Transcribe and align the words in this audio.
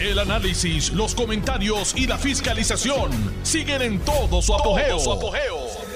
El 0.00 0.20
análisis, 0.20 0.92
los 0.92 1.12
comentarios 1.12 1.92
y 1.96 2.06
la 2.06 2.16
fiscalización 2.18 3.10
siguen 3.42 3.82
en 3.82 3.98
todo 3.98 4.40
su 4.40 4.54
apogeo. 4.54 4.96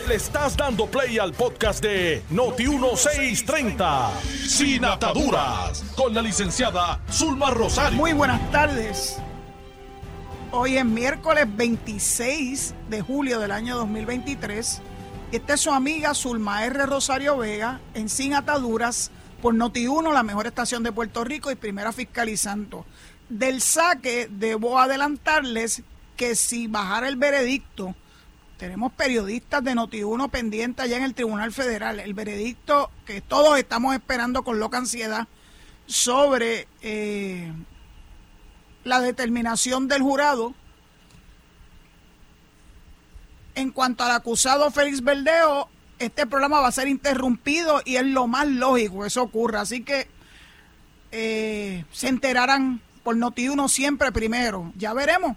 Le 0.09 0.17
estás 0.17 0.57
dando 0.57 0.87
play 0.87 1.19
al 1.19 1.33
podcast 1.33 1.81
de 1.81 2.21
Noti1630, 2.33 4.11
Sin 4.49 4.85
Ataduras, 4.85 5.85
con 5.95 6.13
la 6.15 6.21
licenciada 6.21 7.01
Zulma 7.13 7.51
Rosario. 7.51 7.97
Muy 7.97 8.13
buenas 8.13 8.51
tardes. 8.51 9.19
Hoy 10.51 10.79
es 10.79 10.85
miércoles 10.85 11.47
26 11.57 12.75
de 12.91 13.03
julio 13.03 13.39
del 13.39 13.53
año 13.53 13.77
2023. 13.77 14.83
Esta 15.31 15.55
es 15.55 15.61
su 15.61 15.71
amiga 15.71 16.13
Zulma 16.15 16.65
R. 16.65 16.87
Rosario 16.87 17.37
Vega 17.37 17.79
en 17.95 18.09
Sin 18.09 18.35
Ataduras 18.35 19.13
por 19.41 19.55
Noti1, 19.55 20.13
la 20.13 20.25
mejor 20.25 20.49
estación 20.49 20.83
de 20.83 20.91
Puerto 20.91 21.23
Rico 21.23 21.53
y 21.53 21.55
primera 21.55 21.93
fiscalizando. 21.93 22.85
Del 23.33 23.63
saque 23.63 24.29
debo 24.31 24.79
adelantarles 24.79 25.83
que 26.19 26.35
si 26.35 26.67
bajara 26.67 27.09
el 27.09 27.17
veredicto, 27.17 27.95
tenemos 28.59 28.93
periodistas 28.93 29.65
de 29.65 29.73
Noti1 29.73 30.31
pendientes 30.31 30.85
allá 30.85 30.99
en 30.99 31.05
el 31.05 31.15
Tribunal 31.15 31.51
Federal, 31.51 31.99
el 31.99 32.13
veredicto 32.13 32.91
que 33.07 33.23
todos 33.23 33.59
estamos 33.59 33.95
esperando 33.95 34.43
con 34.43 34.61
loca 34.61 34.77
ansiedad 34.77 35.29
sobre 35.87 36.69
eh, 36.83 37.51
la 38.85 39.01
determinación 39.01 39.89
del 39.89 40.03
jurado 40.03 40.53
en 43.55 43.71
cuanto 43.71 44.05
al 44.05 44.11
acusado 44.11 44.71
Félix 44.71 45.03
Verdeo 45.03 45.71
este 45.99 46.27
programa 46.27 46.61
va 46.61 46.69
a 46.69 46.73
ser 46.73 46.87
interrumpido 46.87 47.81
y 47.87 47.97
es 47.97 48.05
lo 48.05 48.27
más 48.27 48.47
lógico 48.47 49.01
que 49.01 49.07
eso 49.07 49.23
ocurra. 49.23 49.63
Así 49.63 49.85
que 49.85 50.07
eh, 51.13 51.87
se 51.93 52.09
enterarán 52.09 52.83
por 53.03 53.17
Noti1 53.17 53.69
siempre 53.69 54.13
primero. 54.13 54.73
Ya 54.77 54.93
veremos 54.93 55.37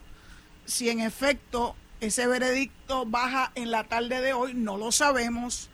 si 0.66 0.90
en 0.90 1.00
efecto 1.00 1.76
ese 2.00 2.28
veredicto 2.28 3.06
baja 3.06 3.52
en 3.56 3.72
la 3.72 3.84
tarde 3.86 4.22
de 4.22 4.34
hoy. 4.34 4.54
No 4.54 4.78
lo 4.78 4.92
sabemos. 4.92 5.70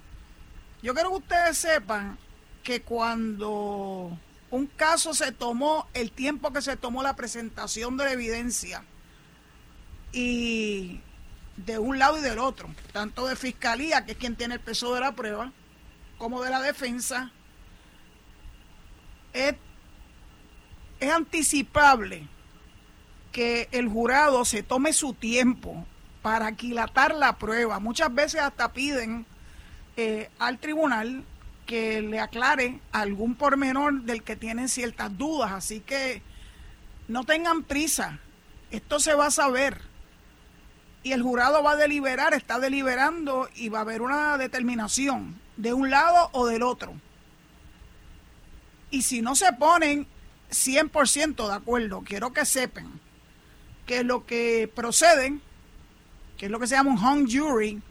Yo 0.81 0.93
quiero 0.93 1.09
que 1.09 1.17
ustedes 1.17 1.57
sepan 1.57 2.17
que 2.63 2.81
cuando 2.81 4.17
un 4.49 4.67
caso 4.67 5.13
se 5.13 5.31
tomó, 5.31 5.87
el 5.93 6.11
tiempo 6.11 6.51
que 6.51 6.61
se 6.61 6.77
tomó 6.77 7.03
la 7.03 7.15
presentación 7.15 7.97
de 7.97 8.05
la 8.05 8.11
evidencia 8.11 8.83
y 10.11 10.99
de 11.57 11.77
un 11.79 11.99
lado 11.99 12.17
y 12.17 12.21
del 12.21 12.39
otro, 12.39 12.69
tanto 12.91 13.27
de 13.27 13.35
fiscalía, 13.35 14.05
que 14.05 14.13
es 14.13 14.17
quien 14.17 14.35
tiene 14.35 14.55
el 14.55 14.59
peso 14.59 14.93
de 14.93 15.01
la 15.01 15.13
prueba, 15.13 15.51
como 16.17 16.41
de 16.41 16.49
la 16.49 16.61
defensa, 16.61 17.31
es, 19.33 19.55
anticipable 21.09 22.27
que 23.31 23.69
el 23.71 23.87
jurado 23.87 24.45
se 24.45 24.61
tome 24.61 24.93
su 24.93 25.13
tiempo 25.13 25.85
para 26.21 26.47
aquilatar 26.47 27.15
la 27.15 27.37
prueba. 27.37 27.79
Muchas 27.79 28.13
veces 28.13 28.41
hasta 28.41 28.73
piden 28.73 29.25
eh, 29.97 30.29
al 30.37 30.59
tribunal 30.59 31.23
que 31.65 32.01
le 32.01 32.19
aclare 32.19 32.79
algún 32.91 33.35
pormenor 33.35 34.01
del 34.01 34.23
que 34.23 34.35
tienen 34.35 34.69
ciertas 34.69 35.17
dudas. 35.17 35.51
Así 35.51 35.79
que 35.79 36.21
no 37.07 37.23
tengan 37.23 37.63
prisa. 37.63 38.19
Esto 38.69 38.99
se 38.99 39.13
va 39.13 39.27
a 39.27 39.31
saber 39.31 39.81
y 41.03 41.13
el 41.13 41.23
jurado 41.23 41.63
va 41.63 41.71
a 41.71 41.75
deliberar, 41.75 42.33
está 42.33 42.59
deliberando 42.59 43.49
y 43.55 43.69
va 43.69 43.79
a 43.79 43.81
haber 43.81 44.01
una 44.01 44.37
determinación 44.37 45.39
de 45.57 45.73
un 45.73 45.89
lado 45.89 46.29
o 46.33 46.45
del 46.45 46.61
otro. 46.63 46.93
Y 48.91 49.03
si 49.03 49.21
no 49.21 49.35
se 49.35 49.51
ponen 49.53 50.07
100% 50.51 51.47
de 51.47 51.53
acuerdo, 51.53 52.03
quiero 52.05 52.33
que 52.33 52.45
sepan 52.45 52.99
que 53.85 54.03
lo 54.03 54.25
que 54.25 54.71
proceden, 54.73 55.41
que 56.37 56.45
es 56.45 56.51
lo 56.51 56.59
que 56.59 56.67
se 56.67 56.75
llama 56.75 56.91
un 56.91 56.97
hung 56.97 57.27
jury, 57.29 57.81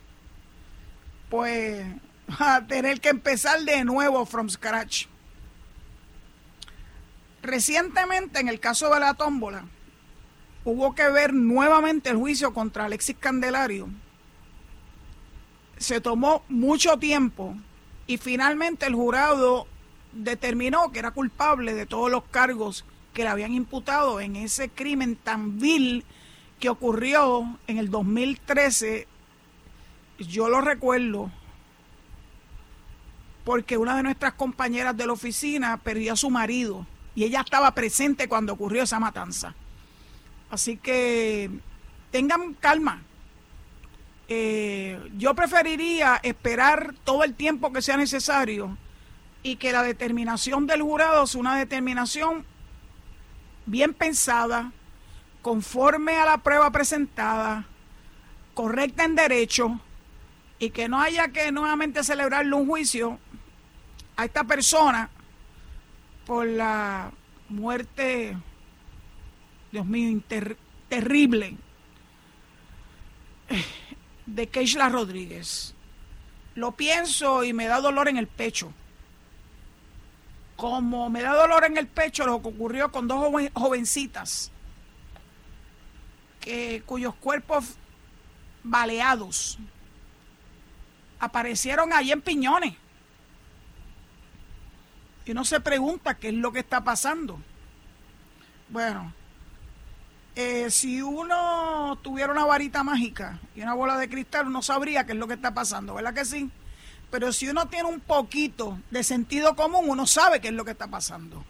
pues 1.28 1.86
va 2.40 2.56
a 2.56 2.66
tener 2.66 3.00
que 3.00 3.08
empezar 3.08 3.60
de 3.62 3.84
nuevo 3.84 4.24
from 4.26 4.48
scratch. 4.48 5.06
Recientemente, 7.42 8.38
en 8.40 8.48
el 8.48 8.60
caso 8.60 8.92
de 8.92 9.00
la 9.00 9.14
tómbola, 9.14 9.64
hubo 10.64 10.94
que 10.94 11.08
ver 11.08 11.32
nuevamente 11.32 12.10
el 12.10 12.16
juicio 12.16 12.52
contra 12.52 12.84
Alexis 12.84 13.16
Candelario. 13.18 13.88
Se 15.78 16.02
tomó 16.02 16.44
mucho 16.48 16.98
tiempo 16.98 17.56
y 18.06 18.18
finalmente 18.18 18.84
el 18.84 18.94
jurado 18.94 19.66
determinó 20.12 20.90
que 20.92 20.98
era 20.98 21.10
culpable 21.12 21.74
de 21.74 21.86
todos 21.86 22.10
los 22.10 22.24
cargos 22.24 22.84
que 23.12 23.22
le 23.22 23.28
habían 23.28 23.52
imputado 23.54 24.20
en 24.20 24.36
ese 24.36 24.68
crimen 24.68 25.16
tan 25.16 25.58
vil 25.58 26.04
que 26.58 26.68
ocurrió 26.68 27.58
en 27.66 27.78
el 27.78 27.90
2013. 27.90 29.06
Yo 30.18 30.48
lo 30.48 30.60
recuerdo 30.60 31.30
porque 33.44 33.78
una 33.78 33.96
de 33.96 34.02
nuestras 34.02 34.34
compañeras 34.34 34.96
de 34.96 35.06
la 35.06 35.12
oficina 35.12 35.76
perdió 35.78 36.12
a 36.12 36.16
su 36.16 36.30
marido 36.30 36.86
y 37.14 37.24
ella 37.24 37.40
estaba 37.40 37.74
presente 37.74 38.28
cuando 38.28 38.52
ocurrió 38.52 38.82
esa 38.82 39.00
matanza. 39.00 39.54
Así 40.50 40.76
que 40.76 41.50
tengan 42.10 42.54
calma. 42.54 43.02
Eh, 44.28 45.00
yo 45.16 45.34
preferiría 45.34 46.20
esperar 46.22 46.94
todo 47.02 47.24
el 47.24 47.34
tiempo 47.34 47.72
que 47.72 47.82
sea 47.82 47.96
necesario 47.96 48.76
y 49.42 49.56
que 49.56 49.72
la 49.72 49.82
determinación 49.82 50.66
del 50.66 50.82
jurado 50.82 51.26
sea 51.26 51.40
una 51.40 51.56
determinación 51.56 52.44
bien 53.66 53.94
pensada, 53.94 54.72
conforme 55.42 56.16
a 56.16 56.26
la 56.26 56.38
prueba 56.38 56.70
presentada, 56.70 57.66
correcta 58.54 59.04
en 59.04 59.14
derecho 59.14 59.80
y 60.58 60.70
que 60.70 60.88
no 60.88 61.00
haya 61.00 61.28
que 61.28 61.52
nuevamente 61.52 62.04
celebrarle 62.04 62.54
un 62.54 62.66
juicio 62.66 63.18
a 64.16 64.26
esta 64.26 64.44
persona 64.44 65.08
por 66.26 66.46
la 66.46 67.10
muerte 67.48 68.36
Dios 69.72 69.86
mío, 69.86 70.20
terrible, 70.88 71.56
de 74.26 74.48
Keishla 74.48 74.88
Rodríguez. 74.88 75.74
Lo 76.54 76.72
pienso 76.72 77.44
y 77.44 77.52
me 77.52 77.66
da 77.66 77.80
dolor 77.80 78.08
en 78.08 78.16
el 78.16 78.26
pecho. 78.26 78.72
Como 80.60 81.08
me 81.08 81.22
da 81.22 81.32
dolor 81.32 81.64
en 81.64 81.78
el 81.78 81.86
pecho 81.86 82.26
lo 82.26 82.42
que 82.42 82.48
ocurrió 82.48 82.92
con 82.92 83.08
dos 83.08 83.32
jovencitas 83.54 84.52
cuyos 86.84 87.14
cuerpos 87.14 87.76
baleados 88.62 89.58
aparecieron 91.18 91.94
allí 91.94 92.12
en 92.12 92.20
piñones. 92.20 92.74
Y 95.24 95.30
uno 95.30 95.46
se 95.46 95.60
pregunta 95.60 96.18
qué 96.18 96.28
es 96.28 96.34
lo 96.34 96.52
que 96.52 96.58
está 96.58 96.84
pasando. 96.84 97.40
Bueno, 98.68 99.14
eh, 100.34 100.70
si 100.70 101.00
uno 101.00 101.98
tuviera 102.02 102.32
una 102.32 102.44
varita 102.44 102.84
mágica 102.84 103.38
y 103.56 103.62
una 103.62 103.72
bola 103.72 103.96
de 103.96 104.10
cristal, 104.10 104.48
uno 104.48 104.60
sabría 104.60 105.06
qué 105.06 105.12
es 105.12 105.18
lo 105.18 105.26
que 105.26 105.34
está 105.34 105.54
pasando, 105.54 105.94
¿verdad 105.94 106.12
que 106.12 106.26
sí? 106.26 106.50
Pero 107.10 107.32
si 107.32 107.48
uno 107.48 107.68
tiene 107.68 107.88
un 107.88 108.00
poquito 108.00 108.78
de 108.90 109.02
sentido 109.02 109.56
común, 109.56 109.86
uno 109.88 110.06
sabe 110.06 110.40
qué 110.40 110.48
es 110.48 110.54
lo 110.54 110.64
que 110.64 110.70
está 110.72 110.86
pasando. 110.86 111.44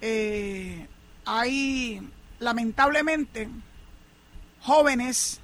Eh, 0.00 0.86
hay, 1.26 2.08
lamentablemente, 2.38 3.48
jóvenes 4.60 5.40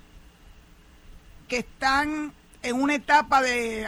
que 1.49 1.59
están 1.59 2.33
en 2.63 2.81
una 2.81 2.95
etapa 2.95 3.43
de, 3.43 3.87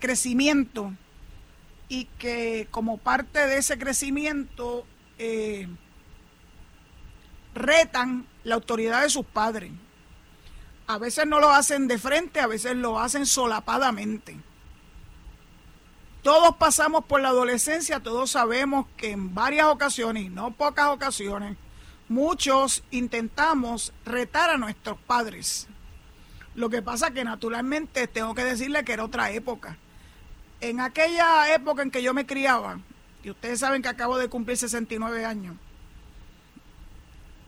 crecimiento 0.00 0.92
y 1.88 2.06
que 2.18 2.68
como 2.70 2.98
parte 2.98 3.46
de 3.46 3.58
ese 3.58 3.78
crecimiento 3.78 4.86
eh, 5.18 5.68
retan 7.54 8.26
la 8.42 8.56
autoridad 8.56 9.02
de 9.02 9.10
sus 9.10 9.24
padres. 9.24 9.72
A 10.86 10.98
veces 10.98 11.26
no 11.26 11.40
lo 11.40 11.50
hacen 11.50 11.88
de 11.88 11.98
frente, 11.98 12.40
a 12.40 12.46
veces 12.46 12.76
lo 12.76 13.00
hacen 13.00 13.24
solapadamente. 13.24 14.36
Todos 16.24 16.56
pasamos 16.56 17.04
por 17.04 17.20
la 17.20 17.28
adolescencia, 17.28 18.00
todos 18.00 18.30
sabemos 18.30 18.86
que 18.96 19.10
en 19.10 19.34
varias 19.34 19.66
ocasiones, 19.66 20.30
no 20.30 20.52
pocas 20.52 20.86
ocasiones, 20.86 21.58
muchos 22.08 22.82
intentamos 22.90 23.92
retar 24.06 24.48
a 24.48 24.56
nuestros 24.56 24.98
padres. 24.98 25.68
Lo 26.54 26.70
que 26.70 26.80
pasa 26.80 27.10
que 27.10 27.24
naturalmente 27.24 28.08
tengo 28.08 28.34
que 28.34 28.42
decirle 28.42 28.86
que 28.86 28.94
era 28.94 29.04
otra 29.04 29.32
época. 29.32 29.76
En 30.62 30.80
aquella 30.80 31.54
época 31.54 31.82
en 31.82 31.90
que 31.90 32.02
yo 32.02 32.14
me 32.14 32.24
criaba, 32.24 32.78
y 33.22 33.28
ustedes 33.28 33.60
saben 33.60 33.82
que 33.82 33.88
acabo 33.88 34.16
de 34.16 34.30
cumplir 34.30 34.56
69 34.56 35.26
años, 35.26 35.56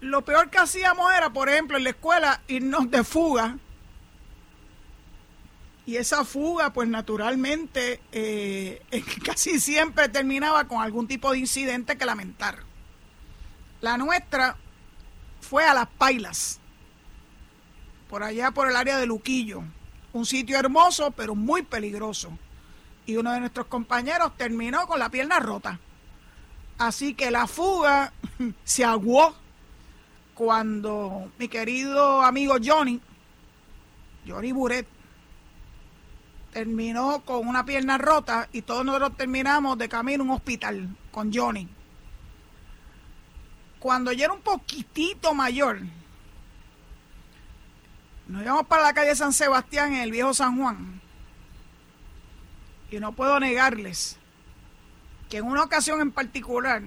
lo 0.03 0.21
peor 0.21 0.51
que 0.51 0.59
hacíamos 0.59 1.15
era, 1.15 1.31
por 1.31 1.49
ejemplo, 1.49 1.79
en 1.79 1.85
la 1.85 1.91
escuela 1.91 2.43
irnos 2.47 2.91
de 2.91 3.05
fuga. 3.05 3.57
Y 5.87 5.97
esa 5.97 6.25
fuga, 6.25 6.73
pues 6.73 6.89
naturalmente, 6.89 8.01
eh, 8.11 8.83
casi 9.25 9.61
siempre 9.61 10.09
terminaba 10.09 10.67
con 10.67 10.83
algún 10.83 11.07
tipo 11.07 11.31
de 11.31 11.39
incidente 11.39 11.97
que 11.97 12.05
lamentar. 12.05 12.65
La 13.81 13.97
nuestra 13.97 14.57
fue 15.41 15.65
a 15.65 15.75
Las 15.75 15.87
Pailas, 15.87 16.59
por 18.11 18.25
allá 18.25 18.51
por 18.51 18.69
el 18.69 18.75
área 18.75 18.99
de 18.99 19.07
Luquillo. 19.07 19.63
Un 20.13 20.27
sitio 20.27 20.59
hermoso, 20.59 21.13
pero 21.13 21.37
muy 21.37 21.63
peligroso. 21.63 22.37
Y 23.05 23.17
uno 23.17 23.33
de 23.33 23.41
nuestros 23.41 23.67
compañeros 23.67 24.37
terminó 24.37 24.89
con 24.89 24.99
la 24.99 25.11
pierna 25.11 25.39
rota. 25.39 25.79
Así 26.79 27.15
que 27.15 27.31
la 27.31 27.47
fuga 27.47 28.13
se 28.65 28.85
aguó 28.85 29.37
cuando 30.35 31.31
mi 31.39 31.47
querido 31.49 32.23
amigo 32.23 32.57
Johnny, 32.63 33.01
Johnny 34.27 34.53
Buret, 34.53 34.87
terminó 36.57 37.21
con 37.23 37.47
una 37.47 37.67
pierna 37.67 37.99
rota 37.99 38.49
y 38.51 38.63
todos 38.63 38.83
nosotros 38.83 39.15
terminamos 39.15 39.77
de 39.77 39.91
camino 39.91 40.23
a 40.23 40.27
un 40.27 40.33
hospital 40.33 40.97
con 41.11 41.31
Johnny. 41.31 41.69
Cuando 43.79 44.11
yo 44.11 44.25
era 44.25 44.33
un 44.33 44.41
poquitito 44.41 45.35
mayor, 45.35 45.81
nos 48.27 48.43
íbamos 48.43 48.67
para 48.69 48.85
la 48.85 48.95
calle 48.95 49.15
San 49.15 49.35
Sebastián 49.35 49.93
en 49.93 50.01
el 50.01 50.11
viejo 50.11 50.33
San 50.33 50.57
Juan. 50.57 51.03
Y 52.91 53.01
no 53.01 53.13
puedo 53.13 53.39
negarles 53.39 54.17
que 55.29 55.37
en 55.37 55.45
una 55.45 55.63
ocasión 55.63 56.01
en 56.01 56.11
particular 56.11 56.81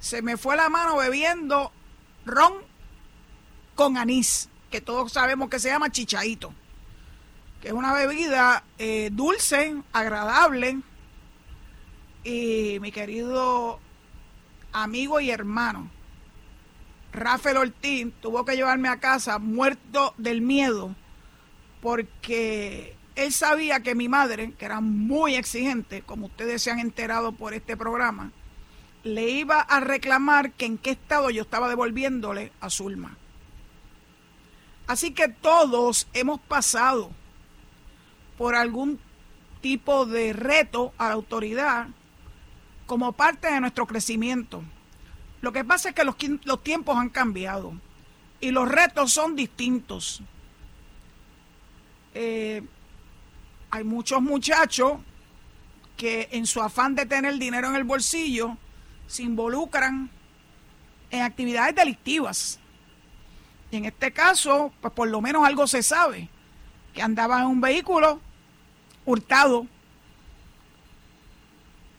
se 0.00 0.22
me 0.22 0.38
fue 0.38 0.56
la 0.56 0.70
mano 0.70 0.96
bebiendo 0.96 1.72
ron 2.24 2.54
con 3.74 3.98
anís, 3.98 4.48
que 4.70 4.80
todos 4.80 5.12
sabemos 5.12 5.50
que 5.50 5.60
se 5.60 5.68
llama 5.68 5.92
chichaito, 5.92 6.54
que 7.60 7.68
es 7.68 7.74
una 7.74 7.92
bebida 7.92 8.64
eh, 8.78 9.10
dulce, 9.12 9.76
agradable. 9.92 10.80
Y 12.24 12.78
mi 12.80 12.92
querido 12.92 13.78
amigo 14.72 15.20
y 15.20 15.30
hermano, 15.30 15.90
Rafael 17.12 17.56
Ortiz, 17.56 18.12
tuvo 18.20 18.44
que 18.44 18.56
llevarme 18.56 18.88
a 18.88 19.00
casa 19.00 19.38
muerto 19.38 20.14
del 20.18 20.42
miedo, 20.42 20.94
porque 21.80 22.96
él 23.14 23.32
sabía 23.32 23.80
que 23.80 23.94
mi 23.94 24.08
madre, 24.08 24.52
que 24.58 24.64
era 24.66 24.80
muy 24.80 25.34
exigente, 25.34 26.02
como 26.02 26.26
ustedes 26.26 26.62
se 26.62 26.70
han 26.70 26.78
enterado 26.78 27.32
por 27.32 27.54
este 27.54 27.76
programa, 27.76 28.32
le 29.02 29.30
iba 29.30 29.60
a 29.60 29.80
reclamar 29.80 30.52
que 30.52 30.66
en 30.66 30.78
qué 30.78 30.90
estado 30.90 31.30
yo 31.30 31.42
estaba 31.42 31.68
devolviéndole 31.68 32.52
a 32.60 32.68
Zulma. 32.68 33.16
Así 34.86 35.12
que 35.12 35.28
todos 35.28 36.08
hemos 36.12 36.40
pasado 36.40 37.10
por 38.36 38.54
algún 38.54 38.98
tipo 39.60 40.06
de 40.06 40.32
reto 40.32 40.92
a 40.98 41.08
la 41.08 41.14
autoridad 41.14 41.88
como 42.86 43.12
parte 43.12 43.50
de 43.50 43.60
nuestro 43.60 43.86
crecimiento. 43.86 44.62
Lo 45.40 45.52
que 45.52 45.64
pasa 45.64 45.90
es 45.90 45.94
que 45.94 46.04
los, 46.04 46.16
los 46.44 46.62
tiempos 46.62 46.96
han 46.96 47.08
cambiado 47.08 47.74
y 48.40 48.50
los 48.50 48.68
retos 48.68 49.12
son 49.12 49.36
distintos. 49.36 50.22
Eh, 52.14 52.62
hay 53.70 53.84
muchos 53.84 54.22
muchachos 54.22 54.98
que 55.96 56.28
en 56.32 56.46
su 56.46 56.62
afán 56.62 56.94
de 56.94 57.06
tener 57.06 57.38
dinero 57.38 57.68
en 57.68 57.76
el 57.76 57.84
bolsillo 57.84 58.56
se 59.06 59.22
involucran 59.22 60.10
en 61.10 61.22
actividades 61.22 61.74
delictivas. 61.74 62.58
Y 63.70 63.76
en 63.76 63.84
este 63.86 64.12
caso, 64.12 64.72
pues 64.80 64.92
por 64.94 65.08
lo 65.08 65.20
menos 65.20 65.44
algo 65.44 65.66
se 65.66 65.82
sabe, 65.82 66.28
que 66.94 67.02
andaba 67.02 67.40
en 67.40 67.46
un 67.46 67.60
vehículo 67.60 68.20
hurtado 69.06 69.66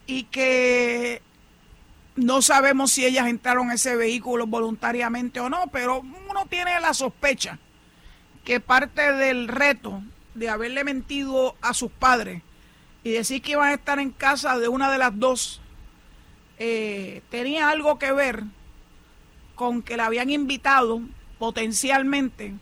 y 0.06 0.24
que 0.24 1.22
no 2.16 2.42
sabemos 2.42 2.92
si 2.92 3.06
ellas 3.06 3.28
entraron 3.28 3.70
a 3.70 3.76
ese 3.76 3.96
vehículo 3.96 4.48
voluntariamente 4.48 5.40
o 5.40 5.50
no, 5.50 5.68
pero 5.72 6.00
uno 6.02 6.46
tiene 6.50 6.80
la 6.80 6.94
sospecha 6.94 7.60
que 8.44 8.60
parte 8.60 9.14
del 9.14 9.48
reto 9.48 10.02
de 10.34 10.50
haberle 10.50 10.84
mentido 10.84 11.56
a 11.62 11.74
sus 11.74 11.92
padres 11.92 12.42
y 13.04 13.12
decir 13.12 13.42
que 13.42 13.52
iban 13.52 13.70
a 13.70 13.74
estar 13.74 14.00
en 14.00 14.12
casa 14.12 14.58
de 14.58 14.68
una 14.68 14.92
de 14.92 14.98
las 14.98 15.18
dos, 15.18 15.62
eh, 16.60 17.22
tenía 17.30 17.70
algo 17.70 18.00
que 18.00 18.12
ver 18.12 18.44
con 19.56 19.82
que 19.82 19.98
la 19.98 20.06
habían 20.06 20.30
invitado 20.30 21.02
potencialmente 21.40 22.54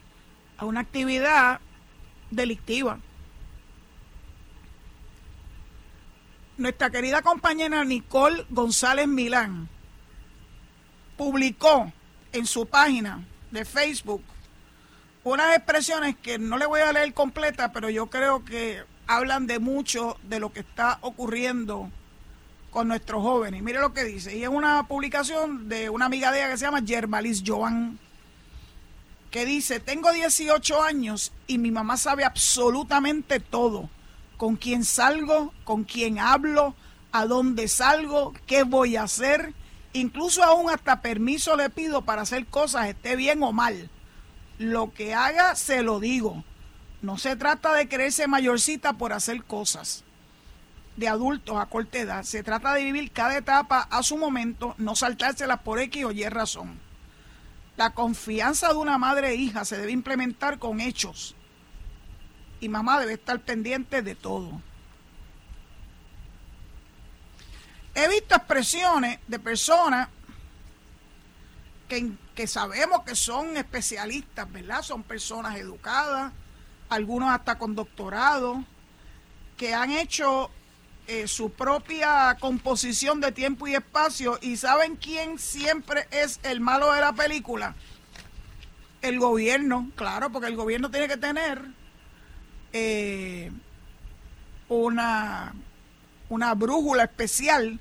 a 0.58 0.66
una 0.66 0.82
actividad 0.82 1.60
delictiva. 2.32 3.00
Nuestra 6.57 6.90
querida 6.90 7.22
compañera 7.22 7.84
Nicole 7.84 8.46
González 8.50 9.07
Milán 9.07 9.68
publicó 11.18 11.92
en 12.31 12.46
su 12.46 12.66
página 12.66 13.25
de 13.52 13.66
Facebook 13.66 14.24
unas 15.25 15.54
expresiones 15.57 16.16
que 16.16 16.40
no 16.40 16.57
le 16.57 16.66
voy 16.66 16.80
a 16.80 16.94
leer 16.94 17.13
completa, 17.13 17.74
pero 17.74 17.90
yo 17.90 18.07
creo 18.07 18.46
que 18.46 18.84
hablan 19.06 19.48
de 19.48 19.60
mucho 19.60 20.18
de 20.24 20.40
lo 20.40 20.54
que 20.54 20.62
está 20.62 20.98
ocurriendo 21.02 21.90
con 22.69 22.88
nuestros 22.88 23.22
jóvenes. 23.22 23.62
Mire 23.62 23.80
lo 23.80 23.94
que 23.94 24.06
dice. 24.06 24.38
Y 24.38 24.44
es 24.44 24.50
una 24.50 24.88
publicación 24.88 25.68
de 25.68 25.90
una 25.90 26.06
amiga 26.06 26.31
de 26.31 26.40
ella 26.40 26.51
que 26.51 26.58
se 26.58 26.66
llama 26.66 26.84
Germalis 26.86 27.44
Joan, 27.46 28.00
que 29.30 29.46
dice, 29.46 29.81
tengo 29.81 30.12
18 30.13 30.81
años 30.81 31.34
y 31.48 31.58
mi 31.58 31.72
mamá 31.72 31.98
sabe 31.98 32.24
absolutamente 32.24 33.42
todo. 33.42 33.90
Con 34.38 34.56
quién 34.56 34.84
salgo, 34.84 35.54
con 35.64 35.84
quién 35.84 36.20
hablo, 36.20 36.76
a 37.12 37.26
dónde 37.26 37.68
salgo, 37.68 38.34
qué 38.46 38.64
voy 38.64 38.96
a 38.96 39.04
hacer. 39.04 39.54
Incluso 39.94 40.44
aún 40.44 40.70
hasta 40.70 41.02
permiso 41.02 41.56
le 41.56 41.70
pido 41.70 42.02
para 42.04 42.24
hacer 42.24 42.46
cosas, 42.46 42.88
esté 42.88 43.16
bien 43.16 43.42
o 43.44 43.52
mal 43.52 43.90
lo 44.58 44.94
que 44.94 45.14
haga 45.14 45.56
se 45.56 45.84
lo 45.84 46.00
digo. 46.00 46.44
No 47.02 47.18
se 47.18 47.36
trata 47.36 47.74
de 47.74 47.88
creerse 47.88 48.28
mayorcita 48.28 48.94
por 48.94 49.14
hacer 49.14 49.44
cosas 49.44 50.04
de 50.96 51.08
adultos 51.08 51.58
a 51.58 51.66
corta 51.66 52.00
edad. 52.00 52.24
Se 52.24 52.42
trata 52.42 52.74
de 52.74 52.84
vivir 52.84 53.12
cada 53.12 53.38
etapa 53.38 53.88
a 53.92 54.02
su 54.02 54.18
momento, 54.18 54.76
no 54.78 54.96
saltárselas 54.96 55.60
por 55.60 55.80
X 55.80 56.06
o 56.06 56.12
Y 56.12 56.28
razón. 56.30 56.80
La 57.78 57.94
confianza 57.94 58.70
de 58.70 58.76
una 58.76 58.98
madre 58.98 59.32
e 59.32 59.36
hija 59.36 59.66
se 59.66 59.78
debe 59.78 59.92
implementar 59.92 60.58
con 60.58 60.80
hechos. 60.80 61.36
Y 62.60 62.69
mamá 62.69 63.00
debe 63.00 63.13
estar 63.13 63.40
pendiente 63.40 64.02
de 64.02 64.16
todo. 64.16 64.62
He 67.94 68.07
visto 68.10 68.36
expresiones 68.36 69.19
de 69.28 69.40
personas 69.40 70.10
que, 71.88 72.12
que 72.34 72.48
sabemos 72.48 73.04
que 73.04 73.16
son 73.16 73.56
especialistas, 73.56 74.51
¿verdad? 74.51 74.82
Son 74.82 75.03
personas 75.03 75.58
educadas, 75.58 76.34
algunos 76.89 77.30
hasta 77.30 77.58
con 77.58 77.75
doctorado, 77.75 78.63
que 79.58 79.74
han 79.74 79.91
hecho 79.91 80.50
eh, 81.08 81.27
su 81.27 81.51
propia 81.51 82.36
composición 82.39 83.22
de 83.22 83.32
tiempo 83.32 83.68
y 83.68 83.75
espacio 83.75 84.39
y 84.41 84.58
saben 84.58 84.96
quién 84.96 85.38
siempre 85.38 86.08
es 86.10 86.39
el 86.41 86.62
malo 86.62 86.91
de 86.91 87.01
la 87.01 87.13
película. 87.13 87.75
El 89.03 89.20
gobierno, 89.20 89.91
claro, 89.96 90.32
porque 90.32 90.48
el 90.48 90.56
gobierno 90.56 90.89
tiene 90.89 91.08
que 91.08 91.18
tener 91.18 91.62
eh, 92.77 93.51
una, 94.67 95.53
una 96.27 96.53
brújula 96.55 97.03
especial 97.03 97.79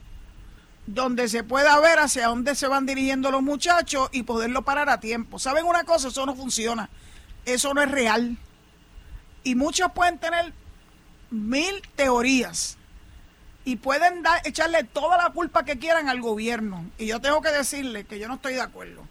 donde 0.86 1.28
se 1.28 1.42
pueda 1.42 1.80
ver 1.80 1.98
hacia 1.98 2.28
dónde 2.28 2.54
se 2.54 2.68
van 2.68 2.86
dirigiendo 2.86 3.32
los 3.32 3.42
muchachos 3.42 4.08
y 4.12 4.22
poderlo 4.22 4.62
parar 4.62 4.88
a 4.90 5.00
tiempo. 5.00 5.40
¿Saben 5.40 5.64
una 5.64 5.82
cosa? 5.82 6.08
Eso 6.08 6.24
no 6.26 6.36
funciona. 6.36 6.90
Eso 7.44 7.74
no 7.74 7.82
es 7.82 7.90
real. 7.90 8.36
Y 9.42 9.56
muchos 9.56 9.90
pueden 9.92 10.18
tener 10.20 10.52
mil 11.28 11.82
teorías 11.96 12.78
y 13.64 13.74
pueden 13.76 14.22
dar, 14.22 14.46
echarle 14.46 14.84
toda 14.84 15.16
la 15.16 15.30
culpa 15.30 15.64
que 15.64 15.76
quieran 15.76 16.08
al 16.08 16.20
gobierno. 16.20 16.88
Y 16.98 17.06
yo 17.06 17.20
tengo 17.20 17.42
que 17.42 17.50
decirle 17.50 18.04
que 18.04 18.20
yo 18.20 18.28
no 18.28 18.34
estoy 18.34 18.54
de 18.54 18.60
acuerdo. 18.60 19.02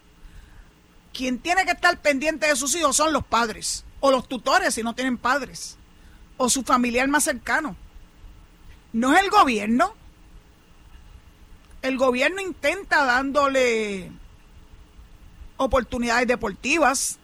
Quien 1.12 1.40
tiene 1.40 1.66
que 1.66 1.72
estar 1.72 2.00
pendiente 2.00 2.46
de 2.46 2.56
sus 2.56 2.74
hijos 2.74 2.96
son 2.96 3.12
los 3.12 3.26
padres 3.26 3.84
o 4.06 4.10
los 4.10 4.28
tutores 4.28 4.74
si 4.74 4.82
no 4.82 4.94
tienen 4.94 5.16
padres 5.16 5.78
o 6.36 6.50
su 6.50 6.62
familiar 6.62 7.08
más 7.08 7.24
cercano. 7.24 7.74
No 8.92 9.14
es 9.14 9.22
el 9.22 9.30
gobierno 9.30 9.94
el 11.80 11.96
gobierno 11.96 12.42
intenta 12.42 13.04
dándole 13.04 14.10
oportunidades 15.56 16.26
deportivas. 16.26 17.18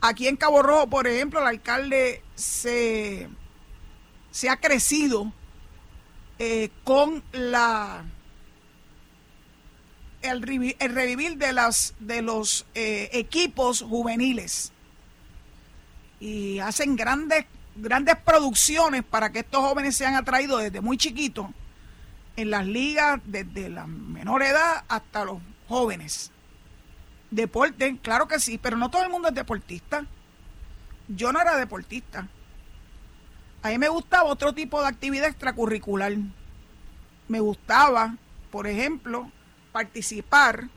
Aquí 0.00 0.26
en 0.26 0.36
Cabo 0.36 0.62
Rojo, 0.62 0.86
por 0.86 1.06
ejemplo, 1.06 1.40
el 1.40 1.46
alcalde 1.46 2.22
se, 2.34 3.28
ha 4.50 4.56
crecido 4.58 5.32
eh, 6.38 6.70
con 6.84 7.22
la 7.32 8.04
el, 10.22 10.42
revivir 10.42 11.36
de 11.36 11.52
las 11.52 11.94
de 12.00 12.22
los 12.22 12.66
eh, 12.74 13.10
equipos 13.12 13.82
juveniles 13.82 14.72
y 16.22 16.60
hacen 16.60 16.94
grandes 16.94 17.46
grandes 17.74 18.16
producciones 18.16 19.02
para 19.02 19.32
que 19.32 19.40
estos 19.40 19.60
jóvenes 19.60 19.96
sean 19.96 20.14
atraídos 20.14 20.62
desde 20.62 20.80
muy 20.80 20.96
chiquitos 20.96 21.46
en 22.36 22.50
las 22.50 22.64
ligas 22.64 23.20
desde 23.24 23.68
la 23.68 23.88
menor 23.88 24.42
edad 24.42 24.84
hasta 24.88 25.24
los 25.24 25.38
jóvenes. 25.68 26.30
Deporte, 27.30 27.98
claro 28.00 28.28
que 28.28 28.38
sí, 28.38 28.56
pero 28.56 28.76
no 28.76 28.88
todo 28.88 29.02
el 29.02 29.10
mundo 29.10 29.28
es 29.28 29.34
deportista. 29.34 30.06
Yo 31.08 31.32
no 31.32 31.40
era 31.40 31.56
deportista. 31.56 32.28
A 33.62 33.70
mí 33.70 33.78
me 33.78 33.88
gustaba 33.88 34.30
otro 34.30 34.52
tipo 34.52 34.80
de 34.80 34.88
actividad 34.88 35.28
extracurricular. 35.28 36.12
Me 37.26 37.40
gustaba, 37.40 38.16
por 38.52 38.68
ejemplo, 38.68 39.28
participar 39.72 40.68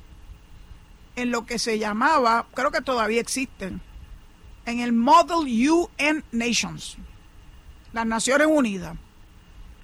en 1.16 1.30
lo 1.30 1.46
que 1.46 1.60
se 1.60 1.78
llamaba, 1.78 2.48
creo 2.54 2.72
que 2.72 2.82
todavía 2.82 3.22
existen, 3.22 3.82
en 4.66 4.80
el 4.80 4.94
Model 4.94 5.46
UN 5.70 6.24
Nations, 6.32 6.98
las 7.94 8.06
Naciones 8.06 8.48
Unidas. 8.50 8.96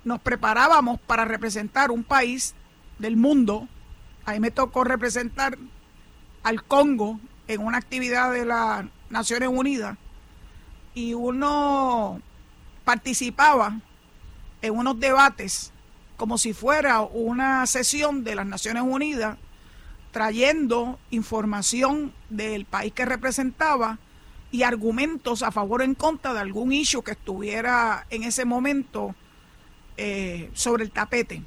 Nos 0.03 0.19
preparábamos 0.21 0.99
para 1.01 1.25
representar 1.25 1.91
un 1.91 2.03
país 2.03 2.55
del 2.97 3.15
mundo. 3.15 3.67
Ahí 4.25 4.39
me 4.39 4.51
tocó 4.51 4.83
representar 4.83 5.57
al 6.43 6.63
Congo 6.63 7.19
en 7.47 7.61
una 7.61 7.77
actividad 7.77 8.31
de 8.31 8.45
las 8.45 8.85
Naciones 9.09 9.49
Unidas 9.49 9.97
y 10.93 11.13
uno 11.13 12.21
participaba 12.83 13.79
en 14.61 14.77
unos 14.77 14.99
debates 14.99 15.71
como 16.17 16.37
si 16.37 16.53
fuera 16.53 17.01
una 17.01 17.65
sesión 17.65 18.23
de 18.23 18.35
las 18.35 18.45
Naciones 18.45 18.83
Unidas 18.83 19.37
trayendo 20.11 20.99
información 21.09 22.13
del 22.29 22.65
país 22.65 22.93
que 22.93 23.05
representaba 23.05 23.97
y 24.51 24.63
argumentos 24.63 25.43
a 25.43 25.51
favor 25.51 25.81
o 25.81 25.83
en 25.83 25.95
contra 25.95 26.33
de 26.33 26.41
algún 26.41 26.73
issue 26.73 27.03
que 27.03 27.11
estuviera 27.11 28.05
en 28.09 28.23
ese 28.23 28.43
momento 28.45 29.15
eh, 29.97 30.49
sobre 30.53 30.83
el 30.83 30.91
tapete. 30.91 31.43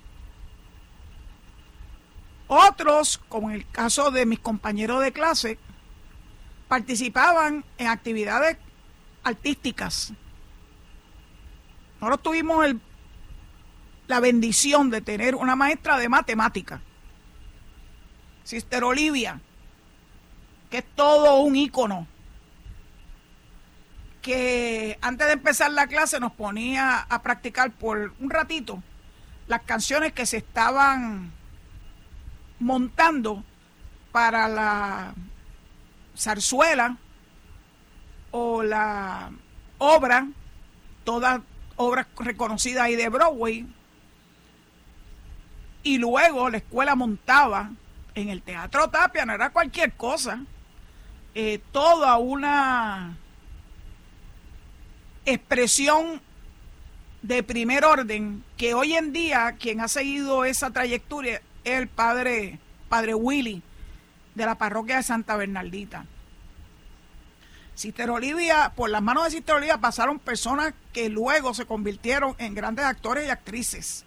Otros, 2.47 3.21
como 3.29 3.51
en 3.51 3.57
el 3.57 3.71
caso 3.71 4.11
de 4.11 4.27
mis 4.27 4.39
compañeros 4.39 5.03
de 5.03 5.13
clase, 5.13 5.59
participaban 6.69 7.65
en 7.79 7.87
actividades 7.89 8.57
artísticas. 9.23 10.13
Nosotros 12.01 12.23
tuvimos 12.23 12.67
la 14.07 14.21
bendición 14.21 14.91
de 14.91 15.01
tener 15.01 15.35
una 15.35 15.57
maestra 15.57 15.99
de 15.99 16.09
matemática, 16.09 16.83
Sister 18.45 18.85
Olivia, 18.85 19.41
que 20.71 20.79
es 20.79 20.85
todo 20.95 21.41
un 21.41 21.57
ícono, 21.57 22.07
que 24.25 24.99
antes 25.03 25.27
de 25.27 25.35
empezar 25.35 25.71
la 25.71 25.87
clase 25.87 26.19
nos 26.19 26.33
ponía 26.33 27.01
a 27.01 27.21
practicar 27.21 27.71
por 27.73 28.15
un 28.19 28.31
ratito 28.31 28.83
las 29.49 29.61
canciones 29.65 30.15
que 30.15 30.25
se 30.25 30.39
estaban 30.39 31.31
montando 32.59 33.45
para 34.13 34.49
la 34.49 35.15
zarzuela 36.17 36.97
o 38.31 38.63
la 38.63 39.31
obra, 39.77 40.27
todas 41.05 41.43
obras 41.77 42.07
reconocidas 42.17 42.85
ahí 42.85 42.97
de 42.97 43.11
Broadway, 43.11 43.67
y 45.83 45.99
luego 45.99 46.49
la 46.49 46.57
escuela 46.57 46.95
montaba 46.95 47.73
en 48.15 48.31
el 48.31 48.41
Teatro 48.41 48.89
Tapia, 48.89 49.27
no 49.27 49.35
era 49.35 49.51
cualquier 49.51 49.93
cosa, 49.93 50.41
eh, 51.35 51.61
toda 51.73 52.17
una 52.17 53.19
expresión 55.27 56.21
de 57.23 57.43
primer 57.43 57.85
orden 57.85 58.45
que 58.57 58.75
hoy 58.75 58.95
en 58.95 59.13
día 59.13 59.57
quien 59.59 59.81
ha 59.81 59.89
seguido 59.89 60.45
esa 60.45 60.71
trayectoria 60.71 61.41
el 61.65 61.89
padre, 61.89 62.59
padre 62.89 63.15
Willy 63.15 63.63
de 64.35 64.47
la 64.47 64.57
parroquia 64.57 64.97
de 64.97 65.03
Santa 65.03 65.37
Bernardita. 65.37 66.07
Sister 67.75 68.11
Olivia, 68.11 68.73
por 68.77 68.91
las 68.91 69.03
manos 69.03 69.25
de 69.25 69.31
Sister 69.31 69.57
Olivia 69.57 69.79
pasaron 69.79 70.19
personas 70.19 70.75
que 70.93 71.09
luego 71.09 71.55
se 71.55 71.67
convirtieron 71.67 72.35
en 72.39 72.55
grandes 72.55 72.85
actores 72.85 73.27
y 73.27 73.31
actrices. 73.31 74.05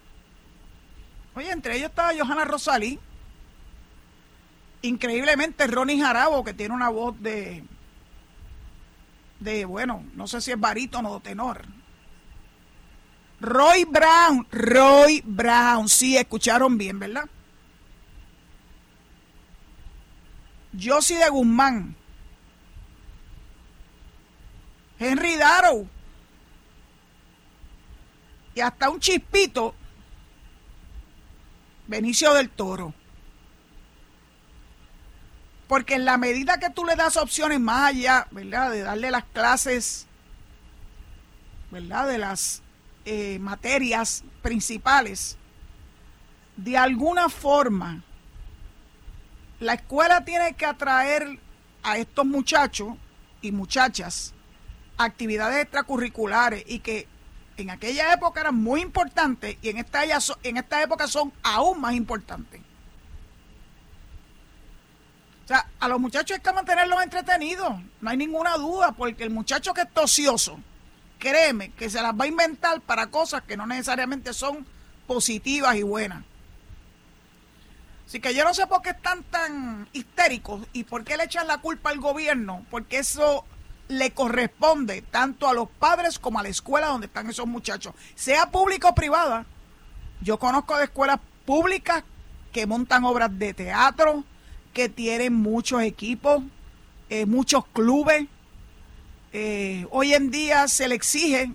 Oye, 1.36 1.52
entre 1.52 1.76
ellos 1.76 1.90
estaba 1.90 2.14
Johanna 2.18 2.46
Rosalí, 2.46 3.00
increíblemente 4.82 5.68
Ronnie 5.68 6.00
Jarabo, 6.00 6.44
que 6.44 6.54
tiene 6.54 6.74
una 6.74 6.90
voz 6.90 7.22
de, 7.22 7.64
de, 9.40 9.66
bueno, 9.66 10.04
no 10.14 10.28
sé 10.28 10.42
si 10.42 10.52
es 10.52 10.60
barítono 10.60 11.12
o 11.12 11.20
tenor. 11.20 11.66
Roy 13.40 13.86
Brown, 13.86 14.48
Roy 14.52 15.22
Brown, 15.26 15.88
sí, 15.88 16.18
escucharon 16.18 16.78
bien, 16.78 17.00
¿verdad? 17.00 17.30
Josie 20.80 21.18
de 21.18 21.30
Guzmán, 21.30 21.96
Henry 25.00 25.36
Darrow 25.36 25.88
y 28.56 28.60
hasta 28.60 28.90
un 28.90 29.00
chispito, 29.00 29.76
Benicio 31.88 32.34
del 32.34 32.50
Toro. 32.50 32.94
Porque 35.68 35.96
en 35.96 36.06
la 36.06 36.18
medida 36.18 36.60
que 36.60 36.70
tú 36.70 36.86
le 36.86 36.96
das 36.96 37.18
opciones 37.18 37.60
más 37.60 37.90
allá, 37.90 38.28
¿verdad? 38.32 38.72
De 38.72 38.82
darle 38.82 39.12
las 39.12 39.26
clases, 39.26 40.08
¿verdad? 41.72 42.08
De 42.08 42.18
las 42.18 42.62
eh, 43.06 43.38
materias 43.40 44.24
principales, 44.42 45.38
de 46.56 46.78
alguna 46.78 47.30
forma 47.30 48.04
la 49.60 49.74
escuela 49.74 50.24
tiene 50.24 50.54
que 50.54 50.66
atraer 50.66 51.40
a 51.84 51.98
estos 51.98 52.26
muchachos 52.26 52.90
y 53.42 53.52
muchachas 53.52 54.34
actividades 54.98 55.64
extracurriculares 55.64 56.64
y 56.68 56.80
que 56.80 57.08
en 57.58 57.72
aquella 57.72 58.14
época 58.14 58.42
eran 58.42 58.56
muy 58.56 58.82
importantes 58.82 59.58
y 59.62 59.70
en 59.70 59.78
esta, 59.78 60.04
en 60.44 60.58
esta 60.58 60.84
época 60.84 61.08
son 61.08 61.34
aún 61.42 61.82
más 61.82 61.96
importantes. 61.96 62.62
O 65.48 65.50
sea, 65.50 65.66
a 65.80 65.88
los 65.88 65.98
muchachos 65.98 66.36
hay 66.36 66.44
que 66.44 66.52
mantenerlos 66.52 67.02
entretenidos, 67.02 67.72
no 68.02 68.10
hay 68.10 68.18
ninguna 68.18 68.58
duda, 68.58 68.92
porque 68.92 69.24
el 69.24 69.30
muchacho 69.30 69.74
que 69.74 69.80
es 69.80 69.94
tocioso, 69.94 70.60
créeme 71.20 71.72
que 71.72 71.90
se 71.90 72.02
las 72.02 72.14
va 72.14 72.26
a 72.26 72.28
inventar 72.28 72.82
para 72.82 73.08
cosas 73.08 73.44
que 73.44 73.56
no 73.56 73.66
necesariamente 73.66 74.34
son 74.34 74.68
positivas 75.08 75.78
y 75.78 75.84
buenas. 75.84 76.26
Así 78.06 78.20
que 78.20 78.36
yo 78.36 78.44
no 78.44 78.54
sé 78.54 78.68
por 78.68 78.82
qué 78.82 78.90
están 78.90 79.24
tan 79.24 79.88
histéricos 79.94 80.68
y 80.74 80.84
por 80.84 81.06
qué 81.06 81.16
le 81.16 81.24
echan 81.24 81.48
la 81.48 81.60
culpa 81.60 81.92
al 81.92 82.02
gobierno, 82.02 82.66
porque 82.70 82.98
eso 82.98 83.46
le 83.88 84.12
corresponde 84.12 85.02
tanto 85.02 85.48
a 85.48 85.54
los 85.54 85.70
padres 85.70 86.20
como 86.20 86.40
a 86.40 86.44
la 86.44 86.50
escuela 86.50 86.88
donde 86.88 87.08
están 87.08 87.30
esos 87.30 87.48
muchachos, 87.48 87.94
sea 88.16 88.52
pública 88.52 88.90
o 88.90 88.96
privada. 88.96 89.46
Yo 90.20 90.40
conozco 90.40 90.76
de 90.76 90.84
escuelas 90.84 91.22
públicas 91.46 92.04
que 92.52 92.68
montan 92.68 93.06
obras 93.06 93.30
de 93.40 93.54
teatro, 93.54 94.26
que 94.78 94.90
tienen 94.90 95.34
muchos 95.34 95.82
equipos, 95.82 96.44
eh, 97.10 97.26
muchos 97.26 97.66
clubes. 97.74 98.28
Eh, 99.34 99.88
hoy 99.90 100.14
en 100.14 100.30
día 100.30 100.68
se 100.68 100.88
le 100.88 100.94
exige 100.94 101.52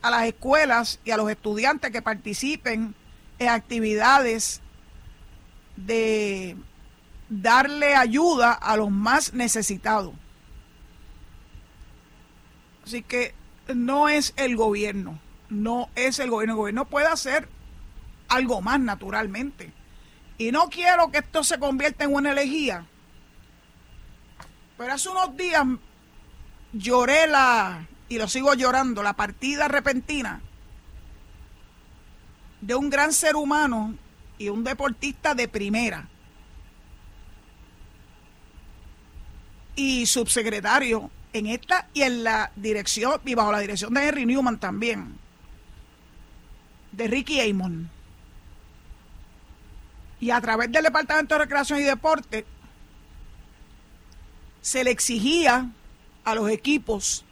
a 0.00 0.10
las 0.10 0.24
escuelas 0.24 1.00
y 1.04 1.10
a 1.10 1.18
los 1.18 1.30
estudiantes 1.30 1.90
que 1.90 2.00
participen 2.00 2.94
en 3.38 3.48
actividades 3.50 4.62
de 5.76 6.56
darle 7.28 7.94
ayuda 7.94 8.54
a 8.54 8.74
los 8.78 8.90
más 8.90 9.34
necesitados. 9.34 10.14
Así 12.86 13.02
que 13.02 13.34
no 13.74 14.08
es 14.08 14.32
el 14.38 14.56
gobierno, 14.56 15.18
no 15.50 15.90
es 15.94 16.18
el 16.18 16.30
gobierno. 16.30 16.54
El 16.54 16.58
gobierno 16.58 16.84
puede 16.86 17.06
hacer 17.06 17.50
algo 18.28 18.62
más 18.62 18.80
naturalmente. 18.80 19.74
Y 20.40 20.52
no 20.52 20.70
quiero 20.70 21.10
que 21.10 21.18
esto 21.18 21.44
se 21.44 21.58
convierta 21.58 22.04
en 22.04 22.14
una 22.14 22.32
elegía. 22.32 22.86
Pero 24.78 24.90
hace 24.90 25.10
unos 25.10 25.36
días 25.36 25.66
lloré 26.72 27.26
la, 27.26 27.86
y 28.08 28.16
lo 28.16 28.26
sigo 28.26 28.54
llorando, 28.54 29.02
la 29.02 29.12
partida 29.12 29.68
repentina 29.68 30.40
de 32.62 32.74
un 32.74 32.88
gran 32.88 33.12
ser 33.12 33.36
humano 33.36 33.94
y 34.38 34.48
un 34.48 34.64
deportista 34.64 35.34
de 35.34 35.46
primera. 35.46 36.08
Y 39.76 40.06
subsecretario 40.06 41.10
en 41.34 41.48
esta 41.48 41.86
y 41.92 42.00
en 42.00 42.24
la 42.24 42.50
dirección, 42.56 43.20
y 43.26 43.34
bajo 43.34 43.52
la 43.52 43.58
dirección 43.58 43.92
de 43.92 44.08
Henry 44.08 44.24
Newman 44.24 44.58
también, 44.58 45.18
de 46.92 47.08
Ricky 47.08 47.42
Amon. 47.42 47.99
Y 50.20 50.30
a 50.30 50.40
través 50.40 50.70
del 50.70 50.84
Departamento 50.84 51.34
de 51.34 51.40
Recreación 51.40 51.80
y 51.80 51.82
Deporte, 51.82 52.44
se 54.60 54.84
le 54.84 54.90
exigía 54.90 55.70
a 56.24 56.34
los 56.34 56.50
equipos 56.50 57.24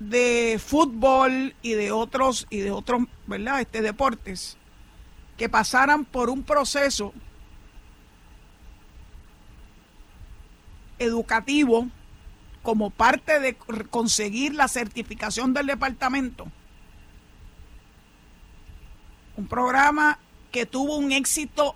de 0.00 0.60
fútbol 0.64 1.54
y 1.62 1.74
de 1.74 1.92
otros 1.92 2.46
y 2.50 2.58
de 2.58 2.72
otros, 2.72 3.04
¿verdad? 3.26 3.60
Este 3.60 3.80
deportes 3.80 4.56
que 5.36 5.48
pasaran 5.48 6.04
por 6.04 6.30
un 6.30 6.42
proceso 6.42 7.12
educativo 10.98 11.88
como 12.62 12.90
parte 12.90 13.40
de 13.40 13.54
conseguir 13.90 14.54
la 14.54 14.68
certificación 14.68 15.52
del 15.52 15.66
departamento. 15.66 16.46
Un 19.36 19.46
programa 19.46 20.18
que 20.54 20.66
tuvo 20.66 20.94
un 20.98 21.10
éxito 21.10 21.74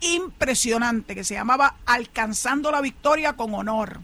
impresionante 0.00 1.16
que 1.16 1.24
se 1.24 1.34
llamaba 1.34 1.74
Alcanzando 1.84 2.70
la 2.70 2.80
Victoria 2.80 3.32
con 3.32 3.52
Honor. 3.52 4.02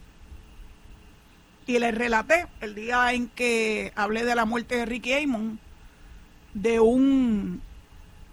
Y 1.69 1.79
les 1.79 1.95
relaté 1.95 2.49
el 2.61 2.75
día 2.75 3.13
en 3.13 3.29
que 3.29 3.93
hablé 3.95 4.25
de 4.25 4.35
la 4.35 4.47
muerte 4.47 4.79
de 4.79 4.85
Ricky 4.85 5.13
Amon, 5.13 5.61
de 6.55 6.81
un 6.81 7.63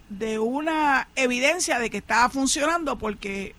de 0.09 0.39
una 0.39 1.09
evidencia 1.15 1.77
de 1.77 1.91
que 1.91 1.97
estaba 1.97 2.27
funcionando 2.29 2.97
porque 2.97 3.53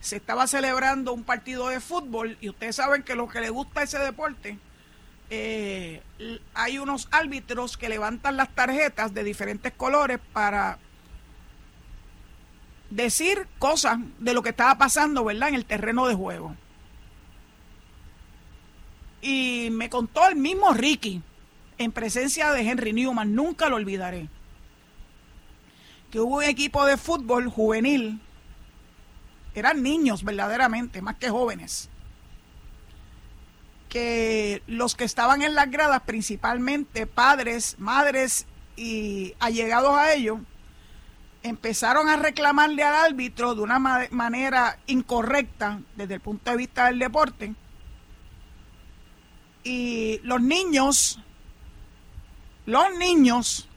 se 0.00 0.16
estaba 0.16 0.46
celebrando 0.46 1.12
un 1.12 1.24
partido 1.24 1.68
de 1.68 1.80
fútbol 1.80 2.38
y 2.40 2.48
ustedes 2.48 2.76
saben 2.76 3.02
que 3.02 3.16
los 3.16 3.30
que 3.30 3.42
les 3.42 3.50
gusta 3.50 3.82
ese 3.82 3.98
deporte, 3.98 4.56
eh, 5.28 6.00
hay 6.54 6.78
unos 6.78 7.08
árbitros 7.10 7.76
que 7.76 7.90
levantan 7.90 8.38
las 8.38 8.48
tarjetas 8.54 9.12
de 9.12 9.24
diferentes 9.24 9.74
colores 9.74 10.20
para 10.32 10.78
decir 12.90 13.46
cosas 13.58 13.98
de 14.18 14.34
lo 14.34 14.42
que 14.42 14.50
estaba 14.50 14.76
pasando, 14.76 15.24
¿verdad?, 15.24 15.48
en 15.48 15.54
el 15.54 15.64
terreno 15.64 16.06
de 16.06 16.14
juego. 16.14 16.54
Y 19.22 19.68
me 19.72 19.88
contó 19.88 20.28
el 20.28 20.36
mismo 20.36 20.72
Ricky, 20.72 21.22
en 21.78 21.92
presencia 21.92 22.52
de 22.52 22.68
Henry 22.68 22.92
Newman, 22.92 23.34
nunca 23.34 23.68
lo 23.68 23.76
olvidaré, 23.76 24.28
que 26.10 26.20
hubo 26.20 26.38
un 26.38 26.44
equipo 26.44 26.84
de 26.84 26.96
fútbol 26.96 27.48
juvenil 27.48 28.20
eran 29.54 29.82
niños 29.82 30.22
verdaderamente, 30.22 31.02
más 31.02 31.16
que 31.16 31.30
jóvenes, 31.30 31.88
que 33.88 34.62
los 34.66 34.94
que 34.94 35.04
estaban 35.04 35.42
en 35.42 35.54
las 35.54 35.70
gradas, 35.70 36.02
principalmente 36.02 37.06
padres, 37.06 37.76
madres 37.78 38.46
y 38.76 39.34
allegados 39.40 39.96
a 39.96 40.12
ellos, 40.12 40.38
empezaron 41.42 42.08
a 42.08 42.16
reclamarle 42.16 42.82
al 42.82 42.94
árbitro 42.94 43.54
de 43.54 43.62
una 43.62 43.78
manera 43.78 44.78
incorrecta 44.86 45.80
desde 45.96 46.14
el 46.14 46.20
punto 46.20 46.50
de 46.50 46.56
vista 46.56 46.86
del 46.86 46.98
deporte. 46.98 47.54
Y 49.62 50.20
los 50.22 50.40
niños, 50.40 51.18
los 52.66 52.94
niños 52.98 53.68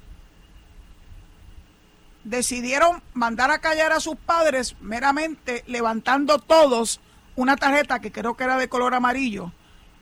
decidieron 2.24 3.02
mandar 3.14 3.52
a 3.52 3.60
callar 3.60 3.92
a 3.92 4.00
sus 4.00 4.16
padres 4.16 4.76
meramente 4.80 5.64
levantando 5.68 6.40
todos 6.40 7.02
una 7.36 7.58
tarjeta 7.58 8.00
que 8.00 8.12
creo 8.12 8.36
que 8.36 8.46
era 8.46 8.58
de 8.58 8.70
color 8.70 8.94
amarillo 8.94 9.52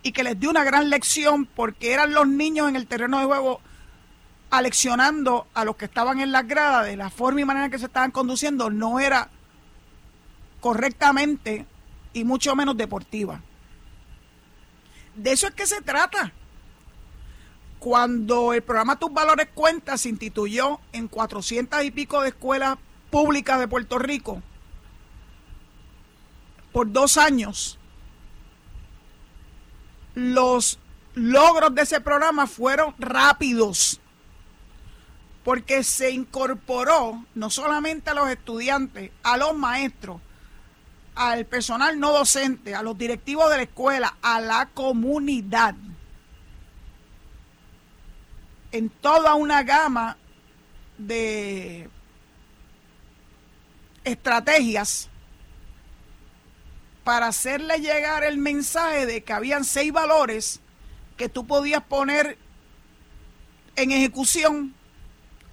y 0.04 0.12
que 0.12 0.24
les 0.24 0.40
dio 0.40 0.50
una 0.50 0.64
gran 0.64 0.90
lección 0.90 1.46
porque 1.46 1.94
eran 1.94 2.14
los 2.14 2.28
niños 2.28 2.70
en 2.70 2.76
el 2.76 2.88
terreno 2.88 3.20
de 3.20 3.26
juego 3.26 3.62
aleccionando 4.52 5.48
a 5.54 5.64
los 5.64 5.78
que 5.78 5.86
estaban 5.86 6.20
en 6.20 6.34
las 6.34 6.46
gradas 6.46 6.86
de 6.86 6.98
la 6.98 7.10
forma 7.10 7.42
y 7.42 7.46
manera 7.46 7.70
que 7.70 7.80
se 7.80 7.86
estaban 7.86 8.12
conduciendo 8.12 8.70
no 8.70 9.00
era 9.00 9.30
correctamente 10.60 11.66
y 12.14 12.26
mucho 12.26 12.56
menos 12.56 12.76
deportiva. 12.76 13.42
De 15.16 15.32
eso 15.32 15.48
es 15.48 15.56
que 15.56 15.66
se 15.66 15.82
trata. 15.82 16.34
Cuando 17.80 18.54
el 18.54 18.62
programa 18.62 19.00
Tus 19.00 19.12
Valores 19.12 19.48
Cuenta 19.56 19.98
se 19.98 20.10
instituyó 20.10 20.82
en 20.92 21.08
400 21.08 21.84
y 21.86 21.92
pico 21.92 22.22
de 22.22 22.30
escuelas 22.30 22.78
públicas 23.10 23.60
de 23.60 23.68
Puerto 23.68 23.98
Rico 23.98 24.44
por 26.74 26.92
dos 26.92 27.18
años, 27.18 27.80
los 30.14 30.78
logros 31.16 31.74
de 31.74 31.84
ese 31.84 32.02
programa 32.02 32.48
fueron 32.48 32.94
rápidos 33.00 34.01
porque 35.44 35.84
se 35.84 36.12
incorporó 36.12 37.26
no 37.34 37.50
solamente 37.50 38.12
a 38.12 38.14
los 38.14 38.30
estudiantes, 38.30 39.12
a 39.24 39.38
los 39.38 39.56
maestros, 39.56 40.22
al 41.16 41.46
personal 41.46 42.00
no 42.00 42.12
docente, 42.12 42.76
a 42.76 42.84
los 42.84 42.98
directivos 42.98 43.50
de 43.50 43.58
la 43.58 43.64
escuela, 43.64 44.18
a 44.22 44.40
la 44.40 44.68
comunidad. 44.68 45.76
En 48.72 48.90
toda 48.90 49.36
una 49.36 49.64
gama 49.64 50.18
de 50.98 51.90
estrategias 54.04 55.10
para 57.04 57.28
hacerle 57.28 57.80
llegar 57.80 58.24
el 58.24 58.38
mensaje 58.38 59.06
de 59.06 59.24
que 59.24 59.34
habían 59.34 59.64
seis 59.64 59.92
valores 59.92 60.62
que 61.18 61.30
tú 61.30 61.46
podías 61.46 61.84
poner 61.84 62.38
en 63.76 63.92
ejecución 63.92 64.76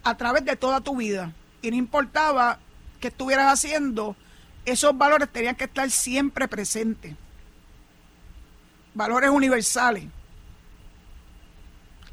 a 0.09 0.17
través 0.17 0.45
de 0.45 0.57
toda 0.57 0.81
tu 0.81 0.97
vida. 0.97 1.33
Y 1.63 1.71
no 1.71 1.77
importaba 1.77 2.59
que 3.01 3.09
estuvieras 3.09 3.53
haciendo, 3.53 4.17
esos 4.65 4.97
valores 4.97 5.29
tenían 5.31 5.57
que 5.57 5.65
estar 5.65 5.91
siempre 5.91 6.49
presentes. 6.49 7.15
Valores 8.95 9.31
universales 9.31 10.05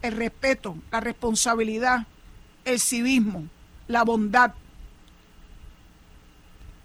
el 0.06 0.16
respeto, 0.16 0.78
la 0.92 1.00
responsabilidad, 1.00 2.06
el 2.64 2.80
civismo, 2.80 3.48
la 3.88 4.04
bondad. 4.04 4.54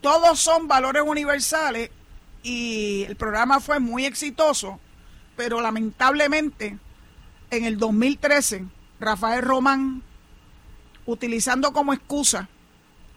Todos 0.01 0.40
son 0.40 0.68
valores 0.68 1.03
universales 1.05 1.90
y 2.42 3.05
el 3.07 3.16
programa 3.16 3.61
fue 3.61 3.79
muy 3.79 4.07
exitoso, 4.07 4.81
pero 5.37 5.61
lamentablemente 5.61 6.79
en 7.51 7.64
el 7.64 7.79
2013 7.79 8.64
Rafael 8.99 9.42
Román, 9.42 10.03
utilizando 11.07 11.73
como 11.73 11.93
excusa 11.93 12.49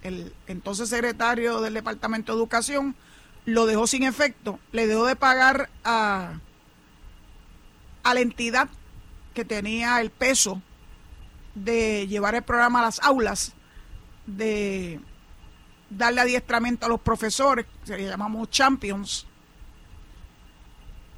el 0.02 0.34
entonces 0.48 0.90
secretario 0.90 1.62
del 1.62 1.74
Departamento 1.74 2.34
de 2.34 2.40
Educación, 2.40 2.96
lo 3.46 3.66
dejó 3.66 3.88
sin 3.88 4.04
efecto, 4.04 4.60
le 4.72 4.88
dejó 4.88 5.06
de 5.06 5.16
pagar 5.16 5.70
a, 5.84 6.40
a 8.04 8.14
la 8.14 8.20
entidad 8.20 8.70
que 9.34 9.46
tenía 9.46 10.00
el 10.02 10.10
peso 10.10 10.62
de 11.56 12.08
llevar 12.08 12.36
el 12.36 12.44
programa 12.44 12.80
a 12.80 12.84
las 12.84 13.02
aulas, 13.02 13.54
de 14.26 15.00
darle 15.90 16.22
adiestramiento 16.22 16.86
a 16.86 16.90
los 16.90 17.02
profesores, 17.02 17.66
que 17.86 17.98
le 17.98 18.06
llamamos 18.06 18.50
champions, 18.50 19.28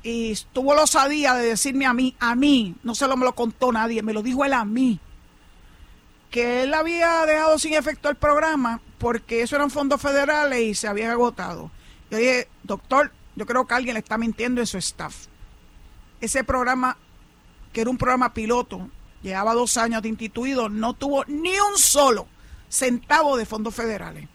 y 0.03 0.35
tuvo 0.53 0.75
la 0.75 0.83
osadía 0.83 1.33
de 1.33 1.47
decirme 1.47 1.85
a 1.85 1.93
mí, 1.93 2.15
a 2.19 2.35
mí, 2.35 2.75
no 2.83 2.93
se 2.93 3.07
lo 3.07 3.17
me 3.17 3.25
lo 3.25 3.33
contó 3.33 3.71
nadie, 3.71 4.03
me 4.03 4.13
lo 4.13 4.21
dijo 4.21 4.45
él 4.45 4.53
a 4.53 4.63
mí, 4.63 4.99
que 6.29 6.63
él 6.63 6.73
había 6.73 7.25
dejado 7.25 7.57
sin 7.59 7.73
efecto 7.73 8.09
el 8.09 8.15
programa 8.15 8.81
porque 8.97 9.41
eso 9.41 9.55
eran 9.55 9.71
fondos 9.71 10.01
federales 10.01 10.59
y 10.61 10.75
se 10.75 10.87
había 10.87 11.11
agotado. 11.11 11.71
Yo 12.09 12.17
dije, 12.17 12.47
doctor, 12.63 13.11
yo 13.35 13.45
creo 13.45 13.65
que 13.65 13.73
alguien 13.73 13.93
le 13.93 13.99
está 13.99 14.17
mintiendo 14.17 14.61
en 14.61 14.67
su 14.67 14.77
staff. 14.77 15.27
Ese 16.21 16.43
programa 16.43 16.97
que 17.75 17.81
era 17.81 17.89
un 17.89 17.97
programa 17.97 18.33
piloto, 18.33 18.89
llevaba 19.21 19.53
dos 19.53 19.75
años 19.75 20.01
de 20.01 20.07
instituido, 20.07 20.69
no 20.69 20.93
tuvo 20.93 21.25
ni 21.25 21.59
un 21.59 21.77
solo 21.77 22.25
centavo 22.69 23.35
de 23.35 23.45
fondos 23.45 23.75
federales. 23.75 24.29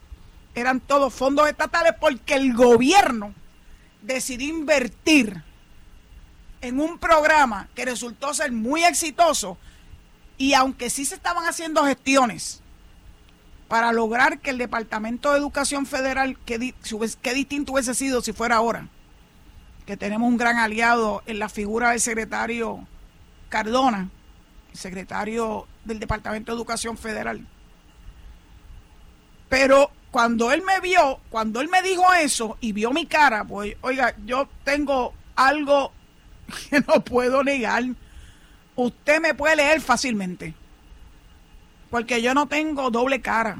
Eran 0.55 0.79
todos 0.81 1.15
fondos 1.15 1.49
estatales 1.49 1.95
porque 1.99 2.35
el 2.35 2.53
gobierno 2.53 3.33
decidió 4.03 4.47
invertir 4.47 5.43
en 6.61 6.81
un 6.81 6.99
programa 6.99 7.71
que 7.75 7.87
resultó 7.87 8.35
ser 8.35 8.53
muy 8.53 8.85
exitoso 8.85 9.57
y 10.41 10.55
aunque 10.55 10.89
sí 10.89 11.05
se 11.05 11.17
estaban 11.17 11.45
haciendo 11.47 11.85
gestiones 11.85 12.63
para 13.69 13.93
lograr 13.93 14.39
que 14.39 14.49
el 14.49 14.57
Departamento 14.57 15.33
de 15.33 15.39
Educación 15.39 15.85
Federal, 15.85 16.39
qué, 16.47 16.75
qué 17.21 17.35
distinto 17.35 17.73
hubiese 17.73 17.95
sido 17.95 18.23
si 18.23 18.33
fuera 18.33 18.57
ahora, 18.57 18.89
que 19.85 19.99
tenemos 19.99 20.27
un 20.27 20.39
gran 20.39 20.57
aliado 20.57 21.23
en 21.27 21.41
la 21.41 21.51
figura 21.51 21.91
del 21.91 22.01
secretario 22.01 22.89
Cardona, 23.51 24.09
secretario 24.73 25.69
del 25.85 26.01
Departamento 26.01 26.53
de 26.53 26.57
Educación 26.57 26.97
Federal. 26.97 27.47
Pero 29.51 29.91
cuando 30.11 30.53
él 30.53 30.63
me 30.63 30.81
vio, 30.81 31.21
cuando 31.29 31.61
él 31.61 31.69
me 31.69 31.83
dijo 31.83 32.15
eso 32.15 32.57
y 32.63 32.73
vio 32.73 32.93
mi 32.93 33.05
cara, 33.05 33.45
pues, 33.45 33.77
oiga, 33.83 34.15
yo 34.25 34.49
tengo 34.65 35.13
algo 35.37 35.93
que 36.71 36.81
no 36.81 37.05
puedo 37.05 37.45
negar. 37.45 37.85
Usted 38.83 39.21
me 39.21 39.35
puede 39.35 39.57
leer 39.57 39.83
fácilmente. 39.83 40.55
Porque 41.91 42.23
yo 42.23 42.33
no 42.33 42.47
tengo 42.47 42.91
doble 42.91 43.21
cara. 43.21 43.59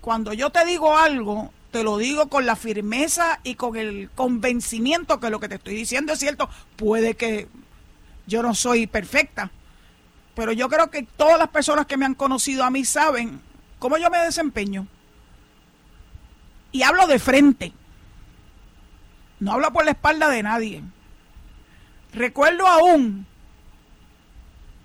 Cuando 0.00 0.32
yo 0.32 0.50
te 0.50 0.64
digo 0.64 0.98
algo, 0.98 1.52
te 1.70 1.84
lo 1.84 1.96
digo 1.96 2.28
con 2.28 2.44
la 2.44 2.56
firmeza 2.56 3.38
y 3.44 3.54
con 3.54 3.76
el 3.76 4.10
convencimiento 4.16 5.20
que 5.20 5.30
lo 5.30 5.38
que 5.38 5.48
te 5.48 5.54
estoy 5.54 5.76
diciendo 5.76 6.12
es 6.12 6.18
cierto. 6.18 6.50
Puede 6.74 7.14
que 7.14 7.46
yo 8.26 8.42
no 8.42 8.52
soy 8.56 8.88
perfecta, 8.88 9.52
pero 10.34 10.50
yo 10.50 10.68
creo 10.68 10.90
que 10.90 11.04
todas 11.04 11.38
las 11.38 11.50
personas 11.50 11.86
que 11.86 11.96
me 11.96 12.04
han 12.04 12.14
conocido 12.14 12.64
a 12.64 12.70
mí 12.70 12.84
saben 12.84 13.40
cómo 13.78 13.96
yo 13.96 14.10
me 14.10 14.18
desempeño. 14.18 14.88
Y 16.72 16.82
hablo 16.82 17.06
de 17.06 17.20
frente. 17.20 17.72
no 19.38 19.52
habla 19.52 19.70
por 19.70 19.84
la 19.84 19.92
espalda 19.92 20.28
de 20.28 20.42
nadie. 20.42 20.82
Recuerdo 22.12 22.66
aún 22.66 23.24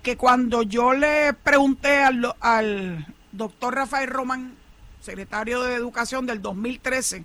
que 0.02 0.16
cuando 0.16 0.62
yo 0.62 0.92
le 0.92 1.32
pregunté 1.32 2.02
al, 2.02 2.34
al 2.40 3.06
doctor 3.30 3.74
Rafael 3.74 4.10
Román, 4.10 4.56
secretario 5.00 5.62
de 5.62 5.74
Educación 5.74 6.26
del 6.26 6.42
2013 6.42 7.24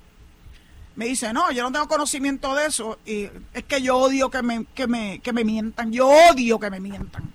Me 0.97 1.07
dice, 1.07 1.33
no, 1.33 1.51
yo 1.51 1.63
no 1.65 1.73
tengo 1.73 1.89
conocimiento 1.89 2.55
de 2.55 2.67
eso 2.67 2.99
y 3.05 3.29
es 3.53 3.65
que 3.65 3.83
yo 3.83 3.99
odio 3.99 4.31
que 4.31 4.43
me, 4.43 4.65
que 4.75 4.87
me, 4.87 5.19
que 5.19 5.33
me 5.33 5.45
mientan, 5.45 5.93
yo 5.93 6.09
odio 6.09 6.59
que 6.59 6.71
me 6.71 6.81
mientan. 6.81 7.31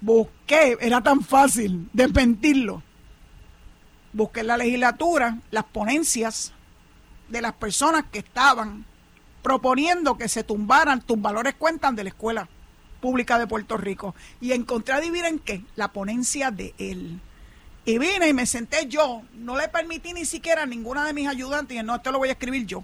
Busqué, 0.00 0.76
era 0.80 1.02
tan 1.02 1.22
fácil 1.22 1.88
desmentirlo. 1.92 2.82
Busqué 4.12 4.44
la 4.44 4.56
legislatura 4.56 5.38
las 5.50 5.64
ponencias 5.64 6.52
de 7.28 7.40
las 7.40 7.54
personas 7.54 8.04
que 8.12 8.20
estaban 8.20 8.84
proponiendo 9.42 10.16
que 10.16 10.28
se 10.28 10.44
tumbaran, 10.44 11.00
tus 11.00 11.20
valores 11.20 11.54
cuentan 11.54 11.96
de 11.96 12.04
la 12.04 12.10
escuela 12.10 12.48
pública 13.04 13.38
de 13.38 13.46
Puerto 13.46 13.76
Rico. 13.76 14.14
Y 14.40 14.52
encontré, 14.52 14.94
adivinen 14.94 15.38
qué, 15.38 15.62
la 15.76 15.88
ponencia 15.92 16.50
de 16.50 16.72
él. 16.78 17.20
Y 17.84 17.98
vine 17.98 18.28
y 18.28 18.32
me 18.32 18.46
senté 18.46 18.86
yo, 18.86 19.20
no 19.34 19.58
le 19.58 19.68
permití 19.68 20.14
ni 20.14 20.24
siquiera 20.24 20.62
a 20.62 20.66
ninguna 20.66 21.04
de 21.04 21.12
mis 21.12 21.28
ayudantes, 21.28 21.78
y 21.78 21.82
no, 21.82 21.96
esto 21.96 22.10
lo 22.12 22.18
voy 22.18 22.30
a 22.30 22.32
escribir 22.32 22.64
yo. 22.64 22.82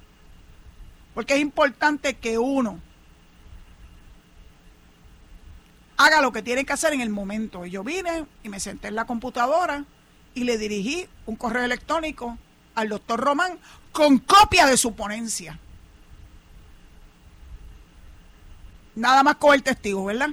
Porque 1.14 1.36
es 1.36 1.40
importante 1.40 2.18
que 2.18 2.36
uno 2.36 2.78
haga 5.96 6.20
lo 6.20 6.32
que 6.32 6.42
tiene 6.42 6.66
que 6.66 6.74
hacer 6.74 6.92
en 6.92 7.00
el 7.00 7.08
momento. 7.08 7.64
Y 7.64 7.70
yo 7.70 7.82
vine 7.82 8.26
y 8.42 8.50
me 8.50 8.60
senté 8.60 8.88
en 8.88 8.96
la 8.96 9.06
computadora 9.06 9.86
y 10.34 10.44
le 10.44 10.58
dirigí 10.58 11.06
un 11.24 11.36
correo 11.36 11.64
electrónico 11.64 12.36
al 12.74 12.90
doctor 12.90 13.20
Román 13.20 13.58
con 13.90 14.18
copia 14.18 14.66
de 14.66 14.76
su 14.76 14.94
ponencia. 14.94 15.58
Nada 19.00 19.22
más 19.22 19.36
con 19.36 19.54
el 19.54 19.62
testigo, 19.62 20.04
¿verdad? 20.04 20.28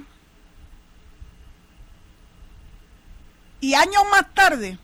Y 3.62 3.72
años 3.72 4.02
más 4.10 4.34
tarde, 4.34 4.78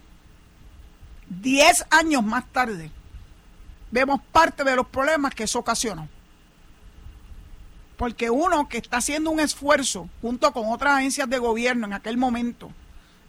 10 1.28 1.88
años 1.90 2.24
más 2.24 2.50
tarde, 2.50 2.90
vemos 3.90 4.22
parte 4.32 4.64
de 4.64 4.74
los 4.74 4.86
problemas 4.86 5.34
que 5.34 5.44
eso 5.44 5.58
ocasionó. 5.58 6.08
Porque 7.98 8.30
uno 8.30 8.70
que 8.70 8.78
está 8.78 8.96
haciendo 8.96 9.30
un 9.30 9.38
esfuerzo 9.38 10.08
junto 10.22 10.50
con 10.54 10.72
otras 10.72 10.94
agencias 10.94 11.28
de 11.28 11.36
gobierno 11.36 11.86
en 11.86 11.92
aquel 11.92 12.16
momento, 12.16 12.72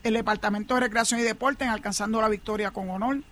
el 0.04 0.14
Departamento 0.14 0.76
de 0.76 0.80
Recreación 0.80 1.20
y 1.20 1.24
Deporte 1.24 1.66
en 1.66 1.72
alcanzando 1.72 2.22
la 2.22 2.30
victoria 2.30 2.72
con 2.72 2.90
honor, 2.90 3.24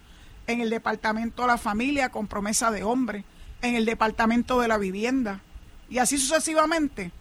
en 0.46 0.60
el 0.60 0.70
Departamento 0.70 1.44
de 1.44 1.48
la 1.48 1.58
Familia 1.58 2.10
con 2.10 2.28
promesa 2.28 2.70
de 2.70 2.84
hombre, 2.84 3.24
en 3.62 3.76
el 3.76 3.86
Departamento 3.86 4.60
de 4.60 4.68
la 4.68 4.78
Vivienda, 4.78 5.40
y 5.94 6.00
así 6.00 6.18
sucesivamente, 6.18 7.12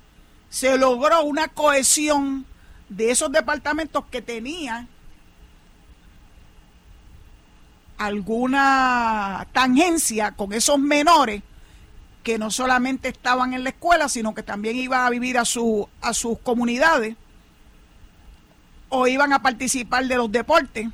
se 0.49 0.79
logró 0.79 1.25
una 1.25 1.49
cohesión 1.49 2.47
de 2.89 3.11
esos 3.11 3.31
departamentos 3.31 4.07
que 4.07 4.23
tenían 4.23 4.89
alguna 7.99 9.47
tangencia 9.53 10.31
con 10.33 10.55
esos 10.55 10.79
menores 10.79 11.43
que 12.23 12.39
no 12.39 12.51
solamente 12.51 13.11
estaban 13.11 13.53
en 13.53 13.63
la 13.63 13.69
escuela, 13.69 14.09
sino 14.09 14.35
que 14.35 14.43
también 14.43 14.77
iban 14.77 15.05
a 15.05 15.11
vivir 15.11 15.37
a, 15.37 15.45
su, 15.45 15.87
a 16.01 16.15
sus 16.15 16.39
comunidades 16.39 17.15
o 18.89 19.07
iban 19.07 19.35
a 19.35 19.43
participar 19.43 20.07
de 20.07 20.17
los 20.17 20.33
deportes 20.33 20.89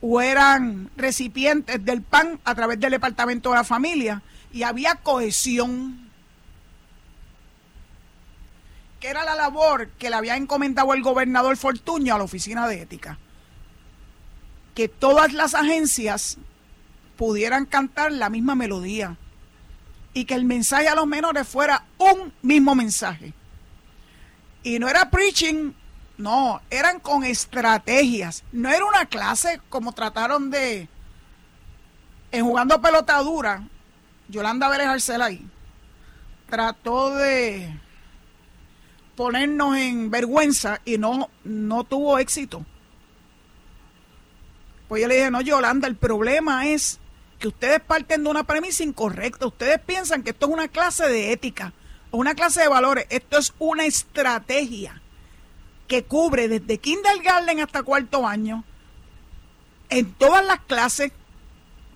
o 0.00 0.20
eran 0.20 0.92
recipientes 0.96 1.84
del 1.84 2.02
PAN 2.02 2.38
a 2.44 2.54
través 2.54 2.78
del 2.78 2.92
Departamento 2.92 3.50
de 3.50 3.56
la 3.56 3.64
Familia. 3.64 4.22
Y 4.52 4.62
había 4.62 4.94
cohesión, 4.94 6.03
era 9.04 9.24
la 9.24 9.34
labor 9.34 9.88
que 9.90 10.10
le 10.10 10.16
había 10.16 10.36
encomendado 10.36 10.94
el 10.94 11.02
gobernador 11.02 11.56
Fortuño 11.56 12.14
a 12.14 12.18
la 12.18 12.24
Oficina 12.24 12.66
de 12.66 12.82
Ética, 12.82 13.18
que 14.74 14.88
todas 14.88 15.32
las 15.32 15.54
agencias 15.54 16.38
pudieran 17.16 17.66
cantar 17.66 18.12
la 18.12 18.30
misma 18.30 18.54
melodía 18.54 19.16
y 20.12 20.24
que 20.24 20.34
el 20.34 20.44
mensaje 20.44 20.88
a 20.88 20.94
los 20.94 21.06
menores 21.06 21.46
fuera 21.46 21.84
un 21.98 22.32
mismo 22.42 22.74
mensaje. 22.74 23.34
Y 24.62 24.78
no 24.78 24.88
era 24.88 25.10
preaching, 25.10 25.72
no, 26.16 26.62
eran 26.70 27.00
con 27.00 27.24
estrategias. 27.24 28.44
No 28.52 28.70
era 28.70 28.84
una 28.84 29.06
clase 29.06 29.60
como 29.68 29.92
trataron 29.92 30.50
de, 30.50 30.88
en 32.32 32.44
jugando 32.44 32.80
pelota 32.80 33.18
dura, 33.18 33.62
Yolanda 34.28 34.68
Vélez 34.68 34.86
Arcelay 34.86 35.44
trató 36.48 37.14
de 37.16 37.80
ponernos 39.16 39.76
en 39.76 40.10
vergüenza 40.10 40.80
y 40.84 40.98
no, 40.98 41.30
no 41.44 41.84
tuvo 41.84 42.18
éxito. 42.18 42.64
Pues 44.88 45.02
yo 45.02 45.08
le 45.08 45.16
dije, 45.16 45.30
no, 45.30 45.40
Yolanda, 45.40 45.88
el 45.88 45.96
problema 45.96 46.66
es 46.68 47.00
que 47.38 47.48
ustedes 47.48 47.80
parten 47.80 48.24
de 48.24 48.30
una 48.30 48.44
premisa 48.44 48.82
incorrecta. 48.82 49.46
Ustedes 49.46 49.80
piensan 49.80 50.22
que 50.22 50.30
esto 50.30 50.46
es 50.46 50.52
una 50.52 50.68
clase 50.68 51.08
de 51.08 51.32
ética 51.32 51.72
o 52.10 52.18
una 52.18 52.34
clase 52.34 52.60
de 52.60 52.68
valores. 52.68 53.06
Esto 53.10 53.38
es 53.38 53.54
una 53.58 53.86
estrategia 53.86 55.00
que 55.88 56.04
cubre 56.04 56.48
desde 56.48 56.78
kindergarten 56.78 57.60
hasta 57.60 57.82
cuarto 57.82 58.26
año 58.26 58.64
en 59.90 60.12
todas 60.14 60.44
las 60.44 60.60
clases 60.60 61.12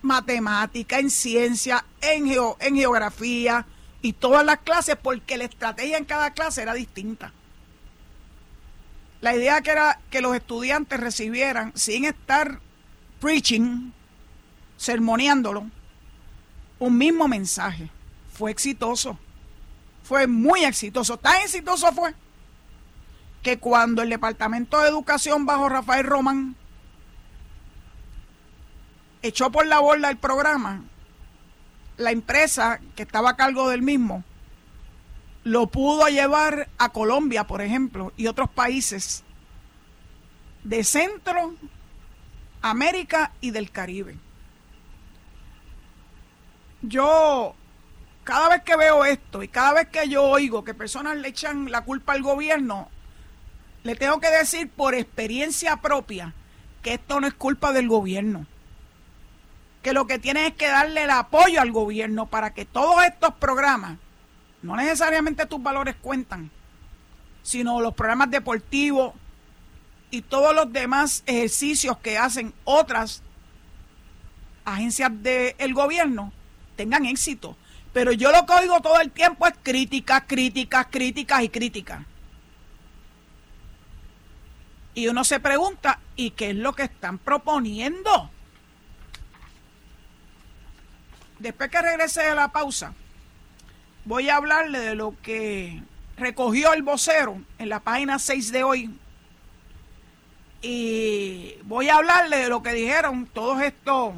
matemática, 0.01 0.99
en 0.99 1.09
ciencia, 1.09 1.85
en, 2.01 2.27
en 2.59 2.75
geografía 2.75 3.65
y 4.01 4.13
todas 4.13 4.45
las 4.45 4.59
clases 4.59 4.95
porque 5.01 5.37
la 5.37 5.45
estrategia 5.45 5.97
en 5.97 6.05
cada 6.05 6.31
clase 6.31 6.61
era 6.61 6.73
distinta. 6.73 7.33
La 9.21 9.35
idea 9.35 9.61
que 9.61 9.71
era 9.71 9.99
que 10.09 10.21
los 10.21 10.35
estudiantes 10.35 10.99
recibieran 10.99 11.73
sin 11.75 12.05
estar 12.05 12.59
preaching, 13.19 13.91
sermoneándolo, 14.77 15.65
un 16.79 16.97
mismo 16.97 17.27
mensaje. 17.27 17.89
Fue 18.33 18.51
exitoso. 18.51 19.19
Fue 20.03 20.25
muy 20.27 20.63
exitoso. 20.63 21.17
Tan 21.17 21.41
exitoso 21.41 21.91
fue 21.91 22.15
que 23.43 23.59
cuando 23.59 24.01
el 24.01 24.09
Departamento 24.09 24.79
de 24.79 24.87
Educación 24.87 25.45
bajo 25.45 25.67
Rafael 25.67 26.05
Román 26.05 26.55
echó 29.21 29.51
por 29.51 29.65
la 29.67 29.79
borda 29.79 30.09
el 30.09 30.17
programa, 30.17 30.83
la 31.99 32.09
empresa 32.09 32.79
que 32.95 33.03
estaba 33.03 33.29
a 33.29 33.35
cargo 33.35 33.69
del 33.69 33.83
mismo 33.83 34.23
lo 35.43 35.67
pudo 35.67 36.07
llevar 36.07 36.69
a 36.79 36.89
Colombia, 36.89 37.45
por 37.45 37.61
ejemplo, 37.61 38.11
y 38.17 38.25
otros 38.25 38.49
países 38.49 39.23
de 40.63 40.83
Centro, 40.83 41.53
América 42.61 43.31
y 43.39 43.51
del 43.51 43.69
Caribe 43.69 44.17
yo 46.81 47.55
cada 48.23 48.49
vez 48.49 48.63
que 48.63 48.75
veo 48.75 49.05
esto 49.05 49.43
y 49.43 49.47
cada 49.47 49.73
vez 49.73 49.87
que 49.89 50.07
yo 50.07 50.23
oigo 50.23 50.63
que 50.63 50.73
personas 50.73 51.17
le 51.17 51.29
echan 51.29 51.71
la 51.71 51.83
culpa 51.83 52.13
al 52.13 52.21
gobierno, 52.21 52.89
le 53.83 53.95
tengo 53.95 54.19
que 54.19 54.29
decir 54.29 54.69
por 54.69 54.93
experiencia 54.93 55.77
propia 55.77 56.33
que 56.83 56.93
esto 56.93 57.19
no 57.19 57.27
es 57.27 57.33
culpa 57.33 57.73
del 57.73 57.87
gobierno. 57.87 58.45
Que 59.81 59.93
lo 59.93 60.07
que 60.07 60.19
tiene 60.19 60.47
es 60.47 60.53
que 60.53 60.67
darle 60.67 61.03
el 61.03 61.09
apoyo 61.09 61.61
al 61.61 61.71
gobierno 61.71 62.25
para 62.25 62.53
que 62.53 62.65
todos 62.65 63.03
estos 63.05 63.33
programas, 63.35 63.97
no 64.61 64.75
necesariamente 64.75 65.45
tus 65.45 65.61
valores 65.63 65.95
cuentan, 66.01 66.51
sino 67.43 67.79
los 67.79 67.93
programas 67.93 68.29
deportivos 68.29 69.13
y 70.11 70.21
todos 70.21 70.53
los 70.53 70.71
demás 70.73 71.23
ejercicios 71.25 71.97
que 71.99 72.17
hacen 72.17 72.53
otras 72.65 73.23
agencias 74.65 75.11
del 75.23 75.73
gobierno, 75.73 76.33
tengan 76.75 77.05
éxito. 77.05 77.55
Pero 77.93 78.11
yo 78.11 78.31
lo 78.31 78.45
que 78.45 78.53
oigo 78.53 78.81
todo 78.81 78.99
el 78.99 79.11
tiempo 79.11 79.47
es 79.47 79.53
críticas, 79.63 80.23
críticas, 80.27 80.87
críticas 80.89 81.43
y 81.43 81.49
críticas. 81.49 82.05
Y 84.93 85.07
uno 85.07 85.23
se 85.23 85.39
pregunta, 85.39 85.99
¿y 86.15 86.31
qué 86.31 86.51
es 86.51 86.55
lo 86.55 86.73
que 86.73 86.83
están 86.83 87.17
proponiendo? 87.17 88.29
Después 91.39 91.69
que 91.69 91.81
regrese 91.81 92.21
de 92.21 92.35
la 92.35 92.49
pausa, 92.49 92.93
voy 94.05 94.29
a 94.29 94.35
hablarle 94.35 94.79
de 94.79 94.95
lo 94.95 95.15
que 95.21 95.81
recogió 96.17 96.73
el 96.73 96.83
vocero 96.83 97.41
en 97.57 97.69
la 97.69 97.79
página 97.79 98.19
6 98.19 98.51
de 98.51 98.63
hoy. 98.63 98.99
Y 100.61 101.55
voy 101.63 101.89
a 101.89 101.95
hablarle 101.95 102.37
de 102.37 102.49
lo 102.49 102.61
que 102.61 102.73
dijeron 102.73 103.25
todos 103.27 103.61
estos 103.61 104.13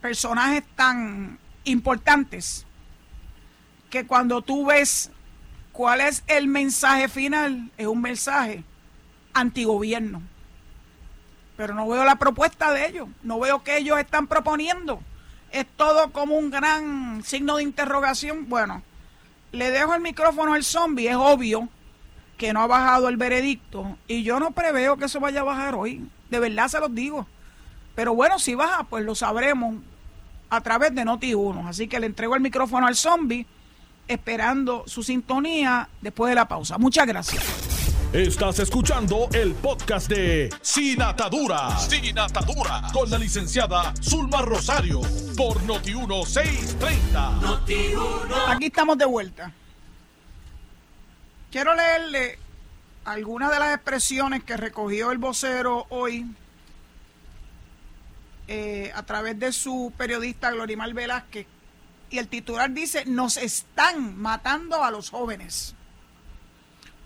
personajes 0.00 0.62
tan 0.76 1.38
importantes 1.64 2.64
que 3.90 4.06
cuando 4.06 4.40
tú 4.42 4.66
ves 4.66 5.10
cuál 5.72 6.00
es 6.00 6.22
el 6.28 6.46
mensaje 6.46 7.08
final, 7.08 7.70
es 7.76 7.86
un 7.86 8.00
mensaje 8.00 8.64
antigobierno. 9.34 10.22
Pero 11.60 11.74
no 11.74 11.86
veo 11.86 12.06
la 12.06 12.16
propuesta 12.16 12.72
de 12.72 12.86
ellos, 12.86 13.06
no 13.22 13.38
veo 13.38 13.62
que 13.62 13.76
ellos 13.76 13.98
están 13.98 14.26
proponiendo. 14.26 14.98
Es 15.52 15.66
todo 15.76 16.10
como 16.10 16.38
un 16.38 16.48
gran 16.48 17.22
signo 17.22 17.58
de 17.58 17.64
interrogación. 17.64 18.48
Bueno, 18.48 18.82
le 19.52 19.70
dejo 19.70 19.92
el 19.92 20.00
micrófono 20.00 20.54
al 20.54 20.64
zombie, 20.64 21.10
es 21.10 21.16
obvio 21.16 21.68
que 22.38 22.54
no 22.54 22.62
ha 22.62 22.66
bajado 22.66 23.10
el 23.10 23.18
veredicto 23.18 23.98
y 24.08 24.22
yo 24.22 24.40
no 24.40 24.52
preveo 24.52 24.96
que 24.96 25.04
eso 25.04 25.20
vaya 25.20 25.42
a 25.42 25.44
bajar 25.44 25.74
hoy. 25.74 26.08
De 26.30 26.40
verdad 26.40 26.68
se 26.68 26.80
los 26.80 26.94
digo. 26.94 27.26
Pero 27.94 28.14
bueno, 28.14 28.38
si 28.38 28.54
baja, 28.54 28.84
pues 28.84 29.04
lo 29.04 29.14
sabremos 29.14 29.74
a 30.48 30.62
través 30.62 30.94
de 30.94 31.04
Noti1. 31.04 31.68
Así 31.68 31.88
que 31.88 32.00
le 32.00 32.06
entrego 32.06 32.36
el 32.36 32.40
micrófono 32.40 32.86
al 32.86 32.96
zombie, 32.96 33.44
esperando 34.08 34.84
su 34.86 35.02
sintonía 35.02 35.90
después 36.00 36.30
de 36.30 36.36
la 36.36 36.48
pausa. 36.48 36.78
Muchas 36.78 37.06
gracias. 37.06 37.79
Estás 38.12 38.58
escuchando 38.58 39.28
el 39.32 39.54
podcast 39.54 40.08
de 40.08 40.52
Sin 40.62 41.00
Atadura. 41.00 41.78
Sin 41.78 42.18
Atadura. 42.18 42.82
Con 42.92 43.08
la 43.08 43.16
licenciada 43.16 43.94
Zulma 44.02 44.42
Rosario. 44.42 45.00
Por 45.36 45.62
Noti1630. 45.62 48.48
Aquí 48.48 48.66
estamos 48.66 48.98
de 48.98 49.04
vuelta. 49.04 49.52
Quiero 51.52 51.72
leerle 51.76 52.40
algunas 53.04 53.52
de 53.52 53.60
las 53.60 53.76
expresiones 53.76 54.42
que 54.42 54.56
recogió 54.56 55.12
el 55.12 55.18
vocero 55.18 55.86
hoy 55.90 56.26
eh, 58.48 58.90
a 58.92 59.04
través 59.04 59.38
de 59.38 59.52
su 59.52 59.92
periodista 59.96 60.50
Glorimar 60.50 60.92
Velázquez. 60.94 61.46
Y 62.10 62.18
el 62.18 62.26
titular 62.26 62.72
dice, 62.72 63.04
nos 63.06 63.36
están 63.36 64.18
matando 64.18 64.82
a 64.82 64.90
los 64.90 65.10
jóvenes. 65.10 65.76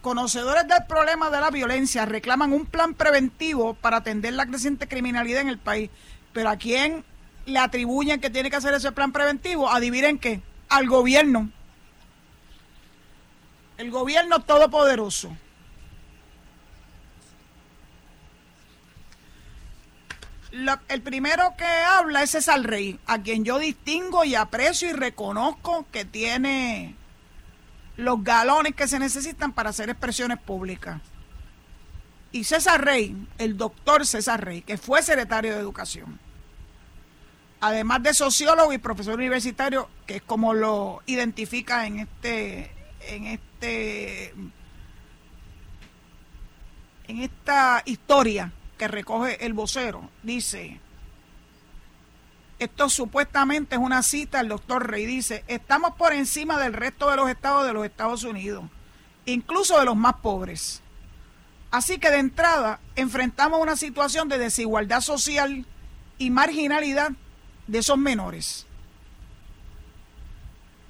Conocedores 0.04 0.68
del 0.68 0.84
problema 0.86 1.30
de 1.30 1.40
la 1.40 1.48
violencia 1.48 2.04
reclaman 2.04 2.52
un 2.52 2.66
plan 2.66 2.92
preventivo 2.92 3.72
para 3.72 3.96
atender 3.96 4.34
la 4.34 4.44
creciente 4.44 4.86
criminalidad 4.86 5.40
en 5.40 5.48
el 5.48 5.56
país. 5.56 5.88
Pero 6.34 6.50
¿a 6.50 6.58
quién 6.58 7.06
le 7.46 7.58
atribuyen 7.58 8.20
que 8.20 8.28
tiene 8.28 8.50
que 8.50 8.56
hacer 8.56 8.74
ese 8.74 8.92
plan 8.92 9.12
preventivo? 9.12 9.70
Adivinen 9.70 10.18
qué, 10.18 10.42
al 10.68 10.88
gobierno. 10.88 11.48
El 13.78 13.90
gobierno 13.90 14.40
todopoderoso. 14.40 15.34
el 20.88 21.00
primero 21.00 21.54
que 21.56 21.64
habla 21.64 22.22
es 22.22 22.32
César 22.32 22.60
Rey, 22.60 23.00
a 23.06 23.22
quien 23.22 23.42
yo 23.42 23.58
distingo 23.58 24.22
y 24.22 24.34
aprecio 24.34 24.90
y 24.90 24.92
reconozco 24.92 25.86
que 25.90 26.04
tiene 26.04 26.94
los 27.96 28.22
galones 28.24 28.74
que 28.74 28.88
se 28.88 28.98
necesitan 28.98 29.52
para 29.52 29.70
hacer 29.70 29.90
expresiones 29.90 30.38
públicas. 30.38 31.00
Y 32.33 32.44
César 32.44 32.85
Rey, 32.85 33.16
el 33.38 33.57
doctor 33.57 34.07
César 34.07 34.44
Rey, 34.44 34.62
que 34.62 34.76
fue 34.76 35.02
secretario 35.02 35.54
de 35.54 35.61
Educación, 35.61 36.18
además 37.61 38.02
de 38.02 38.12
sociólogo 38.12 38.72
y 38.72 38.78
profesor 38.78 39.14
universitario, 39.14 39.88
que 40.07 40.16
es 40.16 40.22
como 40.22 40.52
lo 40.52 41.02
identifica 41.07 41.87
en 41.87 42.00
este, 42.00 42.72
en 43.09 43.26
este, 43.26 44.35
en 47.07 47.20
esta 47.20 47.83
historia 47.85 48.52
que 48.76 48.88
recoge 48.88 49.46
el 49.46 49.52
vocero, 49.52 50.11
dice, 50.22 50.80
esto 52.64 52.88
supuestamente 52.88 53.77
es 53.77 53.81
una 53.81 54.03
cita 54.03 54.38
del 54.38 54.48
doctor 54.48 54.90
Rey, 54.90 55.07
dice, 55.07 55.44
estamos 55.48 55.94
por 55.94 56.12
encima 56.12 56.59
del 56.59 56.72
resto 56.72 57.11
de 57.11 57.16
los 57.16 57.31
estados 57.31 57.66
de 57.66 57.72
los 57.72 57.85
Estados 57.85 58.24
Unidos, 58.24 58.64
incluso 59.27 59.79
de 59.79 59.85
los 59.85 59.96
más 59.96 60.14
pobres. 60.14 60.83
Así 61.70 61.98
que 61.98 62.11
de 62.11 62.18
entrada 62.18 62.81
enfrentamos 62.94 63.61
una 63.61 63.77
situación 63.77 64.29
de 64.29 64.38
desigualdad 64.38 65.00
social 65.00 65.66
y 66.18 66.31
marginalidad 66.31 67.12
de 67.66 67.79
esos 67.79 67.98
menores. 67.98 68.66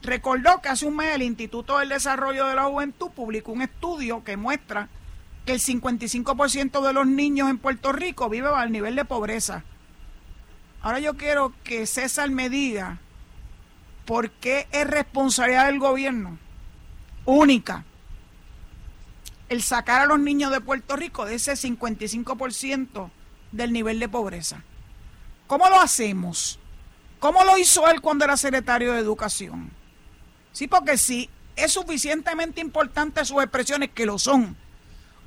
Recordó 0.03 0.61
que 0.61 0.69
hace 0.69 0.87
un 0.87 0.97
mes 0.97 1.15
el 1.15 1.23
Instituto 1.23 1.79
del 1.79 1.89
Desarrollo 1.89 2.47
de 2.47 2.55
la 2.55 2.65
Juventud 2.65 3.11
publicó 3.11 3.53
un 3.53 3.63
estudio 3.63 4.23
que 4.23 4.37
muestra 4.37 4.91
que 5.47 5.53
el 5.53 5.61
55% 5.61 6.87
de 6.87 6.93
los 6.93 7.07
niños 7.07 7.49
en 7.49 7.59
Puerto 7.59 7.93
Rico 7.93 8.29
vive 8.29 8.49
al 8.49 8.71
nivel 8.71 8.97
de 8.97 9.05
pobreza. 9.05 9.65
Ahora 10.85 10.99
yo 10.99 11.17
quiero 11.17 11.55
que 11.65 11.87
César 11.87 12.29
me 12.29 12.51
diga 12.51 12.99
por 14.05 14.31
qué 14.31 14.69
es 14.71 14.87
responsabilidad 14.87 15.65
del 15.65 15.79
gobierno 15.79 16.37
única 17.25 17.87
el 19.49 19.63
sacar 19.63 20.03
a 20.03 20.07
los 20.07 20.19
niños 20.19 20.53
de 20.53 20.61
Puerto 20.61 20.95
Rico 20.95 21.25
de 21.25 21.37
ese 21.37 21.53
55% 21.55 23.11
del 23.53 23.73
nivel 23.73 23.99
de 23.99 24.11
pobreza. 24.11 24.63
¿Cómo 25.47 25.71
lo 25.71 25.81
hacemos? 25.81 26.59
¿Cómo 27.19 27.45
lo 27.45 27.57
hizo 27.57 27.89
él 27.89 28.03
cuando 28.03 28.27
era 28.27 28.37
secretario 28.37 28.93
de 28.93 29.01
Educación? 29.01 29.71
Sí, 30.53 30.69
porque 30.69 30.99
sí, 30.99 31.31
es 31.57 31.73
suficientemente 31.73 32.61
importante 32.61 33.25
sus 33.25 33.43
expresiones, 33.43 33.89
que 33.95 34.05
lo 34.05 34.19
son, 34.19 34.55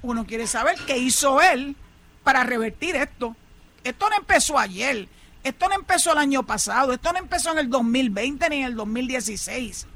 uno 0.04 0.24
quiere 0.28 0.46
saber 0.46 0.78
qué 0.86 1.00
hizo 1.00 1.42
él 1.42 1.76
para 2.24 2.44
revertir 2.44 2.96
esto. 2.96 3.36
Esto 3.84 4.08
no 4.08 4.18
empezó 4.18 4.60
ayer, 4.60 5.10
esto 5.48 5.68
no 5.68 5.76
empezó 5.76 6.12
el 6.12 6.18
año 6.18 6.44
pasado, 6.44 6.94
esto 6.94 7.12
no 7.14 7.20
empezó 7.20 7.52
en 7.52 7.60
el 7.60 7.70
2020 7.70 8.50
ni 8.50 8.58
en 8.58 8.66
el 8.66 8.76
2016. 8.76 9.88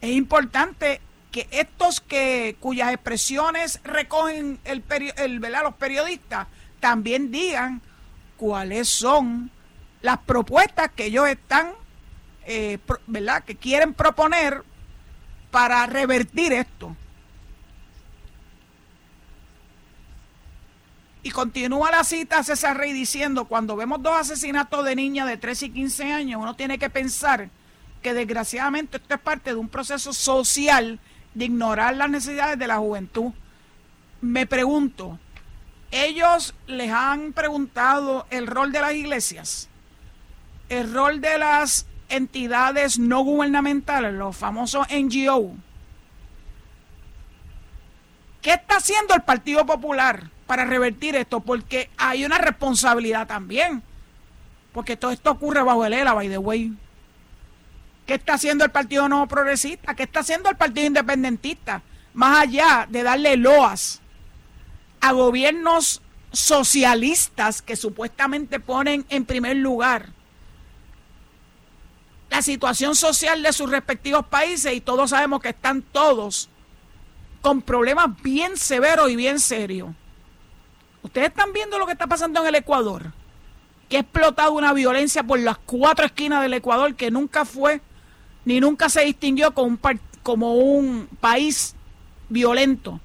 Es 0.00 0.10
importante 0.10 1.00
que 1.30 1.48
estos 1.50 2.00
que 2.00 2.56
cuyas 2.60 2.92
expresiones 2.92 3.80
recogen 3.82 4.60
los 4.64 5.74
periodistas 5.74 6.46
también 6.80 7.30
digan 7.30 7.82
cuáles 8.36 8.88
son 8.88 9.50
las 10.02 10.18
propuestas 10.18 10.90
que 10.94 11.06
ellos 11.06 11.26
están, 11.28 11.72
eh, 12.46 12.78
¿verdad? 13.06 13.42
Que 13.42 13.56
quieren 13.56 13.94
proponer 13.94 14.62
para 15.50 15.86
revertir 15.86 16.52
esto. 16.52 16.94
Y 21.24 21.30
continúa 21.30 21.90
la 21.90 22.04
cita 22.04 22.44
César 22.44 22.76
Rey 22.76 22.92
diciendo, 22.92 23.46
cuando 23.46 23.76
vemos 23.76 24.02
dos 24.02 24.14
asesinatos 24.14 24.84
de 24.84 24.94
niñas 24.94 25.26
de 25.26 25.38
13 25.38 25.66
y 25.66 25.70
15 25.70 26.12
años, 26.12 26.40
uno 26.40 26.54
tiene 26.54 26.78
que 26.78 26.90
pensar 26.90 27.48
que 28.02 28.12
desgraciadamente 28.12 28.98
esto 28.98 29.14
es 29.14 29.20
parte 29.20 29.50
de 29.50 29.56
un 29.56 29.70
proceso 29.70 30.12
social 30.12 31.00
de 31.32 31.46
ignorar 31.46 31.96
las 31.96 32.10
necesidades 32.10 32.58
de 32.58 32.66
la 32.66 32.76
juventud. 32.76 33.32
Me 34.20 34.46
pregunto, 34.46 35.18
ellos 35.90 36.54
les 36.66 36.90
han 36.92 37.32
preguntado 37.32 38.26
el 38.28 38.46
rol 38.46 38.70
de 38.70 38.82
las 38.82 38.92
iglesias, 38.92 39.70
el 40.68 40.92
rol 40.92 41.22
de 41.22 41.38
las 41.38 41.86
entidades 42.10 42.98
no 42.98 43.22
gubernamentales, 43.22 44.12
los 44.12 44.36
famosos 44.36 44.86
NGO. 44.90 45.54
¿Qué 48.42 48.52
está 48.52 48.76
haciendo 48.76 49.14
el 49.14 49.22
Partido 49.22 49.64
Popular? 49.64 50.33
Para 50.54 50.66
revertir 50.66 51.16
esto, 51.16 51.40
porque 51.40 51.90
hay 51.96 52.24
una 52.24 52.38
responsabilidad 52.38 53.26
también. 53.26 53.82
Porque 54.72 54.96
todo 54.96 55.10
esto 55.10 55.32
ocurre 55.32 55.64
bajo 55.64 55.84
el 55.84 55.92
ELA, 55.92 56.14
by 56.14 56.28
the 56.28 56.38
way. 56.38 56.72
¿Qué 58.06 58.14
está 58.14 58.34
haciendo 58.34 58.64
el 58.64 58.70
Partido 58.70 59.08
Nuevo 59.08 59.26
Progresista? 59.26 59.96
¿Qué 59.96 60.04
está 60.04 60.20
haciendo 60.20 60.48
el 60.48 60.56
Partido 60.56 60.86
Independentista? 60.86 61.82
Más 62.12 62.38
allá 62.38 62.86
de 62.88 63.02
darle 63.02 63.36
loas 63.36 64.00
a 65.00 65.10
gobiernos 65.10 66.00
socialistas 66.30 67.60
que 67.60 67.74
supuestamente 67.74 68.60
ponen 68.60 69.04
en 69.08 69.24
primer 69.24 69.56
lugar 69.56 70.10
la 72.30 72.42
situación 72.42 72.94
social 72.94 73.42
de 73.42 73.52
sus 73.52 73.68
respectivos 73.68 74.24
países 74.26 74.72
y 74.72 74.80
todos 74.80 75.10
sabemos 75.10 75.42
que 75.42 75.48
están 75.48 75.82
todos 75.82 76.48
con 77.40 77.60
problemas 77.60 78.22
bien 78.22 78.56
severos 78.56 79.10
y 79.10 79.16
bien 79.16 79.40
serios. 79.40 79.88
Ustedes 81.04 81.28
están 81.28 81.52
viendo 81.52 81.78
lo 81.78 81.84
que 81.86 81.92
está 81.92 82.06
pasando 82.06 82.40
en 82.40 82.46
el 82.48 82.54
Ecuador, 82.54 83.12
que 83.90 83.98
ha 83.98 84.00
explotado 84.00 84.52
una 84.52 84.72
violencia 84.72 85.22
por 85.22 85.38
las 85.38 85.58
cuatro 85.58 86.06
esquinas 86.06 86.42
del 86.42 86.54
Ecuador 86.54 86.94
que 86.94 87.10
nunca 87.10 87.44
fue 87.44 87.82
ni 88.46 88.58
nunca 88.58 88.88
se 88.88 89.02
distinguió 89.02 89.52
como 89.52 89.68
un, 89.68 89.80
como 90.22 90.54
un 90.54 91.08
país 91.20 91.76
violento. 92.30 93.00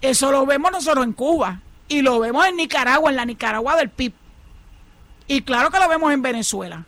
Eso 0.00 0.30
lo 0.32 0.44
vemos 0.44 0.72
nosotros 0.72 1.04
en 1.04 1.12
Cuba 1.12 1.60
y 1.86 2.02
lo 2.02 2.18
vemos 2.18 2.46
en 2.46 2.56
Nicaragua, 2.56 3.10
en 3.10 3.16
la 3.16 3.24
Nicaragua 3.24 3.76
del 3.76 3.90
PIB. 3.90 4.12
Y 5.28 5.42
claro 5.42 5.70
que 5.70 5.78
lo 5.78 5.88
vemos 5.88 6.12
en 6.12 6.22
Venezuela. 6.22 6.84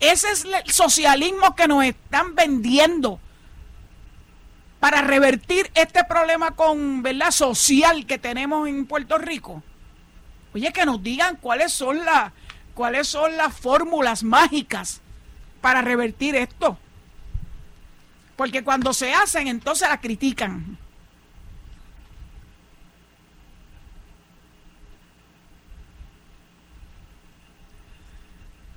Ese 0.00 0.30
es 0.30 0.44
el 0.44 0.54
socialismo 0.72 1.54
que 1.54 1.68
nos 1.68 1.84
están 1.84 2.34
vendiendo 2.34 3.20
para 4.82 5.00
revertir 5.00 5.70
este 5.76 6.02
problema 6.02 6.56
con 6.56 7.04
verdad 7.04 7.30
social 7.30 8.04
que 8.04 8.18
tenemos 8.18 8.66
en 8.66 8.84
Puerto 8.84 9.16
Rico. 9.16 9.62
Oye, 10.52 10.72
que 10.72 10.84
nos 10.84 11.00
digan 11.00 11.36
cuáles 11.36 11.72
son 11.72 12.04
las 12.04 12.32
cuáles 12.74 13.06
son 13.06 13.36
las 13.36 13.54
fórmulas 13.56 14.24
mágicas 14.24 15.00
para 15.60 15.82
revertir 15.82 16.34
esto. 16.34 16.78
Porque 18.34 18.64
cuando 18.64 18.92
se 18.92 19.14
hacen, 19.14 19.46
entonces 19.46 19.88
la 19.88 20.00
critican. 20.00 20.76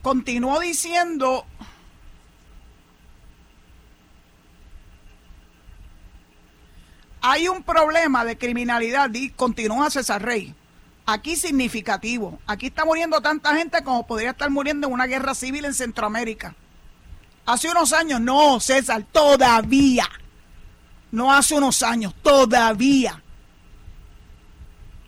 Continuó 0.03 0.59
diciendo 0.59 1.47
hay 7.27 7.47
un 7.47 7.63
problema 7.63 8.23
de 8.23 8.37
criminalidad, 8.37 9.11
y 9.11 9.31
continúa 9.31 9.89
César 9.89 10.21
Rey, 10.21 10.53
aquí 11.07 11.35
significativo. 11.35 12.37
Aquí 12.45 12.67
está 12.67 12.85
muriendo 12.85 13.19
tanta 13.19 13.55
gente 13.55 13.83
como 13.83 14.05
podría 14.05 14.29
estar 14.29 14.51
muriendo 14.51 14.85
en 14.85 14.93
una 14.93 15.07
guerra 15.07 15.33
civil 15.33 15.65
en 15.65 15.73
Centroamérica. 15.73 16.53
Hace 17.47 17.71
unos 17.71 17.93
años, 17.93 18.21
no, 18.21 18.59
César, 18.59 19.03
todavía. 19.11 20.07
No 21.11 21.33
hace 21.33 21.55
unos 21.55 21.81
años, 21.81 22.13
todavía. 22.21 23.23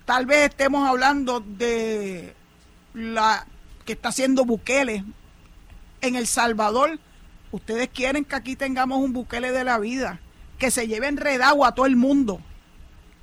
Tal 0.06 0.26
vez 0.26 0.50
estemos 0.50 0.90
hablando 0.90 1.40
de 1.40 2.34
la 2.96 3.46
que 3.86 3.94
está 3.94 4.10
haciendo 4.10 4.44
Bukele 4.44 5.04
en 6.02 6.16
El 6.16 6.26
Salvador. 6.26 7.00
Ustedes 7.52 7.90
quieren 7.90 8.26
que 8.26 8.36
aquí 8.36 8.56
tengamos 8.56 8.98
un 8.98 9.14
Bukele 9.14 9.52
de 9.52 9.64
la 9.64 9.78
vida 9.78 10.20
que 10.58 10.72
se 10.72 10.88
lleve 10.88 11.08
enredado 11.08 11.66
a 11.66 11.74
todo 11.74 11.86
el 11.86 11.96
mundo. 11.96 12.42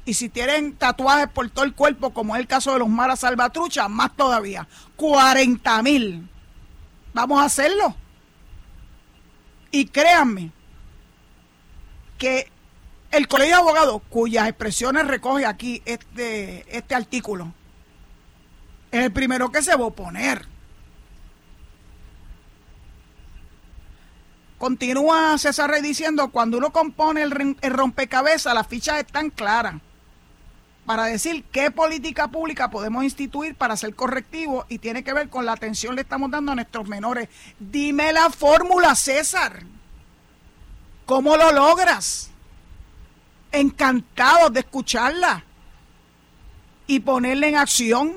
Y 0.05 0.15
si 0.15 0.29
tienen 0.29 0.75
tatuajes 0.75 1.29
por 1.29 1.49
todo 1.51 1.65
el 1.65 1.75
cuerpo, 1.75 2.13
como 2.13 2.35
es 2.35 2.41
el 2.41 2.47
caso 2.47 2.73
de 2.73 2.79
los 2.79 2.89
Maras 2.89 3.21
Salvatrucha, 3.21 3.89
más 3.89 4.15
todavía. 4.15 4.69
40 4.97 5.83
mil. 5.83 6.29
Vamos 7.15 7.41
a 7.41 7.45
hacerlo. 7.45 7.95
Y 9.71 9.87
créanme 9.87 10.53
que 12.19 12.51
el 13.11 13.29
Colegio 13.29 13.57
de 13.57 13.63
Abogados, 13.63 14.03
cuyas 14.09 14.49
expresiones 14.49 15.07
recoge 15.07 15.47
aquí 15.47 15.83
este, 15.85 16.65
este 16.77 16.95
artículo, 16.95 17.53
es 18.91 19.05
el 19.05 19.13
primero 19.13 19.51
que 19.51 19.63
se 19.63 19.75
va 19.75 19.85
a 19.85 19.89
oponer. 19.89 20.54
Continúa 24.65 25.37
César 25.37 25.69
Rey 25.69 25.83
diciendo, 25.83 26.31
cuando 26.31 26.57
uno 26.57 26.73
compone 26.73 27.23
el, 27.23 27.55
rompecabezas, 27.71 28.55
las 28.55 28.67
fichas 28.67 28.99
están 28.99 29.29
claras 29.29 29.75
para 30.87 31.05
decir 31.05 31.45
qué 31.53 31.71
política 31.71 32.29
pública 32.29 32.71
podemos 32.71 33.05
instituir 33.05 33.57
para 33.57 33.77
ser 33.77 33.95
correctivo 33.95 34.65
y 34.71 34.79
tiene 34.79 35.05
que 35.05 35.13
ver 35.13 35.29
con 35.29 35.45
la 35.45 35.53
atención 35.53 35.91
que 35.91 35.97
le 35.97 36.01
estamos 36.01 36.31
dando 36.31 36.53
a 36.53 36.55
nuestros 36.55 36.89
menores. 36.89 37.29
Dime 37.59 38.11
la 38.15 38.31
fórmula, 38.31 38.95
César. 38.95 39.65
¿Cómo 41.05 41.37
lo 41.37 41.53
logras? 41.53 42.31
Encantado 43.53 44.49
de 44.49 44.61
escucharla 44.61 45.45
y 46.87 47.01
ponerla 47.01 47.49
en 47.49 47.57
acción 47.57 48.15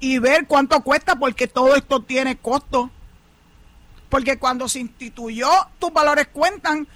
y 0.00 0.18
ver 0.18 0.48
cuánto 0.48 0.82
cuesta 0.82 1.14
porque 1.14 1.46
todo 1.46 1.76
esto 1.76 2.02
tiene 2.02 2.38
costo. 2.38 2.90
Porque 4.10 4.38
cuando 4.38 4.68
se 4.68 4.80
instituyó 4.80 5.48
tus 5.78 5.92
valores 5.92 6.28
cuentan, 6.28 6.86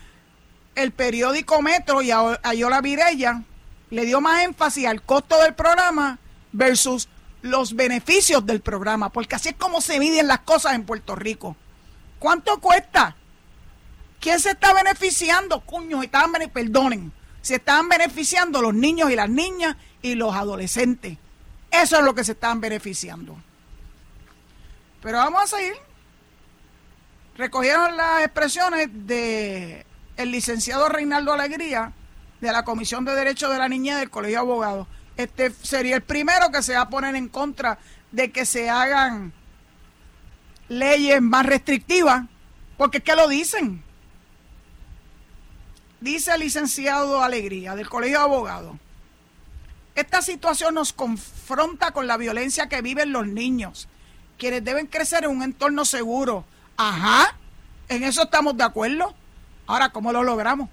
el 0.75 0.93
periódico 0.93 1.63
Metro 1.63 2.03
y 2.03 2.11
Ayola 2.11 2.81
Virella 2.81 3.43
le 3.91 4.05
dio 4.05 4.21
más 4.21 4.43
énfasis 4.43 4.87
al 4.87 5.03
costo 5.03 5.41
del 5.41 5.55
programa 5.55 6.19
versus 6.53 7.09
los 7.43 7.77
beneficios 7.77 8.45
del 8.45 8.61
programa, 8.61 9.11
porque 9.11 9.37
así 9.37 9.51
es 9.51 9.55
como 9.57 9.81
se 9.81 9.99
miden 10.01 10.27
las 10.27 10.41
cosas 10.41 10.75
en 10.75 10.85
Puerto 10.85 11.15
Rico. 11.15 11.57
¿Cuánto 12.19 12.59
cuesta? 12.59 13.15
¿Quién 14.19 14.41
se 14.41 14.51
está 14.51 14.73
beneficiando? 14.73 15.61
Cuños, 15.61 16.03
estaban, 16.03 16.33
perdonen, 16.53 17.13
se 17.43 17.57
estaban 17.57 17.89
beneficiando 17.89 18.63
los 18.63 18.75
niños 18.75 19.11
y 19.11 19.17
las 19.17 19.29
niñas 19.29 19.77
y 20.03 20.15
los 20.15 20.35
adolescentes. 20.35 21.19
Eso 21.71 21.99
es 21.99 22.05
lo 22.05 22.15
que 22.15 22.25
se 22.25 22.33
están 22.33 22.61
beneficiando. 22.61 23.37
Pero 25.03 25.19
vamos 25.19 25.43
a 25.43 25.47
seguir 25.47 25.75
recogieron 27.37 27.97
las 27.97 28.23
expresiones 28.23 28.89
de 28.93 29.87
el 30.17 30.31
licenciado 30.31 30.89
Reinaldo 30.89 31.33
Alegría 31.33 31.93
de 32.41 32.53
la 32.53 32.65
Comisión 32.65 33.05
de 33.05 33.15
Derechos 33.15 33.53
de 33.53 33.59
la 33.59 33.69
Niñez 33.69 33.99
del 33.99 34.11
Colegio 34.11 34.37
de 34.37 34.41
Abogados. 34.41 34.87
Este 35.17 35.51
sería 35.51 35.97
el 35.97 36.03
primero 36.03 36.51
que 36.51 36.63
se 36.63 36.75
va 36.75 36.83
a 36.83 36.89
poner 36.89 37.15
en 37.17 37.29
contra 37.29 37.79
de 38.13 38.31
que 38.31 38.45
se 38.45 38.71
hagan 38.71 39.33
leyes 40.69 41.21
más 41.21 41.47
restrictivas, 41.47 42.25
porque 42.77 42.99
es 42.99 43.05
que 43.05 43.17
lo 43.17 43.29
dicen. 43.29 43.83
Dice 46.01 46.33
el 46.33 46.41
licenciado 46.41 47.23
Alegría 47.23 47.75
del 47.75 47.89
Colegio 47.89 48.19
de 48.19 48.25
Abogados. 48.25 48.77
Esta 49.95 50.23
situación 50.23 50.75
nos 50.75 50.93
confronta 50.93 51.93
con 51.93 52.07
la 52.07 52.17
violencia 52.17 52.69
que 52.69 52.83
viven 52.83 53.13
los 53.13 53.27
niños, 53.27 53.89
quienes 54.39 54.65
deben 54.65 54.87
crecer 54.87 55.25
en 55.25 55.31
un 55.31 55.43
entorno 55.43 55.85
seguro, 55.85 56.45
Ajá, 56.77 57.37
en 57.89 58.03
eso 58.03 58.23
estamos 58.23 58.57
de 58.57 58.65
acuerdo. 58.65 59.15
Ahora, 59.67 59.91
¿cómo 59.91 60.13
lo 60.13 60.23
logramos? 60.23 60.69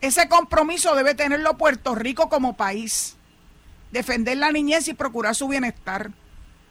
Ese 0.00 0.28
compromiso 0.28 0.94
debe 0.96 1.14
tenerlo 1.14 1.56
Puerto 1.56 1.94
Rico 1.94 2.28
como 2.28 2.56
país. 2.56 3.16
Defender 3.92 4.36
la 4.36 4.50
niñez 4.50 4.88
y 4.88 4.94
procurar 4.94 5.34
su 5.34 5.46
bienestar. 5.48 6.10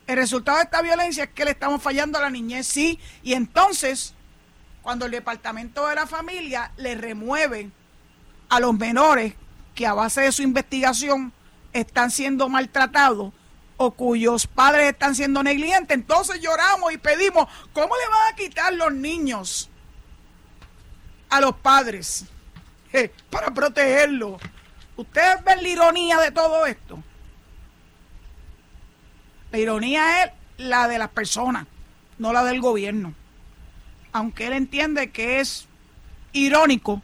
El 0.08 0.18
resultado 0.18 0.58
de 0.58 0.66
esta 0.66 0.82
violencia 0.82 1.24
es 1.24 1.30
que 1.30 1.46
le 1.46 1.52
estamos 1.52 1.82
fallando 1.82 2.18
a 2.18 2.22
la 2.22 2.30
niñez, 2.30 2.68
sí. 2.68 3.00
Y 3.24 3.34
entonces, 3.34 4.16
cuando 4.82 5.06
el 5.06 5.12
Departamento 5.12 5.88
de 5.88 5.96
la 5.96 6.08
Familia 6.08 6.72
le 6.76 6.96
remueve 6.96 7.72
a 8.50 8.60
los 8.60 8.78
menores 8.78 9.36
que 9.76 9.88
a 9.88 9.94
base 9.94 10.22
de 10.22 10.32
su 10.34 10.42
investigación 10.42 11.32
están 11.72 12.12
siendo 12.12 12.50
maltratados, 12.50 13.32
o 13.84 13.90
cuyos 13.90 14.46
padres 14.46 14.92
están 14.92 15.16
siendo 15.16 15.42
negligentes, 15.42 15.98
entonces 15.98 16.40
lloramos 16.40 16.94
y 16.94 17.00
pedimos, 17.00 17.48
¿cómo 17.74 17.96
le 17.96 18.10
van 18.12 18.32
a 18.32 18.36
quitar 18.36 18.74
los 18.76 18.94
niños 18.94 19.72
a 21.30 21.42
los 21.42 21.56
padres 21.56 22.26
para 23.32 23.52
protegerlos? 23.52 24.40
¿Ustedes 24.96 25.44
ven 25.44 25.64
la 25.64 25.68
ironía 25.68 26.20
de 26.20 26.30
todo 26.30 26.68
esto? 26.68 27.02
La 29.52 29.58
ironía 29.58 30.26
es 30.26 30.32
la 30.58 30.88
de 30.88 31.00
las 31.00 31.10
personas, 31.10 31.66
no 32.20 32.34
la 32.34 32.44
del 32.44 32.62
gobierno. 32.62 33.16
Aunque 34.12 34.46
él 34.46 34.54
entiende 34.54 35.10
que 35.10 35.40
es 35.40 35.68
irónico 36.34 37.02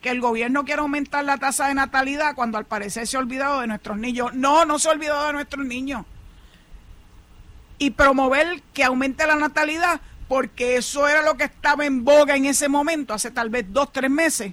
que 0.00 0.10
el 0.10 0.20
gobierno 0.20 0.64
quiera 0.64 0.82
aumentar 0.82 1.24
la 1.24 1.38
tasa 1.38 1.66
de 1.66 1.74
natalidad 1.74 2.36
cuando 2.36 2.56
al 2.56 2.66
parecer 2.66 3.08
se 3.08 3.16
ha 3.16 3.20
olvidado 3.20 3.62
de 3.62 3.66
nuestros 3.66 3.98
niños. 3.98 4.32
No, 4.32 4.64
no 4.64 4.78
se 4.78 4.88
ha 4.88 4.92
olvidado 4.92 5.26
de 5.26 5.32
nuestros 5.32 5.66
niños 5.66 6.06
y 7.80 7.90
promover 7.90 8.62
que 8.74 8.84
aumente 8.84 9.26
la 9.26 9.36
natalidad, 9.36 10.02
porque 10.28 10.76
eso 10.76 11.08
era 11.08 11.22
lo 11.22 11.38
que 11.38 11.44
estaba 11.44 11.86
en 11.86 12.04
boga 12.04 12.36
en 12.36 12.44
ese 12.44 12.68
momento, 12.68 13.14
hace 13.14 13.30
tal 13.30 13.48
vez 13.48 13.64
dos, 13.70 13.90
tres 13.90 14.10
meses, 14.10 14.52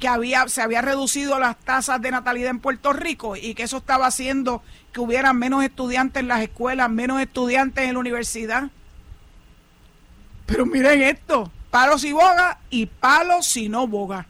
que 0.00 0.08
había, 0.08 0.48
se 0.48 0.62
había 0.62 0.82
reducido 0.82 1.38
las 1.38 1.56
tasas 1.56 2.02
de 2.02 2.10
natalidad 2.10 2.50
en 2.50 2.58
Puerto 2.58 2.92
Rico 2.92 3.36
y 3.36 3.54
que 3.54 3.62
eso 3.62 3.76
estaba 3.76 4.06
haciendo 4.06 4.64
que 4.92 4.98
hubiera 4.98 5.32
menos 5.32 5.62
estudiantes 5.62 6.20
en 6.20 6.28
las 6.28 6.42
escuelas, 6.42 6.90
menos 6.90 7.22
estudiantes 7.22 7.84
en 7.84 7.94
la 7.94 8.00
universidad. 8.00 8.68
Pero 10.46 10.66
miren 10.66 11.02
esto, 11.02 11.52
palos 11.70 12.02
y 12.02 12.12
boga 12.12 12.58
y 12.68 12.86
palos 12.86 13.46
si 13.46 13.68
no 13.68 13.86
boga. 13.86 14.26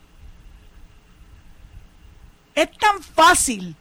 Es 2.55 2.71
tan 2.77 3.03
fácil 3.03 3.75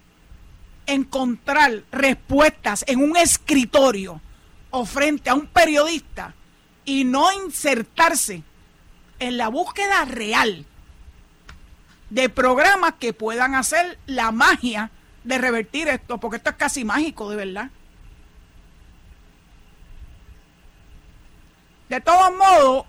encontrar 0.86 1.84
respuestas 1.91 2.86
en 2.88 3.03
un 3.03 3.17
escritorio 3.17 4.21
o 4.78 4.86
frente 4.86 5.30
a 5.30 5.36
un 5.36 5.47
periodista 5.47 6.34
y 6.84 7.05
no 7.05 7.32
insertarse 7.32 8.43
en 9.19 9.38
la 9.38 9.47
búsqueda 9.47 10.03
real 10.03 10.65
de 12.09 12.28
programas 12.28 12.95
que 12.99 13.13
puedan 13.13 13.55
hacer 13.55 13.97
la 14.05 14.34
magia 14.34 14.91
de 15.23 15.38
revertir 15.38 15.88
esto, 15.88 16.17
porque 16.17 16.38
esto 16.38 16.49
es 16.49 16.57
casi 16.57 16.84
mágico, 16.84 17.30
de 17.30 17.38
verdad. 17.38 17.69
De 21.88 22.01
todos 22.01 22.36
modos, 22.36 22.86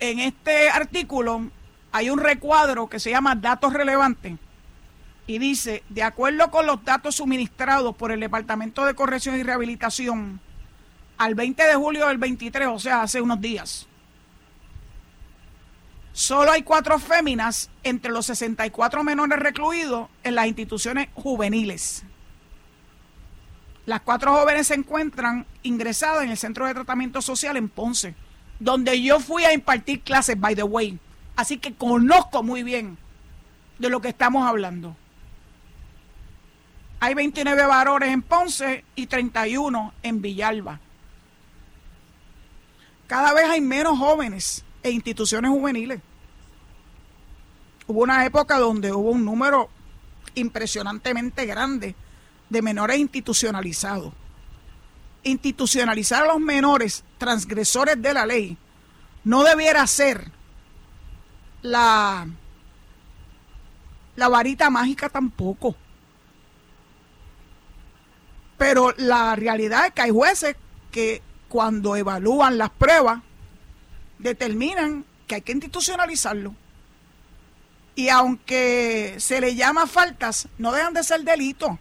en 0.00 0.18
este 0.18 0.70
artículo 0.70 1.52
hay 1.92 2.10
un 2.10 2.18
recuadro 2.18 2.88
que 2.88 2.98
se 2.98 3.10
llama 3.10 3.36
datos 3.36 3.72
relevantes, 3.72 4.38
Y 5.28 5.38
dice, 5.38 5.84
de 5.88 6.02
acuerdo 6.02 6.50
con 6.50 6.66
los 6.66 6.84
datos 6.84 7.14
suministrados 7.14 7.94
por 7.94 8.10
el 8.10 8.18
Departamento 8.18 8.84
de 8.84 8.96
Corrección 8.96 9.38
y 9.38 9.44
Rehabilitación, 9.44 10.40
al 11.18 11.34
20 11.34 11.62
de 11.62 11.74
julio 11.74 12.08
del 12.08 12.18
23, 12.18 12.68
o 12.68 12.78
sea, 12.78 13.02
hace 13.02 13.20
unos 13.20 13.40
días, 13.40 13.86
solo 16.12 16.52
hay 16.52 16.62
cuatro 16.62 16.98
féminas 16.98 17.70
entre 17.82 18.12
los 18.12 18.26
64 18.26 19.04
menores 19.04 19.38
recluidos 19.38 20.08
en 20.24 20.34
las 20.34 20.46
instituciones 20.46 21.08
juveniles. 21.14 22.04
Las 23.84 24.00
cuatro 24.02 24.32
jóvenes 24.32 24.68
se 24.68 24.74
encuentran 24.74 25.44
ingresadas 25.62 26.22
en 26.22 26.30
el 26.30 26.38
Centro 26.38 26.66
de 26.66 26.74
Tratamiento 26.74 27.20
Social 27.20 27.56
en 27.56 27.68
Ponce, 27.68 28.14
donde 28.60 29.02
yo 29.02 29.18
fui 29.18 29.44
a 29.44 29.52
impartir 29.52 30.02
clases, 30.02 30.38
by 30.38 30.54
the 30.54 30.62
way. 30.62 30.98
Así 31.34 31.58
que 31.58 31.74
conozco 31.74 32.42
muy 32.42 32.62
bien 32.62 32.96
de 33.78 33.90
lo 33.90 34.00
que 34.00 34.08
estamos 34.08 34.46
hablando. 34.46 34.96
Hay 37.00 37.14
29 37.14 37.66
varones 37.66 38.10
en 38.10 38.22
Ponce 38.22 38.84
y 38.94 39.06
31 39.08 39.92
en 40.04 40.22
Villalba. 40.22 40.78
Cada 43.06 43.32
vez 43.34 43.44
hay 43.44 43.60
menos 43.60 43.98
jóvenes 43.98 44.64
e 44.82 44.90
instituciones 44.90 45.50
juveniles. 45.50 46.00
Hubo 47.86 48.02
una 48.02 48.24
época 48.24 48.58
donde 48.58 48.92
hubo 48.92 49.10
un 49.10 49.24
número 49.24 49.68
impresionantemente 50.34 51.46
grande 51.46 51.94
de 52.48 52.62
menores 52.62 52.98
institucionalizados. 52.98 54.12
Institucionalizar 55.24 56.24
a 56.24 56.32
los 56.32 56.40
menores 56.40 57.04
transgresores 57.18 58.00
de 58.00 58.14
la 58.14 58.26
ley 58.26 58.56
no 59.24 59.44
debiera 59.44 59.86
ser 59.86 60.30
la, 61.62 62.26
la 64.16 64.28
varita 64.28 64.70
mágica 64.70 65.08
tampoco. 65.08 65.76
Pero 68.58 68.94
la 68.96 69.34
realidad 69.36 69.86
es 69.86 69.92
que 69.92 70.02
hay 70.02 70.10
jueces 70.10 70.56
que 70.90 71.22
cuando 71.52 71.96
evalúan 71.96 72.56
las 72.56 72.70
pruebas 72.70 73.20
determinan 74.18 75.04
que 75.26 75.34
hay 75.34 75.42
que 75.42 75.52
institucionalizarlo. 75.52 76.54
Y 77.94 78.08
aunque 78.08 79.16
se 79.18 79.38
le 79.38 79.54
llama 79.54 79.86
faltas, 79.86 80.48
no 80.56 80.72
dejan 80.72 80.94
de 80.94 81.04
ser 81.04 81.24
delitos. 81.24 81.72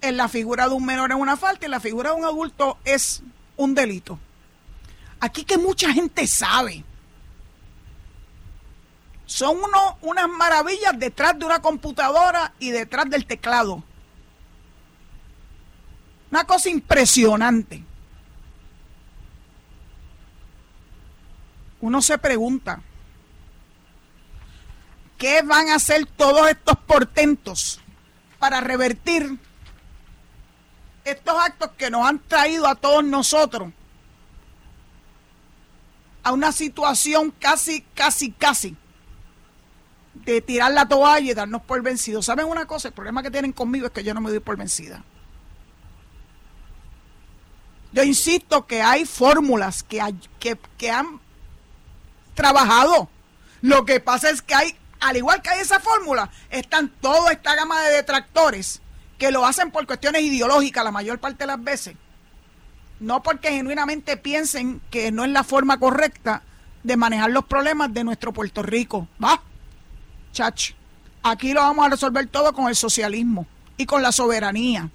En 0.00 0.16
la 0.16 0.26
figura 0.26 0.70
de 0.70 0.74
un 0.74 0.86
menor 0.86 1.10
es 1.10 1.18
una 1.18 1.36
falta 1.36 1.66
en 1.66 1.70
la 1.70 1.80
figura 1.80 2.12
de 2.12 2.16
un 2.16 2.24
adulto 2.24 2.78
es 2.86 3.22
un 3.58 3.74
delito. 3.74 4.18
Aquí 5.20 5.44
que 5.44 5.58
mucha 5.58 5.92
gente 5.92 6.26
sabe. 6.26 6.84
Son 9.26 9.54
uno, 9.54 9.98
unas 10.00 10.30
maravillas 10.30 10.98
detrás 10.98 11.38
de 11.38 11.44
una 11.44 11.60
computadora 11.60 12.54
y 12.58 12.70
detrás 12.70 13.10
del 13.10 13.26
teclado. 13.26 13.84
Una 16.30 16.44
cosa 16.44 16.70
impresionante. 16.70 17.84
Uno 21.80 22.02
se 22.02 22.18
pregunta, 22.18 22.80
¿qué 25.16 25.42
van 25.42 25.68
a 25.68 25.76
hacer 25.76 26.06
todos 26.06 26.48
estos 26.48 26.76
portentos 26.78 27.80
para 28.38 28.60
revertir 28.60 29.38
estos 31.04 31.34
actos 31.40 31.70
que 31.78 31.90
nos 31.90 32.06
han 32.06 32.18
traído 32.20 32.66
a 32.66 32.74
todos 32.74 33.04
nosotros 33.04 33.72
a 36.22 36.32
una 36.32 36.52
situación 36.52 37.32
casi, 37.38 37.82
casi, 37.94 38.32
casi 38.32 38.76
de 40.14 40.40
tirar 40.40 40.72
la 40.72 40.86
toalla 40.86 41.30
y 41.30 41.34
darnos 41.34 41.62
por 41.62 41.80
vencidos. 41.82 42.26
¿Saben 42.26 42.46
una 42.46 42.66
cosa? 42.66 42.88
El 42.88 42.94
problema 42.94 43.22
que 43.22 43.30
tienen 43.30 43.52
conmigo 43.52 43.86
es 43.86 43.92
que 43.92 44.04
yo 44.04 44.12
no 44.14 44.20
me 44.20 44.30
doy 44.30 44.40
por 44.40 44.56
vencida. 44.56 45.02
Yo 47.92 48.02
insisto 48.02 48.66
que 48.66 48.82
hay 48.82 49.06
fórmulas 49.06 49.82
que, 49.82 50.02
que, 50.38 50.58
que 50.76 50.90
han 50.90 51.20
trabajado. 52.38 53.10
Lo 53.62 53.84
que 53.84 53.98
pasa 53.98 54.30
es 54.30 54.40
que 54.40 54.54
hay, 54.54 54.76
al 55.00 55.16
igual 55.16 55.42
que 55.42 55.50
hay 55.50 55.60
esa 55.60 55.80
fórmula, 55.80 56.30
están 56.50 56.88
toda 56.88 57.32
esta 57.32 57.56
gama 57.56 57.82
de 57.82 57.96
detractores 57.96 58.80
que 59.18 59.32
lo 59.32 59.44
hacen 59.44 59.72
por 59.72 59.86
cuestiones 59.86 60.22
ideológicas 60.22 60.84
la 60.84 60.92
mayor 60.92 61.18
parte 61.18 61.38
de 61.38 61.48
las 61.48 61.62
veces. 61.62 61.96
No 63.00 63.22
porque 63.24 63.50
genuinamente 63.50 64.16
piensen 64.16 64.80
que 64.88 65.10
no 65.10 65.24
es 65.24 65.32
la 65.32 65.42
forma 65.42 65.80
correcta 65.80 66.42
de 66.84 66.96
manejar 66.96 67.30
los 67.30 67.44
problemas 67.44 67.92
de 67.92 68.04
nuestro 68.04 68.32
Puerto 68.32 68.62
Rico. 68.62 69.08
¿Va? 69.22 69.42
Chach, 70.32 70.70
aquí 71.24 71.52
lo 71.52 71.60
vamos 71.60 71.86
a 71.86 71.90
resolver 71.90 72.28
todo 72.28 72.52
con 72.52 72.68
el 72.68 72.76
socialismo 72.76 73.46
y 73.76 73.84
con 73.84 74.00
la 74.00 74.12
soberanía. 74.12 74.90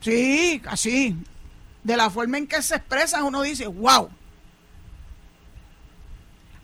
Sí, 0.00 0.62
así. 0.66 1.16
De 1.82 1.96
la 1.96 2.08
forma 2.08 2.38
en 2.38 2.46
que 2.46 2.62
se 2.62 2.76
expresan, 2.76 3.24
uno 3.24 3.42
dice, 3.42 3.66
wow. 3.66 4.10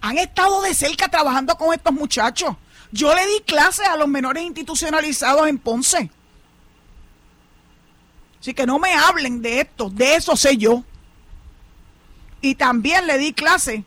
Han 0.00 0.18
estado 0.18 0.62
de 0.62 0.74
cerca 0.74 1.08
trabajando 1.08 1.56
con 1.56 1.74
estos 1.74 1.92
muchachos. 1.92 2.56
Yo 2.92 3.14
le 3.14 3.26
di 3.26 3.40
clases 3.40 3.86
a 3.86 3.96
los 3.96 4.08
menores 4.08 4.42
institucionalizados 4.42 5.46
en 5.46 5.58
Ponce. 5.58 6.10
Así 8.40 8.54
que 8.54 8.66
no 8.66 8.78
me 8.78 8.94
hablen 8.94 9.42
de 9.42 9.60
esto, 9.60 9.90
de 9.90 10.16
eso 10.16 10.34
sé 10.34 10.56
yo. 10.56 10.82
Y 12.40 12.54
también 12.54 13.06
le 13.06 13.18
di 13.18 13.34
clase, 13.34 13.84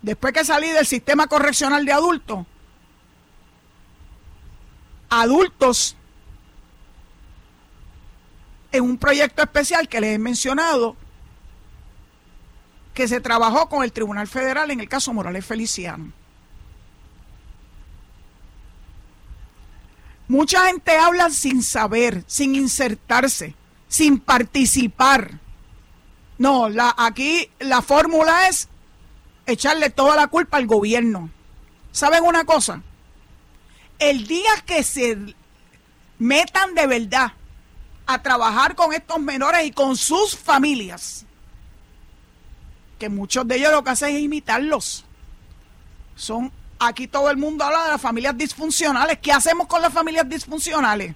después 0.00 0.32
que 0.32 0.44
salí 0.44 0.68
del 0.68 0.86
sistema 0.86 1.26
correccional 1.26 1.84
de 1.84 1.92
adultos, 1.92 2.46
adultos 5.08 5.96
en 8.70 8.84
un 8.84 8.96
proyecto 8.96 9.42
especial 9.42 9.88
que 9.88 10.00
les 10.00 10.14
he 10.14 10.18
mencionado, 10.18 10.96
que 12.98 13.06
se 13.06 13.20
trabajó 13.20 13.68
con 13.68 13.84
el 13.84 13.92
Tribunal 13.92 14.26
Federal 14.26 14.72
en 14.72 14.80
el 14.80 14.88
caso 14.88 15.12
Morales 15.12 15.46
Feliciano. 15.46 16.12
Mucha 20.26 20.66
gente 20.66 20.96
habla 20.96 21.30
sin 21.30 21.62
saber, 21.62 22.24
sin 22.26 22.56
insertarse, 22.56 23.54
sin 23.86 24.18
participar. 24.18 25.38
No, 26.38 26.68
aquí 26.96 27.48
la 27.60 27.82
fórmula 27.82 28.48
es 28.48 28.68
echarle 29.46 29.90
toda 29.90 30.16
la 30.16 30.26
culpa 30.26 30.56
al 30.56 30.66
gobierno. 30.66 31.30
¿Saben 31.92 32.24
una 32.24 32.44
cosa? 32.46 32.82
El 34.00 34.26
día 34.26 34.50
que 34.66 34.82
se 34.82 35.36
metan 36.18 36.74
de 36.74 36.88
verdad 36.88 37.32
a 38.08 38.20
trabajar 38.24 38.74
con 38.74 38.92
estos 38.92 39.20
menores 39.20 39.64
y 39.66 39.70
con 39.70 39.96
sus 39.96 40.36
familias, 40.36 41.26
que 42.98 43.08
muchos 43.08 43.46
de 43.46 43.56
ellos 43.56 43.72
lo 43.72 43.84
que 43.84 43.90
hacen 43.90 44.14
es 44.14 44.22
imitarlos. 44.22 45.04
Son 46.16 46.52
Aquí 46.78 47.08
todo 47.08 47.28
el 47.30 47.36
mundo 47.36 47.64
habla 47.64 47.84
de 47.84 47.90
las 47.90 48.00
familias 48.00 48.36
disfuncionales. 48.38 49.18
¿Qué 49.18 49.32
hacemos 49.32 49.66
con 49.66 49.82
las 49.82 49.92
familias 49.92 50.28
disfuncionales? 50.28 51.14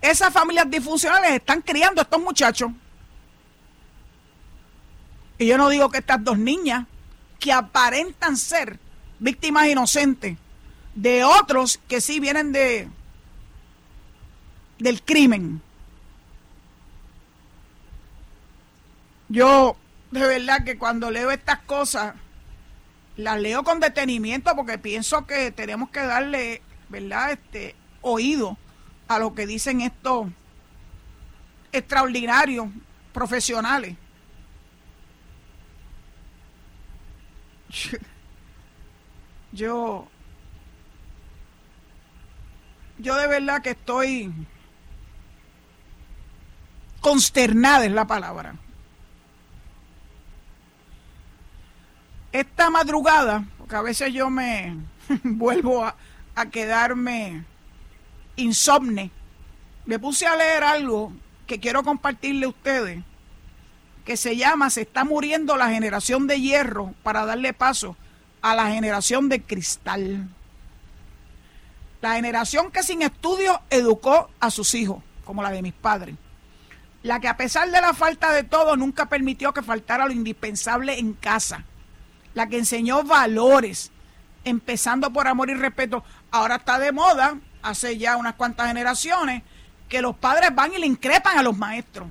Esas 0.00 0.32
familias 0.32 0.70
disfuncionales 0.70 1.32
están 1.32 1.60
criando 1.60 2.00
a 2.00 2.04
estos 2.04 2.20
muchachos. 2.22 2.70
Y 5.36 5.46
yo 5.46 5.58
no 5.58 5.68
digo 5.68 5.90
que 5.90 5.98
estas 5.98 6.24
dos 6.24 6.38
niñas, 6.38 6.86
que 7.38 7.52
aparentan 7.52 8.36
ser 8.36 8.78
víctimas 9.18 9.68
inocentes 9.68 10.38
de 10.94 11.24
otros 11.24 11.80
que 11.86 12.00
sí 12.00 12.18
vienen 12.18 12.52
de 12.52 12.88
del 14.78 15.02
crimen. 15.02 15.60
Yo 19.30 19.76
de 20.10 20.26
verdad 20.26 20.64
que 20.64 20.76
cuando 20.76 21.10
leo 21.12 21.30
estas 21.30 21.60
cosas, 21.60 22.14
las 23.16 23.40
leo 23.40 23.62
con 23.62 23.78
detenimiento 23.78 24.54
porque 24.56 24.76
pienso 24.76 25.24
que 25.24 25.52
tenemos 25.52 25.90
que 25.90 26.00
darle, 26.00 26.62
¿verdad?, 26.88 27.30
este 27.30 27.76
oído 28.00 28.58
a 29.06 29.20
lo 29.20 29.34
que 29.34 29.46
dicen 29.46 29.82
estos 29.82 30.26
extraordinarios 31.70 32.66
profesionales. 33.12 33.96
Yo, 39.52 40.06
yo 42.98 43.16
de 43.16 43.26
verdad 43.26 43.62
que 43.62 43.70
estoy 43.70 44.32
consternada 47.00 47.84
es 47.84 47.90
la 47.90 48.06
palabra. 48.06 48.54
Esta 52.32 52.70
madrugada, 52.70 53.44
porque 53.58 53.76
a 53.76 53.82
veces 53.82 54.12
yo 54.12 54.30
me 54.30 54.76
vuelvo 55.24 55.84
a, 55.84 55.96
quedarme 56.50 57.44
insomne, 58.36 59.10
me 59.84 59.98
puse 59.98 60.26
a 60.26 60.34
leer 60.34 60.64
algo 60.64 61.12
que 61.46 61.60
quiero 61.60 61.82
compartirle 61.82 62.46
a 62.46 62.48
ustedes, 62.48 63.02
que 64.06 64.16
se 64.16 64.36
llama 64.36 64.70
Se 64.70 64.82
está 64.82 65.04
muriendo 65.04 65.58
la 65.58 65.68
generación 65.68 66.26
de 66.26 66.40
hierro 66.40 66.94
para 67.02 67.26
darle 67.26 67.52
paso 67.52 67.96
a 68.40 68.54
la 68.54 68.68
generación 68.68 69.28
de 69.28 69.42
cristal. 69.42 70.28
La 72.00 72.14
generación 72.14 72.70
que 72.70 72.82
sin 72.82 73.02
estudio 73.02 73.60
educó 73.68 74.30
a 74.40 74.50
sus 74.50 74.74
hijos, 74.74 75.02
como 75.26 75.42
la 75.42 75.50
de 75.50 75.60
mis 75.60 75.74
padres. 75.74 76.16
La 77.02 77.20
que 77.20 77.28
a 77.28 77.36
pesar 77.36 77.70
de 77.70 77.80
la 77.82 77.92
falta 77.92 78.32
de 78.32 78.44
todo 78.44 78.76
nunca 78.76 79.10
permitió 79.10 79.52
que 79.52 79.62
faltara 79.62 80.06
lo 80.06 80.12
indispensable 80.12 80.98
en 80.98 81.12
casa. 81.12 81.66
La 82.34 82.48
que 82.48 82.58
enseñó 82.58 83.02
valores, 83.02 83.90
empezando 84.44 85.12
por 85.12 85.28
amor 85.28 85.50
y 85.50 85.54
respeto. 85.54 86.04
Ahora 86.30 86.56
está 86.56 86.78
de 86.78 86.92
moda, 86.92 87.36
hace 87.62 87.98
ya 87.98 88.16
unas 88.16 88.34
cuantas 88.34 88.68
generaciones, 88.68 89.42
que 89.88 90.00
los 90.00 90.16
padres 90.16 90.54
van 90.54 90.72
y 90.72 90.78
le 90.78 90.86
increpan 90.86 91.38
a 91.38 91.42
los 91.42 91.56
maestros. 91.56 92.08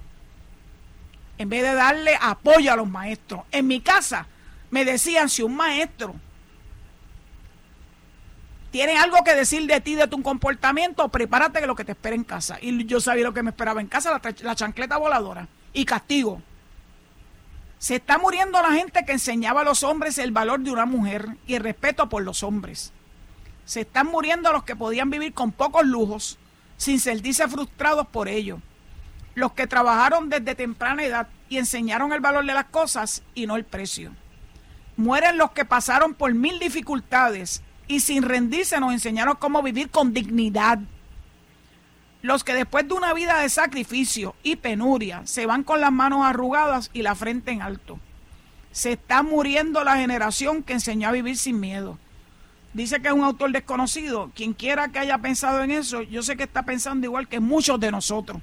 En 1.37 1.47
vez 1.49 1.63
de 1.63 1.73
darle 1.73 2.17
apoyo 2.21 2.71
a 2.71 2.75
los 2.75 2.87
maestros. 2.87 3.43
En 3.51 3.65
mi 3.67 3.79
casa 3.79 4.27
me 4.71 4.83
decían, 4.83 5.29
si 5.29 5.41
un 5.41 5.55
maestro 5.55 6.15
tiene 8.71 8.97
algo 8.97 9.23
que 9.23 9.33
decir 9.33 9.65
de 9.65 9.81
ti, 9.81 9.95
de 9.95 10.07
tu 10.07 10.21
comportamiento, 10.21 11.07
prepárate 11.09 11.59
que 11.59 11.67
lo 11.67 11.75
que 11.75 11.85
te 11.85 11.93
espera 11.93 12.15
en 12.15 12.23
casa. 12.23 12.57
Y 12.61 12.85
yo 12.85 12.99
sabía 12.99 13.23
lo 13.23 13.33
que 13.33 13.41
me 13.41 13.49
esperaba 13.49 13.81
en 13.81 13.87
casa, 13.87 14.11
la, 14.11 14.35
la 14.41 14.55
chancleta 14.55 14.97
voladora 14.97 15.47
y 15.73 15.85
castigo. 15.85 16.41
Se 17.79 17.95
está 17.95 18.17
muriendo 18.17 18.61
la 18.61 18.73
gente 18.73 19.05
que 19.05 19.13
enseñaba 19.13 19.61
a 19.61 19.63
los 19.63 19.83
hombres 19.83 20.17
el 20.17 20.31
valor 20.31 20.59
de 20.59 20.71
una 20.71 20.85
mujer 20.85 21.37
y 21.47 21.55
el 21.55 21.63
respeto 21.63 22.09
por 22.09 22.23
los 22.23 22.43
hombres. 22.43 22.91
Se 23.63 23.81
están 23.81 24.07
muriendo 24.07 24.51
los 24.51 24.63
que 24.63 24.75
podían 24.75 25.09
vivir 25.09 25.33
con 25.33 25.53
pocos 25.53 25.85
lujos 25.85 26.37
sin 26.75 26.99
sentirse 26.99 27.47
frustrados 27.47 28.05
por 28.07 28.27
ello. 28.27 28.59
Los 29.33 29.53
que 29.53 29.65
trabajaron 29.65 30.29
desde 30.29 30.55
temprana 30.55 31.05
edad 31.05 31.29
y 31.47 31.57
enseñaron 31.57 32.11
el 32.11 32.19
valor 32.19 32.45
de 32.45 32.53
las 32.53 32.65
cosas 32.65 33.23
y 33.33 33.47
no 33.47 33.55
el 33.55 33.63
precio. 33.63 34.11
Mueren 34.97 35.37
los 35.37 35.51
que 35.51 35.63
pasaron 35.63 36.13
por 36.13 36.33
mil 36.33 36.59
dificultades 36.59 37.63
y 37.87 38.01
sin 38.01 38.23
rendirse 38.23 38.77
nos 38.81 38.91
enseñaron 38.91 39.37
cómo 39.37 39.63
vivir 39.63 39.89
con 39.89 40.13
dignidad. 40.13 40.79
Los 42.21 42.43
que 42.43 42.53
después 42.53 42.87
de 42.87 42.93
una 42.93 43.13
vida 43.13 43.39
de 43.39 43.49
sacrificio 43.49 44.35
y 44.43 44.57
penuria 44.57 45.21
se 45.25 45.45
van 45.45 45.63
con 45.63 45.79
las 45.79 45.91
manos 45.91 46.25
arrugadas 46.25 46.89
y 46.93 47.01
la 47.01 47.15
frente 47.15 47.51
en 47.51 47.61
alto. 47.61 47.99
Se 48.71 48.93
está 48.93 49.23
muriendo 49.23 49.83
la 49.83 49.97
generación 49.97 50.63
que 50.63 50.73
enseñó 50.73 51.07
a 51.09 51.13
vivir 51.13 51.37
sin 51.37 51.59
miedo. 51.59 51.97
Dice 52.73 53.01
que 53.01 53.07
es 53.07 53.13
un 53.13 53.23
autor 53.23 53.51
desconocido. 53.51 54.31
Quien 54.35 54.53
quiera 54.53 54.89
que 54.89 54.99
haya 54.99 55.17
pensado 55.17 55.63
en 55.63 55.71
eso, 55.71 56.01
yo 56.03 56.21
sé 56.21 56.35
que 56.37 56.43
está 56.43 56.63
pensando 56.63 57.05
igual 57.05 57.27
que 57.27 57.39
muchos 57.39 57.79
de 57.79 57.91
nosotros. 57.91 58.41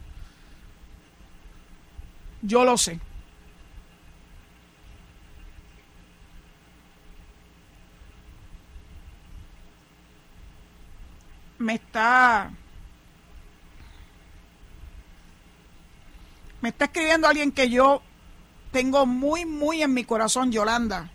Yo 2.43 2.65
lo 2.65 2.77
sé. 2.77 3.01
me 11.59 11.75
está 11.75 12.51
me 16.67 16.71
está 16.71 16.87
escribiendo 16.87 17.29
alguien 17.29 17.53
que 17.53 17.71
yo 17.71 18.03
tengo 18.73 19.07
muy 19.07 19.45
muy 19.45 19.83
en 19.83 19.95
mi 19.95 20.03
corazón, 20.03 20.51
Yolanda. 20.51 21.09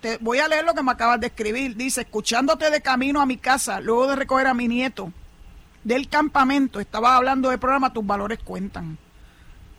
Te 0.00 0.16
voy 0.22 0.38
a 0.38 0.48
leer 0.48 0.64
lo 0.64 0.72
que 0.72 0.82
me 0.82 0.90
acabas 0.90 1.20
de 1.20 1.26
escribir. 1.26 1.76
Dice, 1.76 2.00
escuchándote 2.00 2.70
de 2.70 2.80
camino 2.80 3.20
a 3.20 3.26
mi 3.26 3.36
casa, 3.36 3.82
luego 3.82 4.06
de 4.06 4.16
recoger 4.16 4.46
a 4.46 4.54
mi 4.54 4.68
nieto 4.68 5.12
del 5.84 6.08
campamento, 6.08 6.80
estaba 6.80 7.14
hablando 7.14 7.50
del 7.50 7.58
programa 7.58 7.92
Tus 7.92 8.06
Valores 8.06 8.38
Cuentan. 8.42 8.96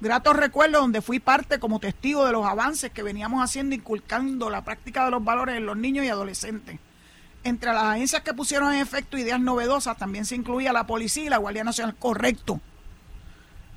Gratos 0.01 0.35
recuerdos 0.35 0.81
donde 0.81 1.01
fui 1.01 1.17
parte 1.19 1.57
como 1.57 1.79
testigo 1.79 2.23
de 2.23 2.33
los 2.33 2.45
avances 2.45 2.91
que 2.91 3.01
veníamos 3.01 3.43
haciendo 3.43 3.73
inculcando 3.73 4.51
la 4.51 4.63
práctica 4.63 5.05
de 5.05 5.09
los 5.09 5.23
valores 5.23 5.57
en 5.57 5.65
los 5.65 5.77
niños 5.77 6.05
y 6.05 6.09
adolescentes. 6.09 6.77
Entre 7.43 7.73
las 7.73 7.85
agencias 7.85 8.21
que 8.21 8.35
pusieron 8.35 8.71
en 8.71 8.81
efecto 8.81 9.17
ideas 9.17 9.39
novedosas 9.39 9.97
también 9.97 10.25
se 10.25 10.35
incluía 10.35 10.71
la 10.71 10.85
policía 10.85 11.23
y 11.23 11.29
la 11.29 11.37
Guardia 11.37 11.63
Nacional. 11.63 11.95
Correcto. 11.95 12.61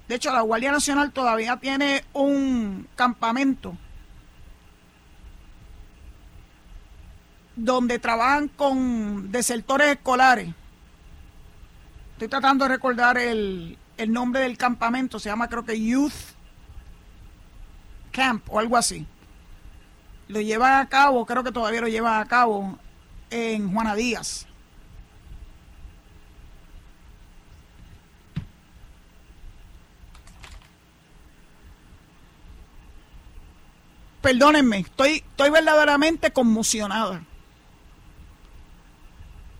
De 0.09 0.17
hecho, 0.17 0.33
la 0.33 0.43
Guardia 0.43 0.71
Nacional 0.71 1.13
todavía 1.13 1.57
tiene 1.57 2.05
un 2.13 2.87
campamento 2.95 3.77
donde 7.57 7.99
trabajan 7.99 8.49
con 8.49 9.31
desertores 9.31 9.89
escolares. 9.89 10.49
Estoy 12.13 12.29
tratando 12.29 12.65
de 12.65 12.69
recordar 12.69 13.17
el, 13.19 13.79
el 13.97 14.13
nombre 14.13 14.43
del 14.43 14.59
campamento, 14.59 15.19
se 15.19 15.29
llama 15.29 15.49
creo 15.49 15.65
que 15.65 15.81
Youth 15.81 16.13
Camp 18.13 18.45
o 18.49 18.59
algo 18.59 18.77
así. 18.77 19.07
Lo 20.29 20.41
llevan 20.41 20.81
a 20.81 20.89
cabo, 20.89 21.27
creo 21.27 21.45
que 21.45 21.53
todavía 21.53 21.81
lo 21.81 21.89
llevan 21.89 22.21
a 22.21 22.27
cabo 22.27 22.79
en 23.31 23.73
Juana 23.73 23.95
Díaz. 23.95 24.47
Perdónenme, 34.25 34.79
estoy, 34.79 35.17
estoy 35.17 35.51
verdaderamente 35.51 36.33
conmocionada. 36.33 37.23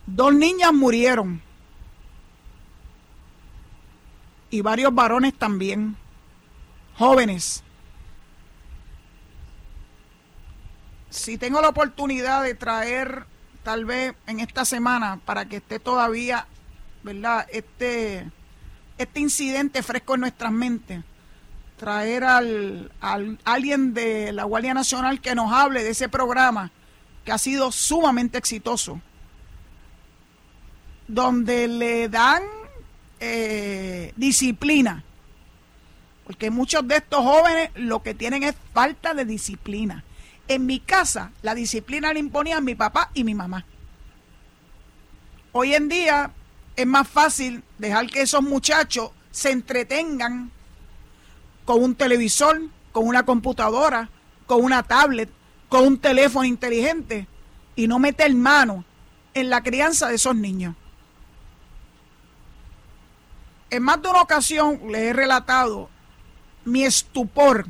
Dos 0.07 0.33
niñas 0.33 0.73
murieron. 0.73 1.43
Y 4.49 4.63
varios 4.63 4.95
varones 4.95 5.35
también. 5.35 5.99
Jóvenes. 6.97 7.63
Si 11.11 11.37
tengo 11.37 11.61
la 11.61 11.69
oportunidad 11.69 12.43
de 12.43 12.55
traer 12.55 13.27
tal 13.65 13.85
vez 13.85 14.15
en 14.27 14.41
esta 14.41 14.65
semana 14.65 15.21
para 15.27 15.45
que 15.45 15.57
esté 15.57 15.79
todavía, 15.79 16.47
¿verdad? 17.03 17.47
Este, 17.53 18.31
este 18.97 19.21
incidente 19.21 19.83
fresco 19.83 20.15
en 20.15 20.23
nuestras 20.23 20.53
mentes. 20.53 21.05
Traer 21.85 22.25
al, 22.25 22.91
al 23.03 23.39
alguien 23.45 23.93
de 23.93 24.33
la 24.33 24.45
Guardia 24.45 24.73
Nacional 24.73 25.21
que 25.21 25.35
nos 25.35 25.53
hable 25.53 25.83
de 25.83 25.91
ese 25.91 26.09
programa 26.09 26.71
que 27.27 27.33
ha 27.33 27.37
sido 27.37 27.71
sumamente 27.73 28.39
exitoso, 28.39 29.03
donde 31.07 31.69
le 31.69 32.09
dan 32.09 32.43
eh, 33.21 34.15
disciplina, 34.17 35.05
porque 36.27 36.51
muchos 36.51 36.89
de 36.89 36.97
estos 36.97 37.23
jóvenes 37.23 37.71
lo 37.75 38.03
que 38.03 38.15
tienen 38.15 38.45
es 38.45 38.55
falta 38.73 39.13
de 39.13 39.27
disciplina 39.27 40.05
en 40.49 40.67
mi 40.67 40.81
casa 40.81 41.33
la 41.43 41.55
disciplina 41.55 42.13
la 42.13 42.19
imponían 42.19 42.65
mi 42.65 42.75
papá 42.75 43.11
y 43.15 43.25
mi 43.25 43.35
mamá. 43.35 43.65
Hoy 45.53 45.75
en 45.75 45.89
día 45.89 46.33
es 46.77 46.87
más 46.87 47.09
fácil 47.09 47.63
dejar 47.79 48.09
que 48.09 48.23
esos 48.23 48.43
muchachos 48.43 49.11
se 49.31 49.51
entretengan 49.51 50.51
con 51.65 51.83
un 51.83 51.95
televisor, 51.95 52.63
con 52.93 53.07
una 53.07 53.25
computadora, 53.25 54.09
con 54.47 54.63
una 54.63 54.83
tablet, 54.83 55.31
con 55.69 55.87
un 55.87 55.99
teléfono 55.99 56.45
inteligente 56.45 57.27
y 57.77 57.89
no 57.89 57.99
meter 57.99 58.33
mano 58.35 58.85
en 59.33 59.51
la 59.51 59.63
crianza 59.63 60.09
de 60.09 60.17
esos 60.17 60.37
niños. 60.37 60.75
En 63.71 63.83
más 63.83 64.01
de 64.01 64.09
una 64.09 64.23
ocasión 64.23 64.81
les 64.91 65.03
he 65.03 65.13
relatado 65.13 65.89
mi 66.65 66.85
estupor 66.85 67.67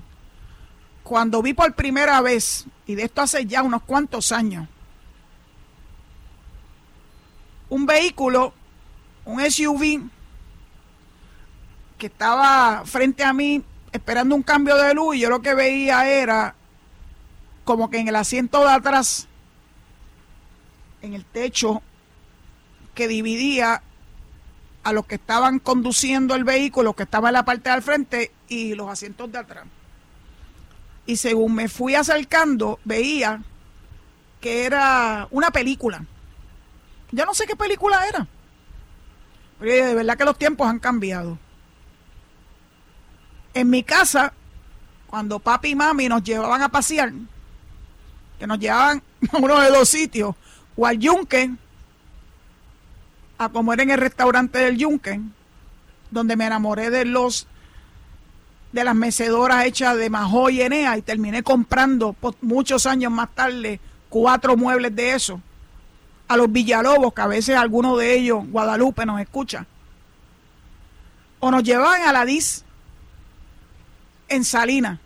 cuando 1.02 1.42
vi 1.42 1.54
por 1.54 1.74
primera 1.74 2.20
vez, 2.20 2.66
y 2.86 2.94
de 2.94 3.04
esto 3.04 3.22
hace 3.22 3.46
ya 3.46 3.62
unos 3.62 3.82
cuantos 3.82 4.32
años, 4.32 4.68
un 7.68 7.86
vehículo, 7.86 8.54
un 9.24 9.40
SUV, 9.50 10.08
que 11.98 12.06
estaba 12.06 12.82
frente 12.84 13.24
a 13.24 13.32
mí 13.32 13.62
esperando 13.94 14.34
un 14.34 14.42
cambio 14.42 14.76
de 14.76 14.92
luz 14.92 15.16
y 15.16 15.20
yo 15.20 15.30
lo 15.30 15.40
que 15.40 15.54
veía 15.54 16.06
era 16.06 16.54
como 17.64 17.88
que 17.88 17.98
en 17.98 18.08
el 18.08 18.16
asiento 18.16 18.60
de 18.60 18.72
atrás, 18.72 19.26
en 21.00 21.14
el 21.14 21.24
techo 21.24 21.82
que 22.94 23.08
dividía 23.08 23.82
a 24.82 24.92
los 24.92 25.06
que 25.06 25.14
estaban 25.14 25.58
conduciendo 25.58 26.34
el 26.34 26.44
vehículo, 26.44 26.92
que 26.92 27.04
estaba 27.04 27.30
en 27.30 27.34
la 27.34 27.44
parte 27.46 27.70
del 27.70 27.80
frente 27.80 28.32
y 28.48 28.74
los 28.74 28.90
asientos 28.90 29.32
de 29.32 29.38
atrás 29.38 29.64
y 31.06 31.16
según 31.16 31.54
me 31.54 31.68
fui 31.68 31.94
acercando, 31.94 32.78
veía 32.84 33.42
que 34.40 34.64
era 34.64 35.28
una 35.30 35.50
película. 35.50 36.04
Ya 37.10 37.24
no 37.24 37.34
sé 37.34 37.46
qué 37.46 37.56
película 37.56 38.06
era. 38.06 38.26
Pero 39.58 39.86
de 39.86 39.94
verdad 39.94 40.16
que 40.16 40.24
los 40.24 40.38
tiempos 40.38 40.66
han 40.66 40.78
cambiado. 40.78 41.38
En 43.54 43.70
mi 43.70 43.82
casa, 43.82 44.32
cuando 45.06 45.38
papi 45.38 45.70
y 45.70 45.74
mami 45.74 46.08
nos 46.08 46.22
llevaban 46.22 46.62
a 46.62 46.68
pasear, 46.68 47.12
que 48.38 48.46
nos 48.46 48.58
llevaban 48.58 49.02
a 49.32 49.36
uno 49.38 49.60
de 49.60 49.70
dos 49.70 49.88
sitios, 49.88 50.34
o 50.76 50.86
al 50.86 50.98
Yunque, 50.98 51.52
a 53.38 53.48
comer 53.48 53.80
en 53.80 53.90
el 53.90 53.98
restaurante 53.98 54.58
del 54.58 54.76
Yunque, 54.76 55.20
donde 56.10 56.36
me 56.36 56.46
enamoré 56.46 56.90
de 56.90 57.04
los 57.04 57.46
de 58.72 58.82
las 58.82 58.96
mecedoras 58.96 59.64
hechas 59.66 59.96
de 59.96 60.10
Majo 60.10 60.50
y 60.50 60.60
Enea 60.60 60.98
y 60.98 61.02
terminé 61.02 61.44
comprando 61.44 62.16
muchos 62.40 62.86
años 62.86 63.12
más 63.12 63.32
tarde 63.32 63.78
cuatro 64.08 64.56
muebles 64.56 64.96
de 64.96 65.14
eso 65.14 65.40
a 66.26 66.36
los 66.36 66.50
Villalobos, 66.50 67.12
que 67.14 67.20
a 67.20 67.26
veces 67.26 67.56
alguno 67.56 67.96
de 67.96 68.14
ellos, 68.14 68.44
Guadalupe, 68.48 69.06
nos 69.06 69.20
escucha. 69.20 69.66
O 71.40 71.50
nos 71.50 71.62
llevaban 71.62 72.02
a 72.02 72.12
la 72.12 72.24
DIS 72.24 72.63
en 74.34 74.44
Salina. 74.44 75.00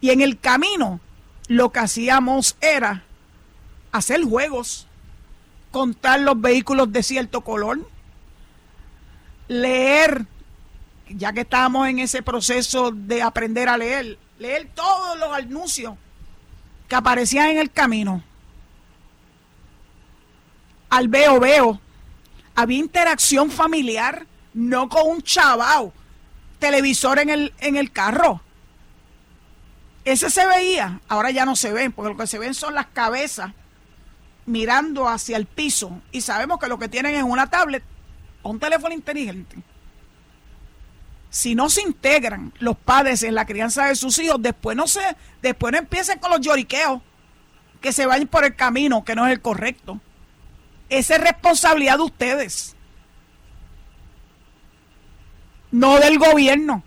Y 0.00 0.10
en 0.10 0.20
el 0.20 0.38
camino 0.38 1.00
lo 1.48 1.70
que 1.70 1.80
hacíamos 1.80 2.56
era 2.60 3.02
hacer 3.92 4.22
juegos, 4.22 4.86
contar 5.70 6.20
los 6.20 6.40
vehículos 6.40 6.92
de 6.92 7.02
cierto 7.02 7.42
color, 7.42 7.88
leer, 9.48 10.26
ya 11.08 11.32
que 11.32 11.40
estábamos 11.40 11.88
en 11.88 11.98
ese 11.98 12.22
proceso 12.22 12.92
de 12.92 13.22
aprender 13.22 13.68
a 13.68 13.76
leer, 13.76 14.18
leer 14.38 14.68
todos 14.74 15.18
los 15.18 15.32
anuncios 15.32 15.94
que 16.88 16.94
aparecían 16.94 17.50
en 17.50 17.58
el 17.58 17.70
camino. 17.70 18.22
Al 20.88 21.08
veo 21.08 21.38
veo, 21.38 21.80
había 22.54 22.78
interacción 22.78 23.50
familiar, 23.50 24.26
no 24.54 24.88
con 24.88 25.06
un 25.06 25.22
chaval, 25.22 25.92
televisor 26.60 27.18
en 27.18 27.30
el, 27.30 27.52
en 27.58 27.76
el 27.76 27.90
carro. 27.90 28.40
Ese 30.04 30.30
se 30.30 30.46
veía, 30.46 31.00
ahora 31.08 31.32
ya 31.32 31.44
no 31.44 31.56
se 31.56 31.72
ven, 31.72 31.92
porque 31.92 32.12
lo 32.12 32.16
que 32.16 32.26
se 32.28 32.38
ven 32.38 32.54
son 32.54 32.74
las 32.74 32.86
cabezas 32.86 33.50
mirando 34.46 35.08
hacia 35.08 35.36
el 35.36 35.46
piso 35.46 36.00
y 36.12 36.20
sabemos 36.22 36.58
que 36.58 36.68
lo 36.68 36.78
que 36.78 36.88
tienen 36.88 37.14
es 37.14 37.22
una 37.22 37.48
tablet 37.48 37.82
o 38.42 38.50
un 38.50 38.60
teléfono 38.60 38.94
inteligente. 38.94 39.56
Si 41.28 41.54
no 41.54 41.70
se 41.70 41.82
integran 41.82 42.52
los 42.58 42.76
padres 42.76 43.22
en 43.22 43.34
la 43.34 43.46
crianza 43.46 43.86
de 43.86 43.94
sus 43.94 44.18
hijos, 44.18 44.40
después 44.40 44.76
no 44.76 44.86
se, 44.86 45.00
después 45.42 45.72
no 45.72 45.78
empiecen 45.78 46.18
con 46.18 46.30
los 46.30 46.40
lloriqueos, 46.40 47.00
que 47.80 47.92
se 47.92 48.06
vayan 48.06 48.28
por 48.28 48.44
el 48.44 48.56
camino 48.56 49.04
que 49.04 49.14
no 49.14 49.26
es 49.26 49.32
el 49.32 49.40
correcto. 49.40 50.00
Esa 50.88 51.16
es 51.16 51.20
responsabilidad 51.20 51.96
de 51.96 52.02
ustedes, 52.02 52.76
no 55.72 55.98
del 55.98 56.18
gobierno. 56.18 56.82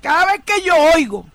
Cada 0.00 0.32
vez 0.32 0.42
que 0.44 0.62
yo 0.62 0.74
oigo 0.94 1.26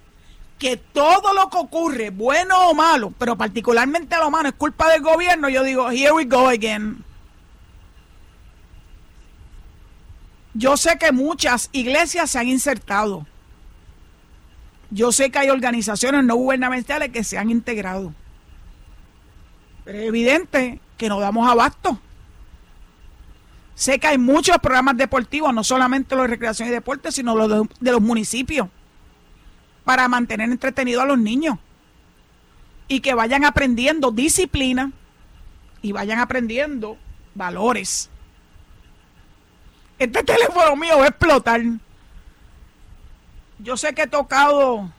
que 0.58 0.78
todo 0.78 1.34
lo 1.34 1.50
que 1.50 1.58
ocurre, 1.58 2.10
bueno 2.12 2.70
o 2.70 2.74
malo, 2.76 3.12
pero 3.18 3.36
particularmente 3.36 4.16
lo 4.18 4.30
malo, 4.30 4.50
es 4.50 4.56
culpa 4.56 4.90
del 4.90 5.02
gobierno, 5.02 5.50
yo 5.50 5.64
digo, 5.64 5.90
here 5.90 6.12
we 6.12 6.26
go 6.26 6.48
again. 6.48 7.04
Yo 10.54 10.78
sé 10.78 10.98
que 11.00 11.12
muchas 11.12 11.70
iglesias 11.72 12.30
se 12.30 12.40
han 12.40 12.48
insertado. 12.48 13.26
Yo 14.92 15.12
sé 15.12 15.32
que 15.32 15.40
hay 15.40 15.50
organizaciones 15.50 16.24
no 16.24 16.36
gubernamentales 16.36 17.10
que 17.10 17.24
se 17.24 17.38
han 17.38 17.50
integrado. 17.50 18.14
Pero 19.86 19.98
es 19.98 20.08
evidente 20.10 20.80
que 20.98 21.10
no 21.10 21.20
damos 21.20 21.50
abasto. 21.50 22.00
Sé 23.82 23.98
que 23.98 24.06
hay 24.06 24.20
muchos 24.20 24.60
programas 24.60 24.96
deportivos, 24.96 25.52
no 25.56 25.64
solamente 25.64 26.16
los 26.16 26.26
de 26.26 26.28
recreación 26.28 26.68
y 26.68 26.72
deporte, 26.72 27.12
sino 27.12 27.34
los 27.36 27.68
de, 27.80 27.92
los 27.92 28.00
municipios 28.00 28.68
para 29.84 30.08
mantener 30.08 30.52
entretenidos 30.52 31.02
a 31.02 31.08
los 31.08 31.18
niños 31.18 31.58
y 32.88 33.00
que 33.00 33.16
vayan 33.16 33.44
aprendiendo 33.44 34.12
disciplina 34.12 34.92
y 35.82 35.94
vayan 35.94 36.20
aprendiendo 36.20 36.96
valores. 37.34 38.12
Este 39.98 40.24
teléfono 40.26 40.76
mío 40.76 41.00
va 41.00 41.06
a 41.06 41.08
explotar. 41.08 41.64
Yo 43.58 43.78
sé 43.78 43.96
que 43.96 44.04
he 44.04 44.08
tocado, 44.08 44.92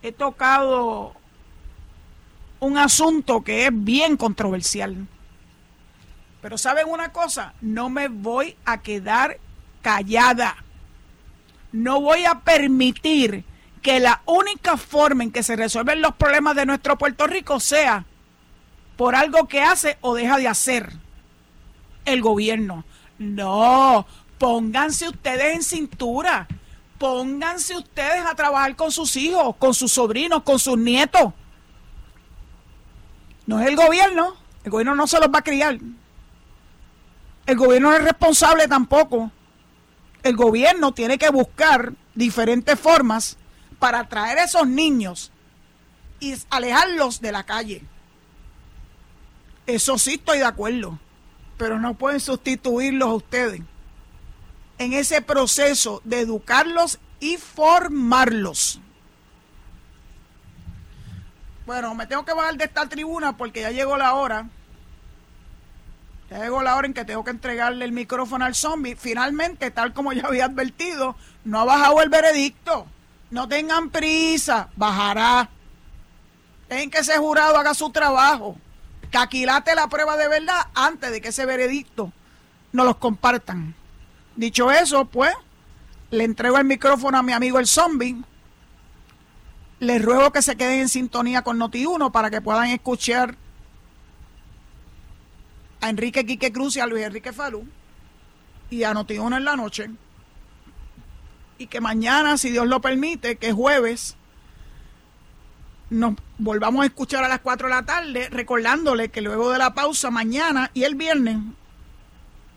he 0.00 0.12
tocado 0.12 1.12
un 2.60 2.78
asunto 2.78 3.42
que 3.42 3.66
es 3.66 3.72
bien 3.72 4.16
controversial. 4.16 5.08
Pero 6.44 6.58
¿saben 6.58 6.90
una 6.90 7.10
cosa? 7.10 7.54
No 7.62 7.88
me 7.88 8.08
voy 8.08 8.54
a 8.66 8.82
quedar 8.82 9.38
callada 9.80 10.64
no 11.74 12.00
voy 12.00 12.24
a 12.24 12.38
permitir 12.38 13.44
que 13.82 13.98
la 13.98 14.22
única 14.26 14.76
forma 14.76 15.24
en 15.24 15.32
que 15.32 15.42
se 15.42 15.56
resuelven 15.56 16.00
los 16.00 16.14
problemas 16.14 16.54
de 16.54 16.66
nuestro 16.66 16.96
Puerto 16.96 17.26
Rico 17.26 17.58
sea 17.58 18.06
por 18.96 19.16
algo 19.16 19.48
que 19.48 19.60
hace 19.60 19.98
o 20.00 20.14
deja 20.14 20.38
de 20.38 20.46
hacer 20.46 20.92
el 22.04 22.22
gobierno. 22.22 22.84
No, 23.18 24.06
pónganse 24.38 25.08
ustedes 25.08 25.56
en 25.56 25.62
cintura, 25.64 26.46
pónganse 26.96 27.76
ustedes 27.76 28.24
a 28.24 28.36
trabajar 28.36 28.76
con 28.76 28.92
sus 28.92 29.16
hijos, 29.16 29.56
con 29.56 29.74
sus 29.74 29.90
sobrinos, 29.90 30.44
con 30.44 30.60
sus 30.60 30.78
nietos. 30.78 31.32
No 33.46 33.58
es 33.58 33.66
el 33.66 33.74
gobierno, 33.74 34.36
el 34.62 34.70
gobierno 34.70 34.94
no 34.94 35.08
se 35.08 35.18
los 35.18 35.28
va 35.28 35.40
a 35.40 35.42
criar. 35.42 35.76
El 37.46 37.56
gobierno 37.56 37.90
no 37.90 37.96
es 37.96 38.04
responsable 38.04 38.66
tampoco 38.68 39.30
el 40.24 40.36
gobierno 40.36 40.92
tiene 40.92 41.18
que 41.18 41.28
buscar 41.28 41.92
diferentes 42.14 42.80
formas 42.80 43.36
para 43.78 44.00
atraer 44.00 44.38
a 44.38 44.44
esos 44.44 44.66
niños 44.66 45.30
y 46.18 46.34
alejarlos 46.48 47.20
de 47.20 47.30
la 47.30 47.44
calle. 47.44 47.82
Eso 49.66 49.98
sí 49.98 50.14
estoy 50.14 50.38
de 50.38 50.46
acuerdo, 50.46 50.98
pero 51.58 51.78
no 51.78 51.94
pueden 51.94 52.20
sustituirlos 52.20 53.08
a 53.08 53.14
ustedes 53.14 53.60
en 54.78 54.92
ese 54.94 55.20
proceso 55.20 56.00
de 56.04 56.20
educarlos 56.20 56.98
y 57.20 57.36
formarlos. 57.36 58.80
Bueno, 61.66 61.94
me 61.94 62.06
tengo 62.06 62.24
que 62.24 62.32
bajar 62.32 62.56
de 62.56 62.64
esta 62.64 62.88
tribuna 62.88 63.36
porque 63.36 63.60
ya 63.60 63.70
llegó 63.70 63.98
la 63.98 64.14
hora 64.14 64.48
ya 66.34 66.42
llegó 66.42 66.62
la 66.62 66.74
hora 66.74 66.88
en 66.88 66.94
que 66.94 67.04
tengo 67.04 67.22
que 67.22 67.30
entregarle 67.30 67.84
el 67.84 67.92
micrófono 67.92 68.44
al 68.44 68.56
zombie. 68.56 68.96
Finalmente, 68.96 69.70
tal 69.70 69.92
como 69.92 70.12
ya 70.12 70.26
había 70.26 70.46
advertido, 70.46 71.14
no 71.44 71.60
ha 71.60 71.64
bajado 71.64 72.02
el 72.02 72.08
veredicto. 72.08 72.88
No 73.30 73.46
tengan 73.46 73.90
prisa, 73.90 74.68
bajará. 74.74 75.48
Dejen 76.68 76.90
que 76.90 76.98
ese 76.98 77.18
jurado 77.18 77.56
haga 77.56 77.72
su 77.72 77.90
trabajo. 77.90 78.56
Que 79.12 79.18
aquilate 79.18 79.76
la 79.76 79.86
prueba 79.86 80.16
de 80.16 80.26
verdad 80.26 80.66
antes 80.74 81.12
de 81.12 81.20
que 81.20 81.28
ese 81.28 81.46
veredicto 81.46 82.12
nos 82.72 82.84
los 82.84 82.96
compartan. 82.96 83.72
Dicho 84.34 84.72
eso, 84.72 85.04
pues, 85.04 85.32
le 86.10 86.24
entrego 86.24 86.58
el 86.58 86.64
micrófono 86.64 87.16
a 87.16 87.22
mi 87.22 87.32
amigo 87.32 87.60
el 87.60 87.68
zombie. 87.68 88.24
Les 89.78 90.02
ruego 90.02 90.32
que 90.32 90.42
se 90.42 90.56
queden 90.56 90.80
en 90.80 90.88
sintonía 90.88 91.42
con 91.42 91.60
Noti1 91.60 92.10
para 92.10 92.28
que 92.28 92.40
puedan 92.40 92.70
escuchar 92.70 93.36
a 95.84 95.90
Enrique 95.90 96.24
Quique 96.24 96.50
Cruz 96.50 96.76
y 96.76 96.80
a 96.80 96.86
Luis 96.86 97.04
Enrique 97.04 97.34
Falú 97.34 97.66
y 98.70 98.84
a 98.84 98.94
Notiuno 98.94 99.36
en 99.36 99.44
la 99.44 99.54
noche. 99.54 99.90
Y 101.58 101.66
que 101.66 101.82
mañana, 101.82 102.38
si 102.38 102.50
Dios 102.50 102.66
lo 102.66 102.80
permite, 102.80 103.36
que 103.36 103.48
es 103.48 103.54
jueves, 103.54 104.16
nos 105.90 106.14
volvamos 106.38 106.84
a 106.84 106.86
escuchar 106.86 107.22
a 107.22 107.28
las 107.28 107.40
4 107.40 107.68
de 107.68 107.74
la 107.74 107.84
tarde, 107.84 108.30
recordándole 108.30 109.10
que 109.10 109.20
luego 109.20 109.50
de 109.50 109.58
la 109.58 109.74
pausa, 109.74 110.10
mañana 110.10 110.70
y 110.72 110.84
el 110.84 110.94
viernes, 110.94 111.36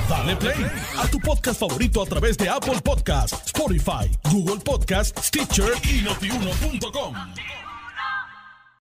Dale 0.10 0.38
play 0.38 0.66
a 0.98 1.08
tu 1.08 1.20
podcast 1.20 1.60
favorito 1.60 2.02
a 2.02 2.06
través 2.06 2.38
de 2.38 2.48
Apple 2.48 2.80
Podcasts, 2.82 3.38
Spotify, 3.46 4.10
Google 4.32 4.62
Podcasts, 4.64 5.28
Stitcher 5.28 5.74
y 5.84 6.02
notiuno.com. 6.02 7.14